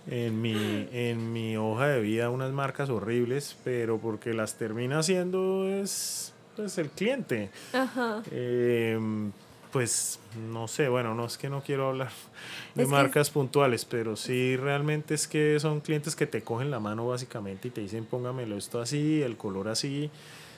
en 0.07 0.41
mi, 0.41 0.89
en 0.93 1.33
mi 1.33 1.57
hoja 1.57 1.89
de 1.89 2.01
vida 2.01 2.31
unas 2.31 2.53
marcas 2.53 2.91
horribles, 2.91 3.57
pero 3.65 3.99
porque 3.99 4.33
las 4.35 4.55
termina 4.55 5.01
haciendo 5.01 5.67
es 5.69 6.33
pues, 6.57 6.79
el 6.79 6.89
cliente. 6.91 7.51
Ajá. 7.73 8.23
Em, 8.31 9.31
pues 9.73 10.21
no 10.51 10.69
sé, 10.69 10.89
bueno, 10.89 11.15
no 11.15 11.27
es 11.27 11.37
que 11.37 11.51
no 11.51 11.63
quiero 11.63 11.89
hablar 11.89 12.11
de 12.75 12.87
marcas 12.87 13.29
puntuales, 13.29 13.85
pero 13.85 14.17
sí 14.17 14.57
realmente 14.57 15.15
es 15.15 15.29
que 15.29 15.61
son 15.61 15.81
clientes 15.81 16.17
que 16.17 16.27
te 16.27 16.41
cogen 16.43 16.71
la 16.71 16.81
mano 16.81 17.07
básicamente 17.07 17.69
y 17.69 17.71
te 17.71 17.83
dicen 17.83 18.07
póngamelo 18.07 18.57
esto 18.57 18.81
así, 18.81 19.21
el 19.21 19.37
color 19.37 19.69
así. 19.69 20.11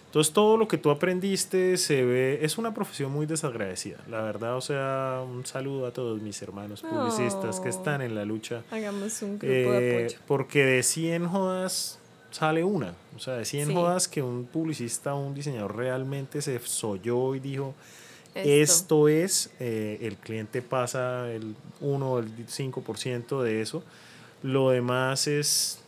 Entonces 0.07 0.33
todo 0.33 0.57
lo 0.57 0.69
que 0.69 0.79
tú 0.79 0.91
aprendiste 0.91 1.77
se 1.77 2.05
ve, 2.05 2.39
es 2.43 2.57
una 2.57 2.73
profesión 2.73 3.13
muy 3.13 3.27
desagradecida, 3.27 3.99
la 4.09 4.23
verdad, 4.23 4.57
o 4.57 4.61
sea, 4.61 5.23
un 5.27 5.45
saludo 5.45 5.87
a 5.87 5.93
todos 5.93 6.23
mis 6.23 6.41
hermanos 6.41 6.81
publicistas 6.81 7.61
que 7.61 7.69
están 7.69 8.01
en 8.01 8.15
la 8.15 8.25
lucha. 8.25 8.63
Hagamos 8.71 9.21
un 9.21 9.39
grupo 9.39 9.47
de 9.47 9.91
eh, 9.91 10.05
apoyo. 10.05 10.19
Porque 10.27 10.65
de 10.65 10.83
100 10.83 11.27
jodas 11.27 11.98
sale 12.31 12.65
una. 12.65 12.95
O 13.17 13.19
sea, 13.19 13.35
de 13.35 13.45
100 13.45 13.75
jodas 13.75 14.09
que 14.09 14.23
un 14.23 14.45
publicista 14.47 15.15
o 15.15 15.27
un 15.27 15.35
diseñador 15.35 15.77
realmente 15.77 16.43
se 16.43 16.59
soyó 16.61 17.35
y 17.35 17.41
dijo, 17.41 17.75
esto, 18.35 19.09
es, 19.09 19.51
eh, 19.59 19.99
el 20.03 20.17
cliente 20.17 20.63
pasa 20.63 21.31
el 21.33 21.57
1 21.81 22.13
o 22.13 22.19
el 22.21 22.47
5% 22.47 23.43
de 23.43 23.63
eso. 23.63 23.83
Lo 24.43 24.71
demás 24.71 25.27
es, 25.27 25.81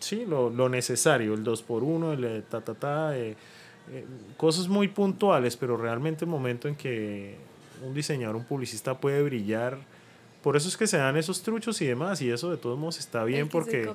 sí, 0.00 0.24
lo, 0.26 0.48
lo, 0.48 0.68
necesario, 0.68 1.34
el 1.34 1.44
2 1.44 1.62
por 1.62 1.84
1 1.84 2.12
el 2.14 2.42
ta, 2.44 2.62
ta, 2.62 2.74
ta. 2.74 3.16
Eh, 3.16 3.36
eh, 3.90 4.06
cosas 4.36 4.68
muy 4.68 4.88
puntuales, 4.88 5.56
pero 5.56 5.76
realmente 5.76 6.24
el 6.24 6.30
momento 6.30 6.68
en 6.68 6.76
que 6.76 7.36
un 7.84 7.92
diseñador, 7.92 8.36
un 8.36 8.44
publicista 8.44 8.98
puede 8.98 9.22
brillar, 9.22 9.76
por 10.42 10.56
eso 10.56 10.68
es 10.68 10.76
que 10.76 10.86
se 10.86 10.96
dan 10.96 11.16
esos 11.16 11.42
truchos 11.42 11.80
y 11.82 11.86
demás, 11.86 12.22
y 12.22 12.30
eso 12.30 12.50
de 12.50 12.56
todos 12.56 12.78
modos 12.78 12.98
está 12.98 13.24
bien 13.24 13.48
porque... 13.48 13.90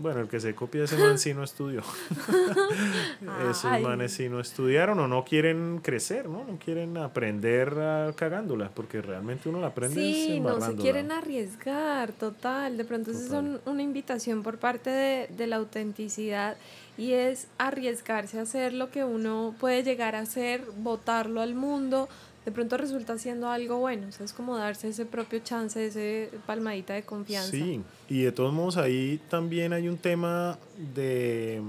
Bueno, 0.00 0.20
el 0.20 0.28
que 0.28 0.40
se 0.40 0.54
copia 0.54 0.84
ese 0.84 0.96
man 0.96 1.18
sí 1.18 1.34
no 1.34 1.44
estudió. 1.44 1.82
Esos 3.50 3.80
manes 3.82 4.12
sí 4.12 4.30
no 4.30 4.40
estudiaron 4.40 4.98
o 4.98 5.06
no 5.06 5.24
quieren 5.24 5.80
crecer, 5.82 6.26
¿no? 6.26 6.42
No 6.44 6.58
quieren 6.58 6.96
aprender 6.96 7.74
cagándola, 8.16 8.70
porque 8.70 9.02
realmente 9.02 9.50
uno 9.50 9.60
la 9.60 9.68
aprende 9.68 9.94
Sí, 9.96 10.40
no 10.40 10.58
se 10.58 10.74
quieren 10.76 11.12
arriesgar, 11.12 12.12
total. 12.12 12.78
De 12.78 12.84
pronto 12.86 13.10
es 13.10 13.30
una 13.66 13.82
invitación 13.82 14.42
por 14.42 14.56
parte 14.56 14.88
de, 14.88 15.26
de 15.36 15.46
la 15.46 15.56
autenticidad 15.56 16.56
y 16.96 17.12
es 17.12 17.46
arriesgarse 17.58 18.38
a 18.38 18.42
hacer 18.42 18.72
lo 18.72 18.90
que 18.90 19.04
uno 19.04 19.54
puede 19.60 19.82
llegar 19.82 20.14
a 20.16 20.20
hacer, 20.20 20.64
votarlo 20.78 21.40
al 21.40 21.54
mundo, 21.54 22.08
de 22.44 22.52
pronto 22.52 22.76
resulta 22.76 23.18
siendo 23.18 23.48
algo 23.48 23.78
bueno, 23.78 24.08
o 24.08 24.12
sea, 24.12 24.24
es 24.24 24.32
como 24.32 24.56
darse 24.56 24.88
ese 24.88 25.04
propio 25.04 25.40
chance, 25.40 25.84
ese 25.84 26.30
palmadita 26.46 26.94
de 26.94 27.02
confianza. 27.02 27.50
Sí, 27.50 27.82
y 28.08 28.22
de 28.22 28.32
todos 28.32 28.52
modos 28.52 28.76
ahí 28.76 29.20
también 29.28 29.72
hay 29.72 29.88
un 29.88 29.98
tema 29.98 30.58
de 30.94 31.60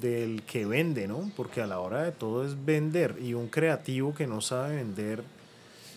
del 0.00 0.42
que 0.42 0.64
vende, 0.64 1.06
¿no? 1.06 1.30
Porque 1.36 1.60
a 1.60 1.66
la 1.66 1.78
hora 1.80 2.02
de 2.02 2.12
todo 2.12 2.46
es 2.46 2.64
vender 2.64 3.16
y 3.20 3.34
un 3.34 3.48
creativo 3.48 4.14
que 4.14 4.26
no 4.26 4.40
sabe 4.40 4.76
vender 4.76 5.22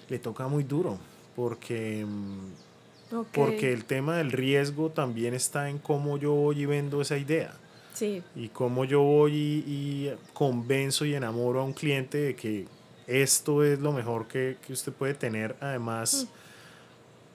le 0.10 0.20
toca 0.20 0.48
muy 0.48 0.64
duro, 0.64 0.98
porque 1.36 2.06
porque 3.34 3.72
el 3.72 3.86
tema 3.86 4.18
del 4.18 4.32
riesgo 4.32 4.90
también 4.90 5.34
está 5.34 5.70
en 5.70 5.78
cómo 5.78 6.18
yo 6.18 6.34
voy 6.34 6.62
y 6.62 6.66
vendo 6.66 7.02
esa 7.02 7.18
idea. 7.18 7.54
Sí. 7.94 8.22
Y 8.36 8.50
cómo 8.50 8.84
yo 8.84 9.02
voy 9.02 9.34
y, 9.34 9.64
y 9.66 10.14
convenzo 10.34 11.06
y 11.06 11.16
enamoro 11.16 11.62
a 11.62 11.64
un 11.64 11.74
cliente 11.74 12.18
de 12.18 12.36
que 12.36 12.66
esto 13.08 13.64
es 13.64 13.80
lo 13.80 13.92
mejor 13.92 14.28
que, 14.28 14.58
usted 14.70 14.92
puede 14.92 15.14
tener, 15.14 15.56
además 15.62 16.28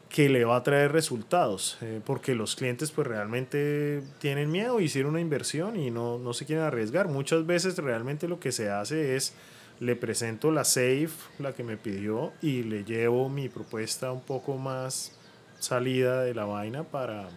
que 0.09 0.29
le 0.29 0.45
va 0.45 0.57
a 0.57 0.63
traer 0.63 0.93
resultados, 0.93 1.79
eh, 1.81 2.01
porque 2.05 2.35
los 2.35 2.55
clientes 2.55 2.91
pues 2.91 3.07
realmente 3.07 4.03
tienen 4.19 4.51
miedo, 4.51 4.79
hicieron 4.79 5.13
una 5.13 5.21
inversión 5.23 5.77
y 5.77 5.91
no, 5.91 6.19
no 6.19 6.35
se 6.35 6.45
quieren 6.45 6.67
arriesgar. 6.67 7.09
Muchas 7.09 7.47
veces 7.47 7.79
realmente 7.79 8.29
lo 8.29 8.39
que 8.39 8.53
se 8.53 8.69
hace 8.69 9.17
es 9.17 9.33
le 9.81 9.97
presento 9.97 10.53
la 10.53 10.65
safe, 10.65 11.11
la 11.39 11.55
que 11.55 11.65
me 11.65 11.77
pidió, 11.77 12.33
y 12.41 12.63
le 12.63 12.85
llevo 12.85 13.29
mi 13.29 13.49
propuesta 13.49 14.13
un 14.13 14.21
poco 14.21 14.57
más 14.57 15.13
salida 15.59 16.23
de 16.23 16.35
la 16.35 16.45
vaina 16.45 16.85
para, 16.85 17.29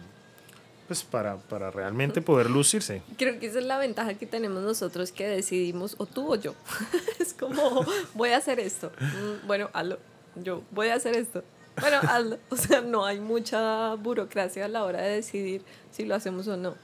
pues 0.86 1.02
para, 1.02 1.36
para 1.36 1.70
realmente 1.70 2.22
poder 2.22 2.50
lucirse. 2.50 3.02
Creo 3.16 3.38
que 3.38 3.46
esa 3.46 3.58
es 3.58 3.64
la 3.64 3.78
ventaja 3.78 4.14
que 4.14 4.26
tenemos 4.26 4.62
nosotros 4.62 5.12
que 5.12 5.26
decidimos, 5.26 5.96
o 5.98 6.06
tú 6.06 6.32
o 6.32 6.36
yo. 6.36 6.54
es 7.18 7.34
como, 7.34 7.84
voy 8.14 8.30
a 8.30 8.38
hacer 8.38 8.60
esto. 8.60 8.92
Mm, 9.00 9.46
bueno, 9.46 9.70
hazlo. 9.72 9.98
Yo 10.36 10.62
voy 10.70 10.88
a 10.88 10.94
hacer 10.94 11.16
esto. 11.16 11.42
Bueno, 11.80 11.98
hazlo. 12.08 12.38
O 12.50 12.56
sea, 12.56 12.80
no 12.80 13.04
hay 13.04 13.20
mucha 13.20 13.94
burocracia 13.94 14.64
a 14.64 14.68
la 14.68 14.84
hora 14.84 15.02
de 15.02 15.16
decidir 15.16 15.62
si 15.90 16.04
lo 16.04 16.14
hacemos 16.14 16.46
o 16.48 16.56
no. 16.56 16.74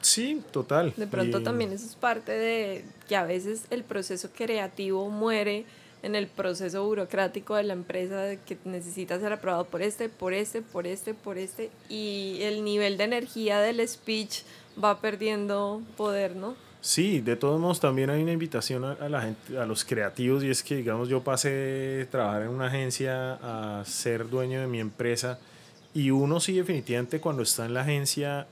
Sí, 0.00 0.42
total. 0.50 0.92
De 0.96 1.06
pronto 1.06 1.42
también 1.42 1.72
eso 1.72 1.86
es 1.86 1.94
parte 1.94 2.32
de 2.32 2.84
que 3.08 3.14
a 3.14 3.24
veces 3.24 3.66
el 3.70 3.84
proceso 3.84 4.30
creativo 4.34 5.08
muere 5.08 5.64
en 6.02 6.14
el 6.14 6.26
proceso 6.26 6.84
burocrático 6.84 7.54
de 7.54 7.62
la 7.62 7.72
empresa 7.72 8.36
que 8.44 8.58
necesita 8.64 9.18
ser 9.20 9.32
aprobado 9.32 9.64
por 9.64 9.82
este, 9.82 10.08
por 10.08 10.32
este, 10.32 10.60
por 10.62 10.86
este, 10.86 11.14
por 11.14 11.38
este, 11.38 11.70
y 11.88 12.38
el 12.42 12.64
nivel 12.64 12.96
de 12.96 13.04
energía 13.04 13.60
del 13.60 13.86
speech 13.86 14.42
va 14.82 15.00
perdiendo 15.00 15.80
poder, 15.96 16.34
¿no? 16.34 16.54
Sí, 16.80 17.20
de 17.20 17.36
todos 17.36 17.60
modos 17.60 17.78
también 17.78 18.10
hay 18.10 18.22
una 18.22 18.32
invitación 18.32 18.84
a, 18.84 19.08
la 19.08 19.22
gente, 19.22 19.56
a 19.56 19.64
los 19.66 19.84
creativos 19.84 20.42
y 20.42 20.50
es 20.50 20.64
que 20.64 20.74
digamos 20.74 21.08
yo 21.08 21.22
pasé 21.22 21.50
de 21.50 22.06
trabajar 22.06 22.42
en 22.42 22.48
una 22.48 22.66
agencia 22.66 23.34
a 23.34 23.84
ser 23.84 24.28
dueño 24.28 24.60
de 24.60 24.66
mi 24.66 24.80
empresa 24.80 25.38
y 25.94 26.10
uno 26.10 26.40
sí 26.40 26.54
definitivamente 26.54 27.20
cuando 27.20 27.44
está 27.44 27.66
en 27.66 27.74
la 27.74 27.82
agencia 27.82 28.48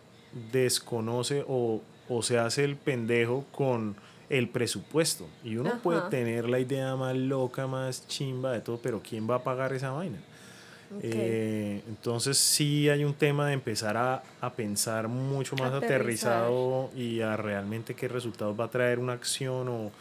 desconoce 0.53 1.44
o, 1.48 1.82
o 2.09 2.22
se 2.22 2.38
hace 2.38 2.62
el 2.62 2.76
pendejo 2.76 3.46
con 3.51 3.96
el 4.31 4.49
presupuesto. 4.49 5.28
Y 5.45 5.57
uno 5.57 5.78
puede 5.83 6.01
tener 6.09 6.49
la 6.49 6.59
idea 6.59 6.97
más 6.97 7.14
loca, 7.14 7.66
más 7.66 8.07
chimba 8.07 8.53
de 8.53 8.61
todo, 8.61 8.78
pero 8.83 9.03
¿quién 9.07 9.28
va 9.28 9.35
a 9.35 9.45
pagar 9.45 9.74
esa 9.74 9.91
vaina? 9.91 10.18
Eh, 11.03 11.83
entonces 11.87 12.37
sí 12.37 12.89
hay 12.89 13.05
un 13.05 13.14
tema 13.14 13.47
de 13.47 13.53
empezar 13.53 13.97
a, 13.97 14.22
a 14.41 14.53
pensar 14.53 15.07
mucho 15.07 15.55
más 15.57 15.72
aterrizado 15.72 16.91
y 16.97 17.20
a 17.20 17.37
realmente 17.37 17.95
qué 17.95 18.09
resultados 18.09 18.59
va 18.59 18.64
a 18.64 18.70
traer 18.70 18.99
una 18.99 19.12
acción 19.12 19.68
o 19.68 19.93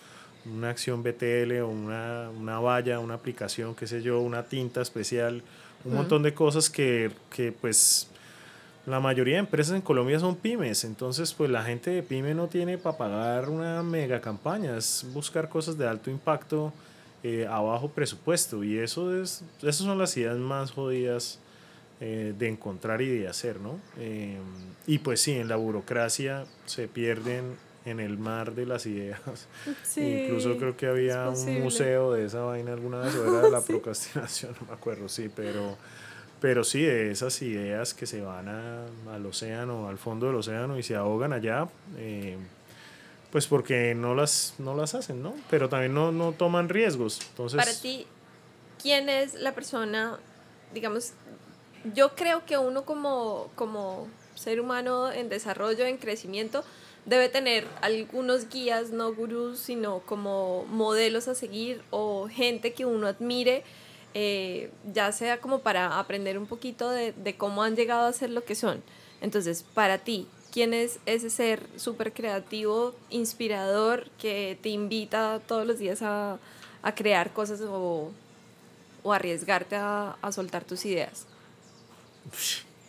una 0.46 0.72
acción 0.72 1.04
BTL 1.04 1.60
o 1.62 1.68
una, 1.68 2.30
una 2.30 2.60
valla, 2.60 3.00
una 3.00 3.16
aplicación, 3.16 3.76
qué 3.76 3.86
sé 3.86 4.02
yo, 4.02 4.20
una 4.20 4.44
tinta 4.44 4.82
especial, 4.82 5.44
un 5.86 5.94
montón 5.94 6.24
de 6.24 6.34
cosas 6.34 6.72
que, 6.72 7.12
que 7.30 7.52
pues 7.52 8.10
la 8.86 9.00
mayoría 9.00 9.36
de 9.36 9.42
empresas 9.42 9.76
en 9.76 9.82
Colombia 9.82 10.20
son 10.20 10.36
pymes, 10.36 10.84
entonces 10.84 11.34
pues 11.34 11.50
la 11.50 11.64
gente 11.64 11.92
de 11.92 12.04
pyme 12.04 12.34
no 12.34 12.48
tiene 12.48 12.78
para 12.78 12.98
pagar 12.98 13.50
una 13.50 13.84
mega 13.84 14.22
campaña, 14.22 14.78
es 14.78 15.06
buscar 15.14 15.50
cosas 15.50 15.78
de 15.78 15.88
alto 15.88 16.10
impacto 16.10 16.74
eh, 17.24 17.46
a 17.50 17.60
bajo 17.60 17.90
presupuesto 17.90 18.64
y 18.64 18.78
eso 18.78 19.22
es, 19.22 19.44
esas 19.60 19.76
son 19.76 19.98
las 19.98 20.16
ideas 20.16 20.38
más 20.38 20.72
jodidas 20.72 21.40
eh, 22.02 22.34
de 22.38 22.48
encontrar 22.48 23.02
y 23.02 23.10
de 23.10 23.28
hacer, 23.28 23.60
¿no? 23.60 23.78
Eh, 23.98 24.38
y 24.88 25.00
pues 25.00 25.22
sí, 25.22 25.34
en 25.34 25.50
la 25.50 25.58
burocracia 25.58 26.46
se 26.66 26.88
pierden 26.88 27.58
en 27.84 28.00
el 28.00 28.18
mar 28.18 28.56
de 28.56 28.66
las 28.66 28.86
ideas. 28.86 29.20
Incluso 29.98 30.56
creo 30.58 30.78
que 30.78 30.88
había 30.88 31.28
un 31.28 31.62
museo 31.62 32.14
de 32.14 32.26
esa 32.26 32.40
vaina 32.42 32.72
alguna 32.72 33.00
vez, 33.00 33.16
o 33.16 33.28
era 33.28 33.42
de 33.42 33.52
la 33.52 33.62
procrastinación, 33.68 34.56
no 34.62 34.68
me 34.68 34.74
acuerdo, 34.74 35.10
sí, 35.10 35.30
pero 35.36 35.78
pero 36.42 36.64
sí, 36.64 36.84
de 36.84 37.12
esas 37.12 37.42
ideas 37.42 37.94
que 37.94 38.06
se 38.06 38.22
van 38.22 38.48
a, 38.48 38.86
al 39.14 39.26
océano, 39.26 39.90
al 39.90 39.98
fondo 39.98 40.28
del 40.28 40.36
océano 40.36 40.78
y 40.78 40.84
se 40.84 40.96
ahogan 40.96 41.34
allá, 41.34 41.68
eh, 41.98 42.38
pues 43.32 43.48
porque 43.48 43.94
no 43.94 44.16
las, 44.16 44.56
no 44.58 44.76
las 44.76 44.96
hacen, 44.96 45.22
¿no? 45.22 45.36
Pero 45.50 45.70
también 45.70 45.94
no, 45.94 46.12
no 46.12 46.32
toman 46.32 46.70
riesgos. 46.70 47.20
Entonces, 47.30 47.58
Para 47.58 47.74
ti, 47.74 48.08
¿quién 48.82 49.10
es 49.10 49.36
la 49.36 49.54
persona, 49.54 50.18
digamos, 50.74 51.12
yo 51.94 52.16
creo 52.16 52.46
que 52.46 52.58
uno 52.58 52.84
como, 52.84 53.50
como 53.56 54.08
ser 54.36 54.60
humano 54.60 55.12
en 55.12 55.30
desarrollo, 55.30 55.86
en 55.86 55.98
crecimiento, 55.98 56.64
debe 57.06 57.30
tener 57.30 57.68
algunos 57.82 58.50
guías, 58.50 58.92
no 58.92 59.14
gurús, 59.14 59.60
sino 59.60 60.00
como 60.02 60.66
modelos 60.66 61.28
a 61.28 61.36
seguir 61.36 61.82
o 61.90 62.28
gente 62.30 62.74
que 62.74 62.86
uno 62.86 63.08
admire 63.08 63.64
eh, 64.14 64.72
ya 64.94 65.12
sea 65.12 65.40
como 65.40 65.60
para 65.60 66.00
aprender 66.00 66.38
un 66.38 66.46
poquito 66.46 66.90
de, 66.90 67.36
cómo 67.38 67.64
han 67.64 67.76
llegado 67.76 68.08
a 68.08 68.14
ser 68.14 68.30
lo 68.30 68.44
que 68.44 68.56
son. 68.56 68.82
Entonces, 69.22 69.64
para 69.74 69.98
ti, 70.00 70.28
¿quién 70.52 70.74
es 70.74 71.00
ese 71.06 71.30
ser 71.30 71.68
súper 71.76 72.14
creativo, 72.14 72.96
inspirador, 73.10 74.10
que 74.18 74.58
te 74.62 74.70
invita 74.70 75.42
todos 75.48 75.66
los 75.66 75.80
días 75.80 76.02
a, 76.02 76.38
crear 76.96 77.34
cosas 77.34 77.62
o, 77.62 78.12
o 79.04 79.14
arriesgarte 79.14 79.76
a, 79.76 80.16
soltar 80.32 80.64
tus 80.64 80.86
ideas? 80.86 81.26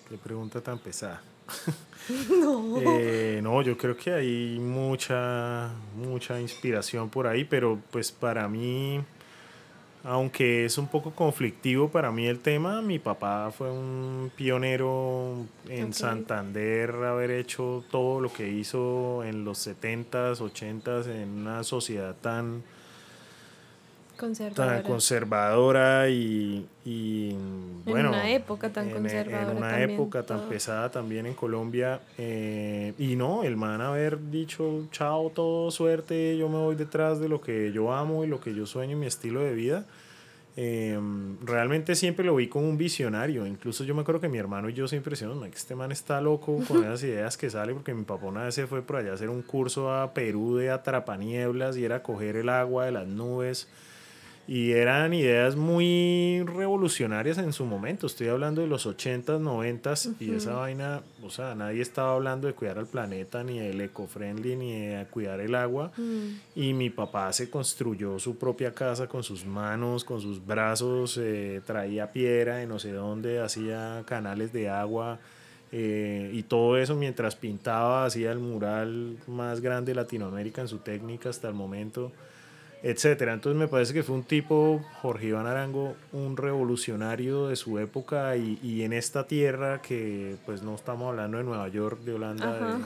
qué 0.09 0.17
pregunta 0.19 0.61
tan 0.61 0.79
pesada. 0.79 1.23
No. 2.29 2.81
Eh, 2.81 3.41
no, 3.43 3.63
yo 3.63 3.77
creo 3.77 3.97
que 3.97 4.13
hay 4.13 4.59
mucha, 4.59 5.71
mucha 5.97 6.41
inspiración 6.41 7.09
por 7.09 7.27
ahí, 7.27 7.45
pero 7.45 7.79
pues 7.91 8.11
para 8.11 8.49
mí 8.49 9.01
aunque 10.05 10.65
es 10.65 10.79
un 10.79 10.89
poco 10.89 11.11
conflictivo 11.11 11.89
para 11.89 12.11
mí 12.11 12.27
el 12.27 12.41
tema, 12.41 12.81
mi 12.83 12.99
papá 12.99 13.51
fue 13.51 13.71
un 13.71 14.31
pionero 14.35 15.47
en 15.69 15.93
Santander, 15.93 16.91
haber 16.91 17.31
hecho 17.31 17.85
todo 17.91 18.21
lo 18.21 18.33
que 18.33 18.49
hizo 18.49 19.23
en 19.25 19.45
los 19.45 19.67
70s, 19.67 20.39
80s, 20.39 21.07
en 21.07 21.29
una 21.41 21.65
sociedad 21.65 22.15
tan 22.21 22.63
conservadora, 24.21 24.83
tan 24.83 24.83
conservadora 24.83 26.09
y, 26.11 26.67
y 26.85 27.33
bueno, 27.85 28.11
en 28.11 28.15
una 28.15 28.31
época 28.31 28.71
tan 28.71 28.91
conservadora. 28.91 29.51
En 29.51 29.57
una 29.57 29.83
época 29.83 30.23
tan 30.25 30.49
pesada 30.49 30.91
también 30.91 31.27
en 31.27 31.35
Colombia. 31.35 32.01
Eh, 32.19 32.93
y 32.99 33.17
no, 33.17 33.43
el 33.43 33.57
man 33.57 33.81
haber 33.81 34.31
dicho, 34.31 34.87
chao, 34.93 35.31
todo, 35.31 35.71
suerte, 35.71 36.37
yo 36.37 36.49
me 36.49 36.59
voy 36.59 36.77
detrás 36.77 37.19
de 37.19 37.29
lo 37.29 37.41
que 37.41 37.73
yo 37.73 37.93
amo 37.93 38.25
y 38.25 38.27
lo 38.27 38.41
que 38.41 38.55
yo 38.55 38.67
sueño 38.67 38.93
y 38.93 39.01
mi 39.01 39.07
estilo 39.07 39.41
de 39.41 39.55
vida. 39.55 39.87
Em, 40.57 41.39
realmente 41.43 41.95
siempre 41.95 42.25
lo 42.25 42.37
vi 42.37 42.49
como 42.49 42.69
un 42.69 42.77
visionario. 42.77 43.47
Incluso 43.47 43.85
yo 43.85 43.95
me 43.95 44.03
acuerdo 44.03 44.21
que 44.21 44.29
mi 44.29 44.39
hermano 44.39 44.69
y 44.69 44.75
yo 44.75 44.87
siempre 44.89 45.11
decíamos, 45.11 45.43
este 45.47 45.75
man 45.75 45.91
está 45.91 46.21
loco 46.21 46.59
con 46.69 46.85
esas 46.85 47.03
ideas 47.05 47.37
que 47.37 47.49
sale, 47.49 47.73
porque 47.73 47.95
mi 47.95 48.05
papá 48.05 48.27
una 48.27 48.45
vez 48.45 48.55
se 48.55 48.67
fue 48.67 48.83
por 48.83 48.97
allá 48.97 49.13
a 49.13 49.15
hacer 49.15 49.31
un 49.31 49.43
curso 49.43 49.93
a 49.93 50.13
Perú 50.13 50.57
de 50.57 50.71
atrapanieblas 50.71 51.77
y 51.77 51.85
era 51.85 52.03
coger 52.03 52.37
el 52.37 52.49
agua 52.49 52.85
de 52.85 52.93
las 52.93 53.07
nubes 53.07 53.69
Y 54.51 54.73
eran 54.73 55.15
ideas 55.15 55.55
muy 55.55 56.43
revolucionarias 56.45 57.39
en 57.39 57.53
su 57.53 57.65
momento. 57.65 58.09
Estoy 58.09 58.27
hablando 58.27 58.61
de 58.63 58.67
los 58.67 58.85
80s, 58.85 59.41
90s 59.41 60.17
y 60.19 60.33
esa 60.33 60.55
vaina, 60.55 61.03
o 61.23 61.31
sea, 61.31 61.55
nadie 61.55 61.83
estaba 61.83 62.15
hablando 62.15 62.49
de 62.49 62.55
cuidar 62.55 62.77
al 62.79 62.89
planeta, 62.89 63.45
ni 63.45 63.61
del 63.61 63.81
eco-friendly, 63.81 64.57
ni 64.57 64.73
de 64.73 65.07
cuidar 65.09 65.39
el 65.39 65.55
agua. 65.55 65.93
Mm. 65.97 66.59
Y 66.59 66.73
mi 66.73 66.91
papá 66.91 67.33
se 67.33 67.49
construyó 67.49 68.19
su 68.19 68.39
propia 68.39 68.75
casa 68.75 69.07
con 69.07 69.23
sus 69.23 69.47
manos, 69.47 70.03
con 70.03 70.21
sus 70.21 70.45
brazos, 70.45 71.17
eh, 71.23 71.61
traía 71.65 72.11
piedra 72.11 72.57
de 72.57 72.67
no 72.67 72.81
sé 72.81 72.91
dónde, 72.91 73.41
hacía 73.41 74.03
canales 74.05 74.53
de 74.53 74.69
agua. 74.69 75.21
Eh, 75.71 76.29
y 76.35 76.43
todo 76.43 76.77
eso 76.77 76.97
mientras 76.97 77.37
pintaba, 77.37 78.05
hacía 78.05 78.33
el 78.33 78.41
mural 78.41 79.17
más 79.29 79.61
grande 79.61 79.93
de 79.93 79.95
Latinoamérica 79.95 80.61
en 80.61 80.67
su 80.67 80.79
técnica 80.79 81.29
hasta 81.29 81.47
el 81.47 81.55
momento 81.55 82.11
etcétera. 82.83 83.35
Entonces 83.35 83.59
me 83.59 83.69
parece 83.69 83.93
que 83.93 84.03
fue 84.03 84.15
un 84.15 84.25
tipo, 84.25 84.83
Jorge 85.03 85.27
Iván 85.27 85.47
Arango, 85.47 85.97
un 86.13 86.37
revolucionario 86.37 87.49
de 87.49 87.57
su 87.57 87.79
época 87.79 88.37
y, 88.37 88.59
y 88.63 88.83
en 88.83 88.93
esta 88.93 89.27
tierra 89.27 89.83
que 89.83 90.37
pues 90.47 90.63
no 90.63 90.75
estamos 90.75 91.11
hablando 91.11 91.39
de 91.39 91.45
Nueva 91.45 91.69
York, 91.69 92.01
de 92.01 92.15
Holanda, 92.15 92.79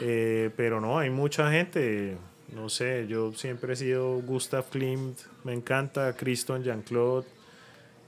eh, 0.00 0.50
pero 0.56 0.80
no, 0.80 0.98
hay 0.98 1.10
mucha 1.10 1.50
gente, 1.50 2.16
no 2.54 2.68
sé, 2.70 3.06
yo 3.06 3.32
siempre 3.34 3.74
he 3.74 3.76
sido 3.76 4.20
Gustav 4.22 4.64
Klimt, 4.70 5.18
me 5.44 5.52
encanta, 5.52 6.14
Kriston 6.16 6.62
Jean-Claude, 6.62 7.26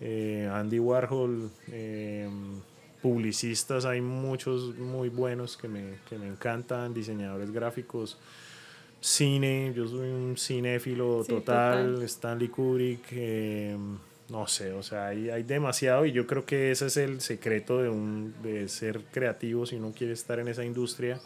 eh, 0.00 0.50
Andy 0.50 0.78
Warhol, 0.78 1.50
eh, 1.68 2.28
publicistas, 3.02 3.84
hay 3.84 4.00
muchos 4.00 4.74
muy 4.78 5.10
buenos 5.10 5.58
que 5.58 5.68
me, 5.68 5.98
que 6.08 6.16
me 6.16 6.26
encantan, 6.26 6.94
diseñadores 6.94 7.50
gráficos 7.50 8.18
cine, 9.06 9.72
yo 9.72 9.86
soy 9.86 10.08
un 10.08 10.36
cinéfilo 10.36 11.22
total, 11.24 12.02
Stanley 12.02 12.48
Kubrick, 12.48 13.12
em, 13.12 13.98
no 14.28 14.48
sé, 14.48 14.72
o 14.72 14.82
sea, 14.82 15.06
hay, 15.06 15.30
hay, 15.30 15.44
demasiado 15.44 16.06
y 16.06 16.10
yo 16.10 16.26
creo 16.26 16.44
que 16.44 16.72
ese 16.72 16.86
es 16.86 16.96
el 16.96 17.20
secreto 17.20 17.80
de, 17.80 17.88
un, 17.88 18.34
de 18.42 18.68
ser 18.68 19.02
creativo 19.12 19.64
si 19.64 19.76
uno 19.76 19.92
quiere 19.96 20.12
estar 20.12 20.40
en 20.40 20.48
esa 20.48 20.64
industria 20.64 21.20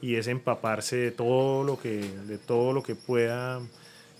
y 0.00 0.16
es 0.16 0.26
empaparse 0.26 0.96
de 0.96 1.10
todo 1.12 1.62
lo 1.62 1.78
que, 1.78 2.00
de 2.26 2.38
todo 2.38 2.72
lo 2.72 2.82
que 2.82 2.96
pueda 2.96 3.60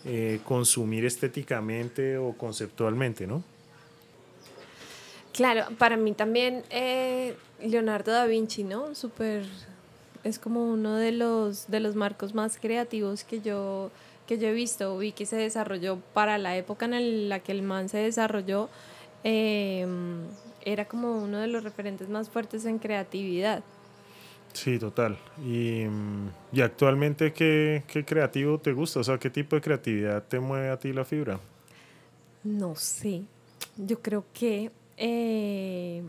eh, 0.04 0.38
consumir 0.44 1.04
estéticamente 1.04 2.18
o 2.18 2.34
conceptualmente, 2.34 3.26
¿no? 3.26 3.42
Claro, 5.32 5.64
para 5.76 5.96
mí 5.96 6.12
también 6.12 6.62
eh, 6.70 7.34
Leonardo 7.60 8.12
da 8.12 8.26
Vinci, 8.26 8.62
¿no? 8.62 8.94
Súper 8.94 9.44
es 10.24 10.38
como 10.38 10.64
uno 10.64 10.96
de 10.96 11.12
los, 11.12 11.68
de 11.68 11.80
los 11.80 11.94
marcos 11.94 12.34
más 12.34 12.58
creativos 12.58 13.24
que 13.24 13.40
yo, 13.40 13.90
que 14.26 14.38
yo 14.38 14.48
he 14.48 14.52
visto. 14.52 14.96
Vi 14.98 15.12
que 15.12 15.26
se 15.26 15.36
desarrolló 15.36 15.98
para 16.14 16.38
la 16.38 16.56
época 16.56 16.86
en 16.86 17.28
la 17.28 17.40
que 17.40 17.52
el 17.52 17.62
man 17.62 17.88
se 17.88 17.98
desarrolló. 17.98 18.68
Em, 19.24 20.22
era 20.64 20.86
como 20.86 21.22
uno 21.22 21.38
de 21.38 21.46
los 21.46 21.64
referentes 21.64 22.08
más 22.08 22.28
fuertes 22.28 22.64
en 22.64 22.78
creatividad. 22.78 23.62
Sí, 24.52 24.78
total. 24.78 25.16
Y, 25.44 25.86
y 26.52 26.60
actualmente, 26.60 27.32
¿qué, 27.32 27.84
¿qué, 27.86 28.04
creativo 28.04 28.58
te 28.58 28.72
gusta? 28.72 29.00
O 29.00 29.04
sea, 29.04 29.18
¿qué 29.18 29.30
tipo 29.30 29.56
de 29.56 29.62
creatividad 29.62 30.22
te 30.24 30.40
mueve 30.40 30.70
a 30.70 30.78
ti 30.78 30.92
la 30.92 31.04
fibra? 31.04 31.40
No 32.44 32.74
sé. 32.76 33.22
Yo 33.76 34.00
creo 34.02 34.24
que 34.34 34.70
eh, 34.98 36.02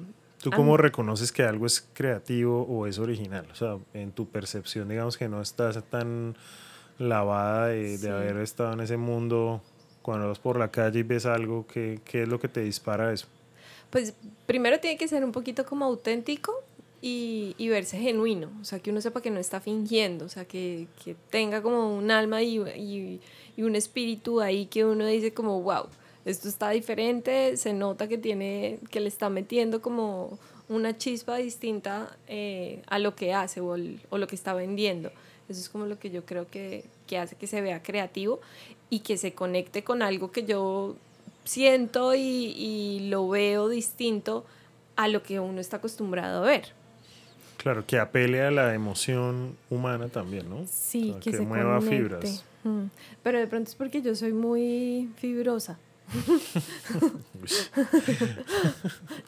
¿Tú 0.43 0.51
cómo 0.51 0.75
reconoces 0.75 1.31
que 1.31 1.43
algo 1.43 1.65
es 1.65 1.87
creativo 1.93 2.63
o 2.63 2.85
es 2.85 2.99
original? 2.99 3.47
O 3.49 3.55
sea, 3.55 3.77
en 3.93 4.11
tu 4.11 4.27
percepción, 4.27 4.89
digamos 4.89 5.17
que 5.17 5.29
no 5.29 5.41
estás 5.41 5.81
tan 5.85 6.35
lavada 6.99 7.67
de, 7.67 7.97
de 7.97 8.09
haber 8.09 8.35
estado 8.37 8.73
en 8.73 8.81
ese 8.81 8.97
mundo, 8.97 9.61
cuando 10.01 10.27
vas 10.27 10.39
por 10.39 10.59
la 10.59 10.69
calle 10.69 10.99
y 10.99 11.03
ves 11.03 11.25
algo, 11.25 11.65
¿qué, 11.65 12.01
¿qué, 12.03 12.23
es 12.23 12.27
lo 12.27 12.41
que 12.41 12.49
te 12.49 12.59
dispara 12.59 13.13
eso? 13.13 13.27
Pues 13.89 14.13
primero 14.45 14.81
tiene 14.81 14.97
que 14.97 15.07
ser 15.07 15.23
un 15.23 15.31
poquito 15.31 15.65
como 15.65 15.85
auténtico 15.85 16.53
y, 17.01 17.55
y 17.57 17.69
verse 17.69 17.97
genuino, 17.97 18.51
o 18.61 18.65
sea, 18.65 18.79
que 18.79 18.91
uno 18.91 18.99
sepa 18.99 19.21
que 19.21 19.31
no 19.31 19.39
está 19.39 19.61
fingiendo, 19.61 20.25
o 20.25 20.29
sea, 20.29 20.43
que, 20.43 20.87
que 21.05 21.15
tenga 21.29 21.61
como 21.61 21.95
un 21.95 22.11
alma 22.11 22.41
y, 22.41 22.59
y, 22.59 23.21
y 23.55 23.63
un 23.63 23.77
espíritu 23.77 24.41
ahí 24.41 24.65
que 24.65 24.83
uno 24.83 25.05
dice 25.05 25.33
como, 25.33 25.61
wow 25.61 25.87
esto 26.25 26.47
está 26.47 26.69
diferente, 26.69 27.57
se 27.57 27.73
nota 27.73 28.07
que 28.07 28.17
tiene, 28.17 28.79
que 28.89 28.99
le 28.99 29.07
está 29.07 29.29
metiendo 29.29 29.81
como 29.81 30.39
una 30.69 30.97
chispa 30.97 31.37
distinta 31.37 32.17
eh, 32.27 32.81
a 32.87 32.99
lo 32.99 33.15
que 33.15 33.33
hace 33.33 33.61
o, 33.61 33.75
o, 34.09 34.17
lo 34.17 34.27
que 34.27 34.35
está 34.35 34.53
vendiendo. 34.53 35.11
Eso 35.49 35.59
es 35.59 35.69
como 35.69 35.85
lo 35.85 35.99
que 35.99 36.09
yo 36.09 36.25
creo 36.25 36.47
que, 36.47 36.85
que, 37.07 37.17
hace 37.17 37.35
que 37.35 37.47
se 37.47 37.61
vea 37.61 37.83
creativo 37.83 38.39
y 38.89 38.99
que 38.99 39.17
se 39.17 39.33
conecte 39.33 39.83
con 39.83 40.01
algo 40.01 40.31
que 40.31 40.45
yo 40.45 40.95
siento 41.43 42.15
y, 42.15 42.21
y 42.21 43.07
lo 43.09 43.27
veo 43.27 43.67
distinto 43.67 44.45
a 44.95 45.07
lo 45.07 45.23
que 45.23 45.39
uno 45.39 45.59
está 45.59 45.77
acostumbrado 45.77 46.43
a 46.43 46.47
ver. 46.47 46.71
Claro, 47.57 47.85
que 47.85 47.97
apele 47.97 48.41
a 48.41 48.51
la 48.51 48.73
emoción 48.73 49.55
humana 49.69 50.09
también, 50.09 50.49
¿no? 50.49 50.65
Sí, 50.69 51.15
que, 51.21 51.31
se 51.31 51.41
mueva 51.41 51.79
fibras. 51.81 52.43
Mm. 52.63 52.85
Pero 53.23 53.39
de 53.39 53.47
pronto 53.47 53.69
es 53.69 53.75
porque 53.75 54.01
yo 54.01 54.15
soy 54.15 54.33
muy 54.33 55.09
fibrosa. 55.17 55.79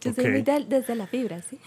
Yo 0.02 0.14
soy 0.14 0.42
desde 0.68 0.96
la 0.96 1.08
fibra, 1.08 1.42
sí. 1.42 1.60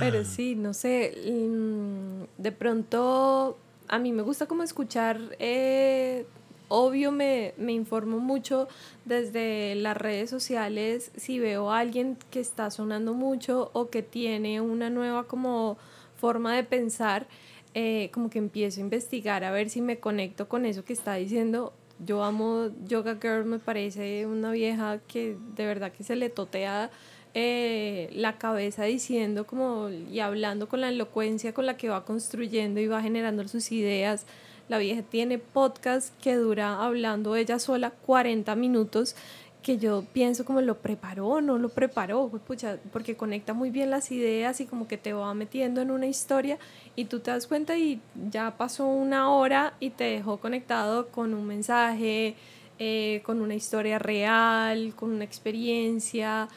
Pero 0.00 0.24
sí, 0.24 0.54
no 0.54 0.72
sé, 0.74 1.14
mm, 1.30 2.42
de 2.42 2.52
pronto 2.52 3.58
a 3.88 3.98
mí 3.98 4.12
me 4.12 4.22
gusta 4.22 4.46
como 4.46 4.62
escuchar, 4.62 5.20
eh, 5.38 6.24
obvio 6.68 7.12
me, 7.12 7.52
me 7.58 7.72
informo 7.72 8.18
mucho 8.18 8.68
desde 9.04 9.74
las 9.74 9.96
redes 9.96 10.30
sociales 10.30 11.10
si 11.16 11.38
veo 11.38 11.70
a 11.70 11.78
alguien 11.80 12.16
que 12.30 12.40
está 12.40 12.70
sonando 12.70 13.12
mucho 13.12 13.70
o 13.74 13.90
que 13.90 14.02
tiene 14.02 14.62
una 14.62 14.88
nueva 14.88 15.24
como 15.24 15.76
forma 16.16 16.54
de 16.56 16.64
pensar. 16.64 17.26
Eh, 17.74 18.10
como 18.12 18.28
que 18.28 18.38
empiezo 18.38 18.80
a 18.80 18.82
investigar 18.82 19.44
a 19.44 19.50
ver 19.50 19.70
si 19.70 19.80
me 19.80 19.98
conecto 19.98 20.46
con 20.46 20.66
eso 20.66 20.84
que 20.84 20.92
está 20.92 21.14
diciendo 21.14 21.72
yo 21.98 22.22
amo 22.24 22.70
Yoga 22.86 23.16
Girl, 23.20 23.44
me 23.44 23.58
parece 23.58 24.26
una 24.26 24.52
vieja 24.52 24.98
que 25.06 25.36
de 25.54 25.66
verdad 25.66 25.92
que 25.92 26.04
se 26.04 26.16
le 26.16 26.30
totea 26.30 26.90
eh, 27.34 28.10
la 28.12 28.36
cabeza 28.36 28.84
diciendo 28.84 29.46
como 29.46 29.88
y 29.88 30.20
hablando 30.20 30.68
con 30.68 30.82
la 30.82 30.90
elocuencia 30.90 31.54
con 31.54 31.64
la 31.64 31.76
que 31.76 31.88
va 31.88 32.04
construyendo 32.04 32.80
y 32.80 32.86
va 32.86 33.02
generando 33.02 33.46
sus 33.48 33.72
ideas. 33.72 34.26
La 34.68 34.78
vieja 34.78 35.02
tiene 35.02 35.38
podcast 35.38 36.18
que 36.20 36.34
dura 36.36 36.82
hablando 36.84 37.36
ella 37.36 37.58
sola 37.58 37.90
40 37.90 38.54
minutos 38.54 39.16
que 39.62 39.78
yo 39.78 40.04
pienso 40.12 40.44
como 40.44 40.60
lo 40.60 40.78
preparó, 40.78 41.40
no 41.40 41.56
lo 41.56 41.68
preparó, 41.68 42.28
pucha, 42.28 42.78
porque 42.92 43.16
conecta 43.16 43.54
muy 43.54 43.70
bien 43.70 43.90
las 43.90 44.10
ideas 44.10 44.60
y 44.60 44.66
como 44.66 44.88
que 44.88 44.98
te 44.98 45.12
va 45.12 45.32
metiendo 45.34 45.80
en 45.80 45.90
una 45.90 46.06
historia 46.06 46.58
y 46.96 47.04
tú 47.04 47.20
te 47.20 47.30
das 47.30 47.46
cuenta 47.46 47.76
y 47.78 48.00
ya 48.30 48.56
pasó 48.56 48.86
una 48.86 49.30
hora 49.30 49.74
y 49.78 49.90
te 49.90 50.04
dejó 50.04 50.38
conectado 50.38 51.08
con 51.08 51.32
un 51.32 51.46
mensaje, 51.46 52.34
eh, 52.78 53.22
con 53.24 53.40
una 53.40 53.54
historia 53.54 53.98
real, 53.98 54.94
con 54.96 55.12
una 55.12 55.24
experiencia, 55.24 56.48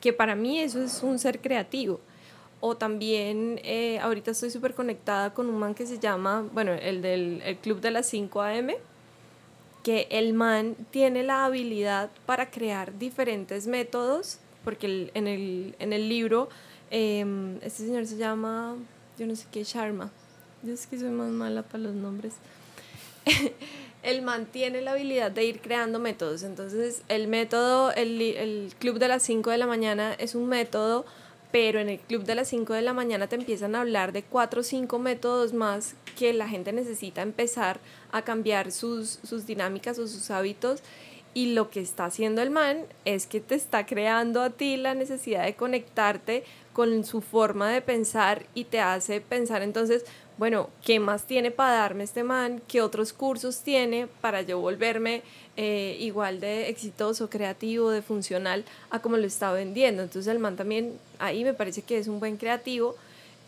que 0.00 0.12
para 0.12 0.34
mí 0.34 0.60
eso 0.60 0.82
es 0.82 1.02
un 1.02 1.18
ser 1.18 1.40
creativo. 1.40 2.00
O 2.60 2.76
también 2.76 3.60
eh, 3.62 4.00
ahorita 4.00 4.32
estoy 4.32 4.50
súper 4.50 4.74
conectada 4.74 5.32
con 5.32 5.48
un 5.48 5.58
man 5.58 5.74
que 5.74 5.86
se 5.86 5.98
llama, 5.98 6.44
bueno, 6.52 6.72
el 6.72 7.02
del 7.02 7.40
el 7.44 7.56
Club 7.58 7.80
de 7.80 7.92
las 7.92 8.06
5 8.06 8.42
AM, 8.42 8.70
que 9.88 10.06
el 10.10 10.34
man 10.34 10.76
tiene 10.90 11.22
la 11.22 11.46
habilidad 11.46 12.10
para 12.26 12.50
crear 12.50 12.98
diferentes 12.98 13.66
métodos, 13.66 14.38
porque 14.62 15.10
en, 15.14 15.26
el, 15.26 15.76
en 15.78 15.94
el 15.94 16.10
libro, 16.10 16.50
eh, 16.90 17.24
este 17.62 17.86
señor 17.86 18.04
se 18.04 18.18
llama, 18.18 18.76
yo 19.18 19.26
no 19.26 19.34
sé 19.34 19.46
qué, 19.50 19.64
Sharma, 19.64 20.10
yo 20.62 20.74
es 20.74 20.86
que 20.86 20.98
soy 20.98 21.08
más 21.08 21.30
mala 21.30 21.62
para 21.62 21.84
los 21.84 21.94
nombres. 21.94 22.34
el 24.02 24.20
man 24.20 24.44
tiene 24.44 24.82
la 24.82 24.92
habilidad 24.92 25.30
de 25.30 25.46
ir 25.46 25.62
creando 25.62 25.98
métodos, 25.98 26.42
entonces 26.42 27.00
el 27.08 27.26
método, 27.26 27.90
el, 27.92 28.20
el 28.20 28.74
club 28.78 28.98
de 28.98 29.08
las 29.08 29.22
5 29.22 29.48
de 29.48 29.56
la 29.56 29.66
mañana 29.66 30.12
es 30.12 30.34
un 30.34 30.48
método 30.48 31.06
pero 31.50 31.80
en 31.80 31.88
el 31.88 31.98
club 31.98 32.24
de 32.24 32.34
las 32.34 32.48
5 32.48 32.74
de 32.74 32.82
la 32.82 32.92
mañana 32.92 33.26
te 33.26 33.36
empiezan 33.36 33.74
a 33.74 33.80
hablar 33.80 34.12
de 34.12 34.22
cuatro 34.22 34.60
o 34.60 34.64
cinco 34.64 34.98
métodos 34.98 35.52
más 35.52 35.94
que 36.16 36.32
la 36.32 36.48
gente 36.48 36.72
necesita 36.72 37.22
empezar 37.22 37.80
a 38.12 38.22
cambiar 38.22 38.72
sus, 38.72 39.18
sus 39.22 39.46
dinámicas 39.46 39.98
o 39.98 40.06
sus 40.06 40.30
hábitos 40.30 40.82
y 41.34 41.52
lo 41.52 41.70
que 41.70 41.80
está 41.80 42.06
haciendo 42.06 42.42
el 42.42 42.50
man 42.50 42.84
es 43.04 43.26
que 43.26 43.40
te 43.40 43.54
está 43.54 43.86
creando 43.86 44.42
a 44.42 44.50
ti 44.50 44.76
la 44.76 44.94
necesidad 44.94 45.44
de 45.44 45.54
conectarte 45.54 46.44
con 46.72 47.04
su 47.04 47.20
forma 47.20 47.70
de 47.70 47.82
pensar 47.82 48.46
y 48.54 48.64
te 48.64 48.80
hace 48.80 49.20
pensar 49.20 49.62
entonces, 49.62 50.04
bueno, 50.36 50.70
¿qué 50.84 51.00
más 51.00 51.24
tiene 51.26 51.50
para 51.50 51.74
darme 51.74 52.04
este 52.04 52.24
man? 52.24 52.62
¿Qué 52.68 52.82
otros 52.82 53.12
cursos 53.12 53.62
tiene 53.62 54.08
para 54.20 54.42
yo 54.42 54.58
volverme 54.60 55.22
eh, 55.60 55.96
igual 55.98 56.38
de 56.38 56.68
exitoso, 56.68 57.28
creativo, 57.28 57.90
de 57.90 58.00
funcional 58.00 58.64
a 58.90 59.00
como 59.00 59.16
lo 59.16 59.26
está 59.26 59.50
vendiendo? 59.50 60.04
Entonces 60.04 60.30
el 60.32 60.38
man 60.38 60.54
también 60.56 60.96
ahí 61.18 61.42
me 61.42 61.52
parece 61.52 61.82
que 61.82 61.98
es 61.98 62.06
un 62.06 62.20
buen 62.20 62.36
creativo. 62.36 62.94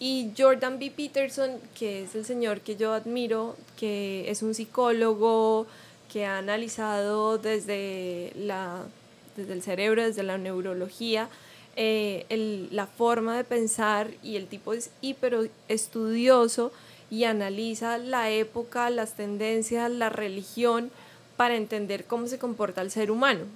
Y 0.01 0.33
Jordan 0.37 0.81
B. 0.81 0.91
Peterson, 0.91 1.53
que 1.79 2.03
es 2.03 2.17
el 2.17 2.25
señor 2.25 2.63
que 2.63 2.75
yo 2.75 2.95
admiro, 2.95 3.55
que 3.79 4.29
es 4.29 4.43
un 4.43 4.55
psicólogo, 4.55 5.69
que 6.13 6.27
ha 6.27 6.39
analizado 6.39 7.39
desde, 7.39 8.33
la, 8.35 8.83
desde 9.37 9.53
el 9.53 9.63
cerebro, 9.63 10.03
desde 10.03 10.25
la 10.25 10.37
neurología, 10.37 11.29
eh, 11.77 12.27
el, 12.29 12.71
la 12.73 12.89
forma 12.89 13.37
de 13.37 13.45
pensar 13.45 14.11
y 14.25 14.35
el 14.35 14.49
tipo 14.49 14.73
es 14.73 14.91
hiper 15.01 15.49
estudioso 15.69 16.73
y 17.09 17.23
analiza 17.23 17.99
la 17.99 18.31
época, 18.31 18.91
las 18.91 19.15
tendencias, 19.15 19.89
la 19.93 20.09
religión 20.09 20.91
para 21.41 21.57
entender 21.57 22.05
cómo 22.05 22.27
se 22.27 22.39
comporta 22.39 22.83
el 22.83 22.91
ser 22.91 23.11
humano. 23.11 23.47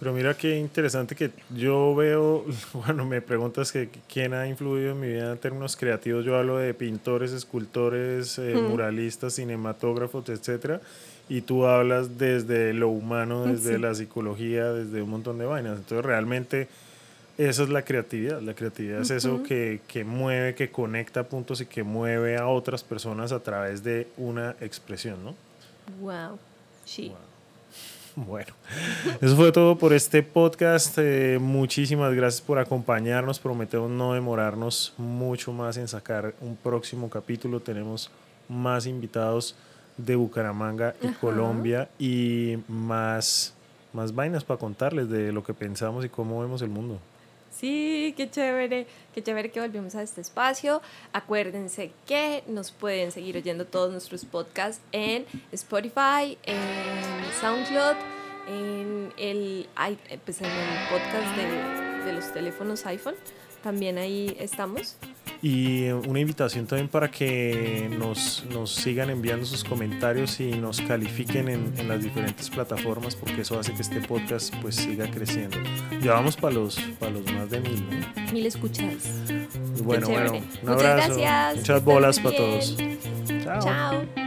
Pero 0.00 0.12
mira 0.12 0.34
qué 0.36 0.58
interesante 0.58 1.14
que 1.14 1.30
yo 1.54 1.94
veo, 1.94 2.44
bueno, 2.72 3.06
me 3.06 3.20
preguntas 3.22 3.70
que 3.70 3.88
quién 4.12 4.34
ha 4.34 4.48
influido 4.48 4.90
en 4.90 5.00
mi 5.00 5.06
vida 5.06 5.30
en 5.30 5.38
términos 5.38 5.76
creativos, 5.76 6.24
yo 6.24 6.36
hablo 6.36 6.58
de 6.58 6.74
pintores, 6.74 7.30
escultores, 7.30 8.36
eh, 8.40 8.56
muralistas, 8.56 9.36
cinematógrafos, 9.36 10.28
etcétera, 10.28 10.80
y 11.28 11.42
tú 11.42 11.66
hablas 11.66 12.18
desde 12.18 12.74
lo 12.74 12.88
humano, 12.88 13.46
desde 13.46 13.78
la 13.78 13.94
psicología, 13.94 14.72
desde 14.72 15.00
un 15.00 15.10
montón 15.10 15.38
de 15.38 15.44
vainas. 15.44 15.78
Entonces 15.78 16.04
realmente 16.04 16.66
esa 17.38 17.62
es 17.62 17.68
la 17.68 17.82
creatividad, 17.82 18.40
la 18.40 18.54
creatividad 18.54 19.02
es 19.02 19.12
eso 19.12 19.44
que, 19.44 19.82
que 19.86 20.02
mueve, 20.02 20.56
que 20.56 20.68
conecta 20.68 21.22
puntos 21.22 21.60
y 21.60 21.66
que 21.66 21.84
mueve 21.84 22.38
a 22.38 22.48
otras 22.48 22.82
personas 22.82 23.30
a 23.30 23.38
través 23.38 23.84
de 23.84 24.08
una 24.16 24.56
expresión, 24.60 25.22
¿no? 25.22 25.36
Wow, 26.00 26.40
sí. 26.84 27.12
Bueno, 28.16 28.54
eso 29.20 29.34
fue 29.34 29.50
todo 29.50 29.76
por 29.76 29.92
este 29.92 30.22
podcast. 30.22 30.96
Eh, 30.98 31.38
muchísimas 31.40 32.14
gracias 32.14 32.40
por 32.40 32.60
acompañarnos. 32.60 33.40
Prometemos 33.40 33.90
no 33.90 34.12
demorarnos 34.12 34.94
mucho 34.96 35.52
más 35.52 35.76
en 35.78 35.88
sacar 35.88 36.32
un 36.40 36.54
próximo 36.54 37.10
capítulo. 37.10 37.58
Tenemos 37.58 38.12
más 38.48 38.86
invitados 38.86 39.56
de 39.96 40.14
Bucaramanga 40.14 40.94
y 41.02 41.08
Colombia 41.08 41.88
y 41.98 42.56
más, 42.68 43.52
más 43.92 44.14
vainas 44.14 44.44
para 44.44 44.60
contarles 44.60 45.08
de 45.08 45.32
lo 45.32 45.42
que 45.42 45.52
pensamos 45.52 46.04
y 46.04 46.08
cómo 46.08 46.40
vemos 46.40 46.62
el 46.62 46.70
mundo. 46.70 47.00
Sí, 47.54 48.14
qué 48.16 48.28
chévere, 48.28 48.86
qué 49.14 49.22
chévere 49.22 49.50
que 49.50 49.60
volvimos 49.60 49.94
a 49.94 50.02
este 50.02 50.20
espacio. 50.20 50.82
Acuérdense 51.12 51.92
que 52.06 52.42
nos 52.48 52.72
pueden 52.72 53.12
seguir 53.12 53.36
oyendo 53.36 53.64
todos 53.64 53.92
nuestros 53.92 54.24
podcasts 54.24 54.82
en 54.90 55.24
Spotify, 55.52 56.36
en 56.44 56.58
SoundCloud, 57.40 57.96
en 58.48 59.12
el, 59.16 59.68
pues 60.24 60.40
en 60.40 60.46
el 60.46 60.88
podcast 60.90 61.36
de, 61.36 62.04
de 62.06 62.12
los 62.12 62.32
teléfonos 62.32 62.84
iPhone. 62.86 63.14
También 63.62 63.98
ahí 63.98 64.36
estamos. 64.40 64.96
Y 65.44 65.90
una 65.90 66.20
invitación 66.20 66.66
también 66.66 66.88
para 66.88 67.10
que 67.10 67.90
nos, 67.98 68.46
nos 68.50 68.74
sigan 68.74 69.10
enviando 69.10 69.44
sus 69.44 69.62
comentarios 69.62 70.40
y 70.40 70.52
nos 70.52 70.80
califiquen 70.80 71.50
en, 71.50 71.74
en, 71.76 71.86
las 71.86 72.02
diferentes 72.02 72.48
plataformas 72.48 73.14
porque 73.14 73.42
eso 73.42 73.58
hace 73.58 73.74
que 73.74 73.82
este 73.82 74.00
podcast 74.00 74.54
pues 74.62 74.76
siga 74.76 75.06
creciendo. 75.10 75.58
Ya 76.00 76.14
vamos 76.14 76.38
para 76.38 76.54
los, 76.54 76.80
para 76.98 77.12
los 77.12 77.30
más 77.30 77.50
de 77.50 77.60
mil, 77.60 77.84
¿no? 77.90 78.32
Mil 78.32 78.46
escuchas. 78.46 78.94
Bueno, 79.82 80.08
bueno, 80.08 80.32
un 80.62 80.68
abrazo. 80.70 81.08
Muchas, 81.10 81.18
gracias. 81.18 81.56
Muchas 81.56 81.84
bolas 81.84 82.20
para 82.20 82.36
todos. 82.36 82.76
Chao. 83.44 83.60
Chao. 83.60 84.23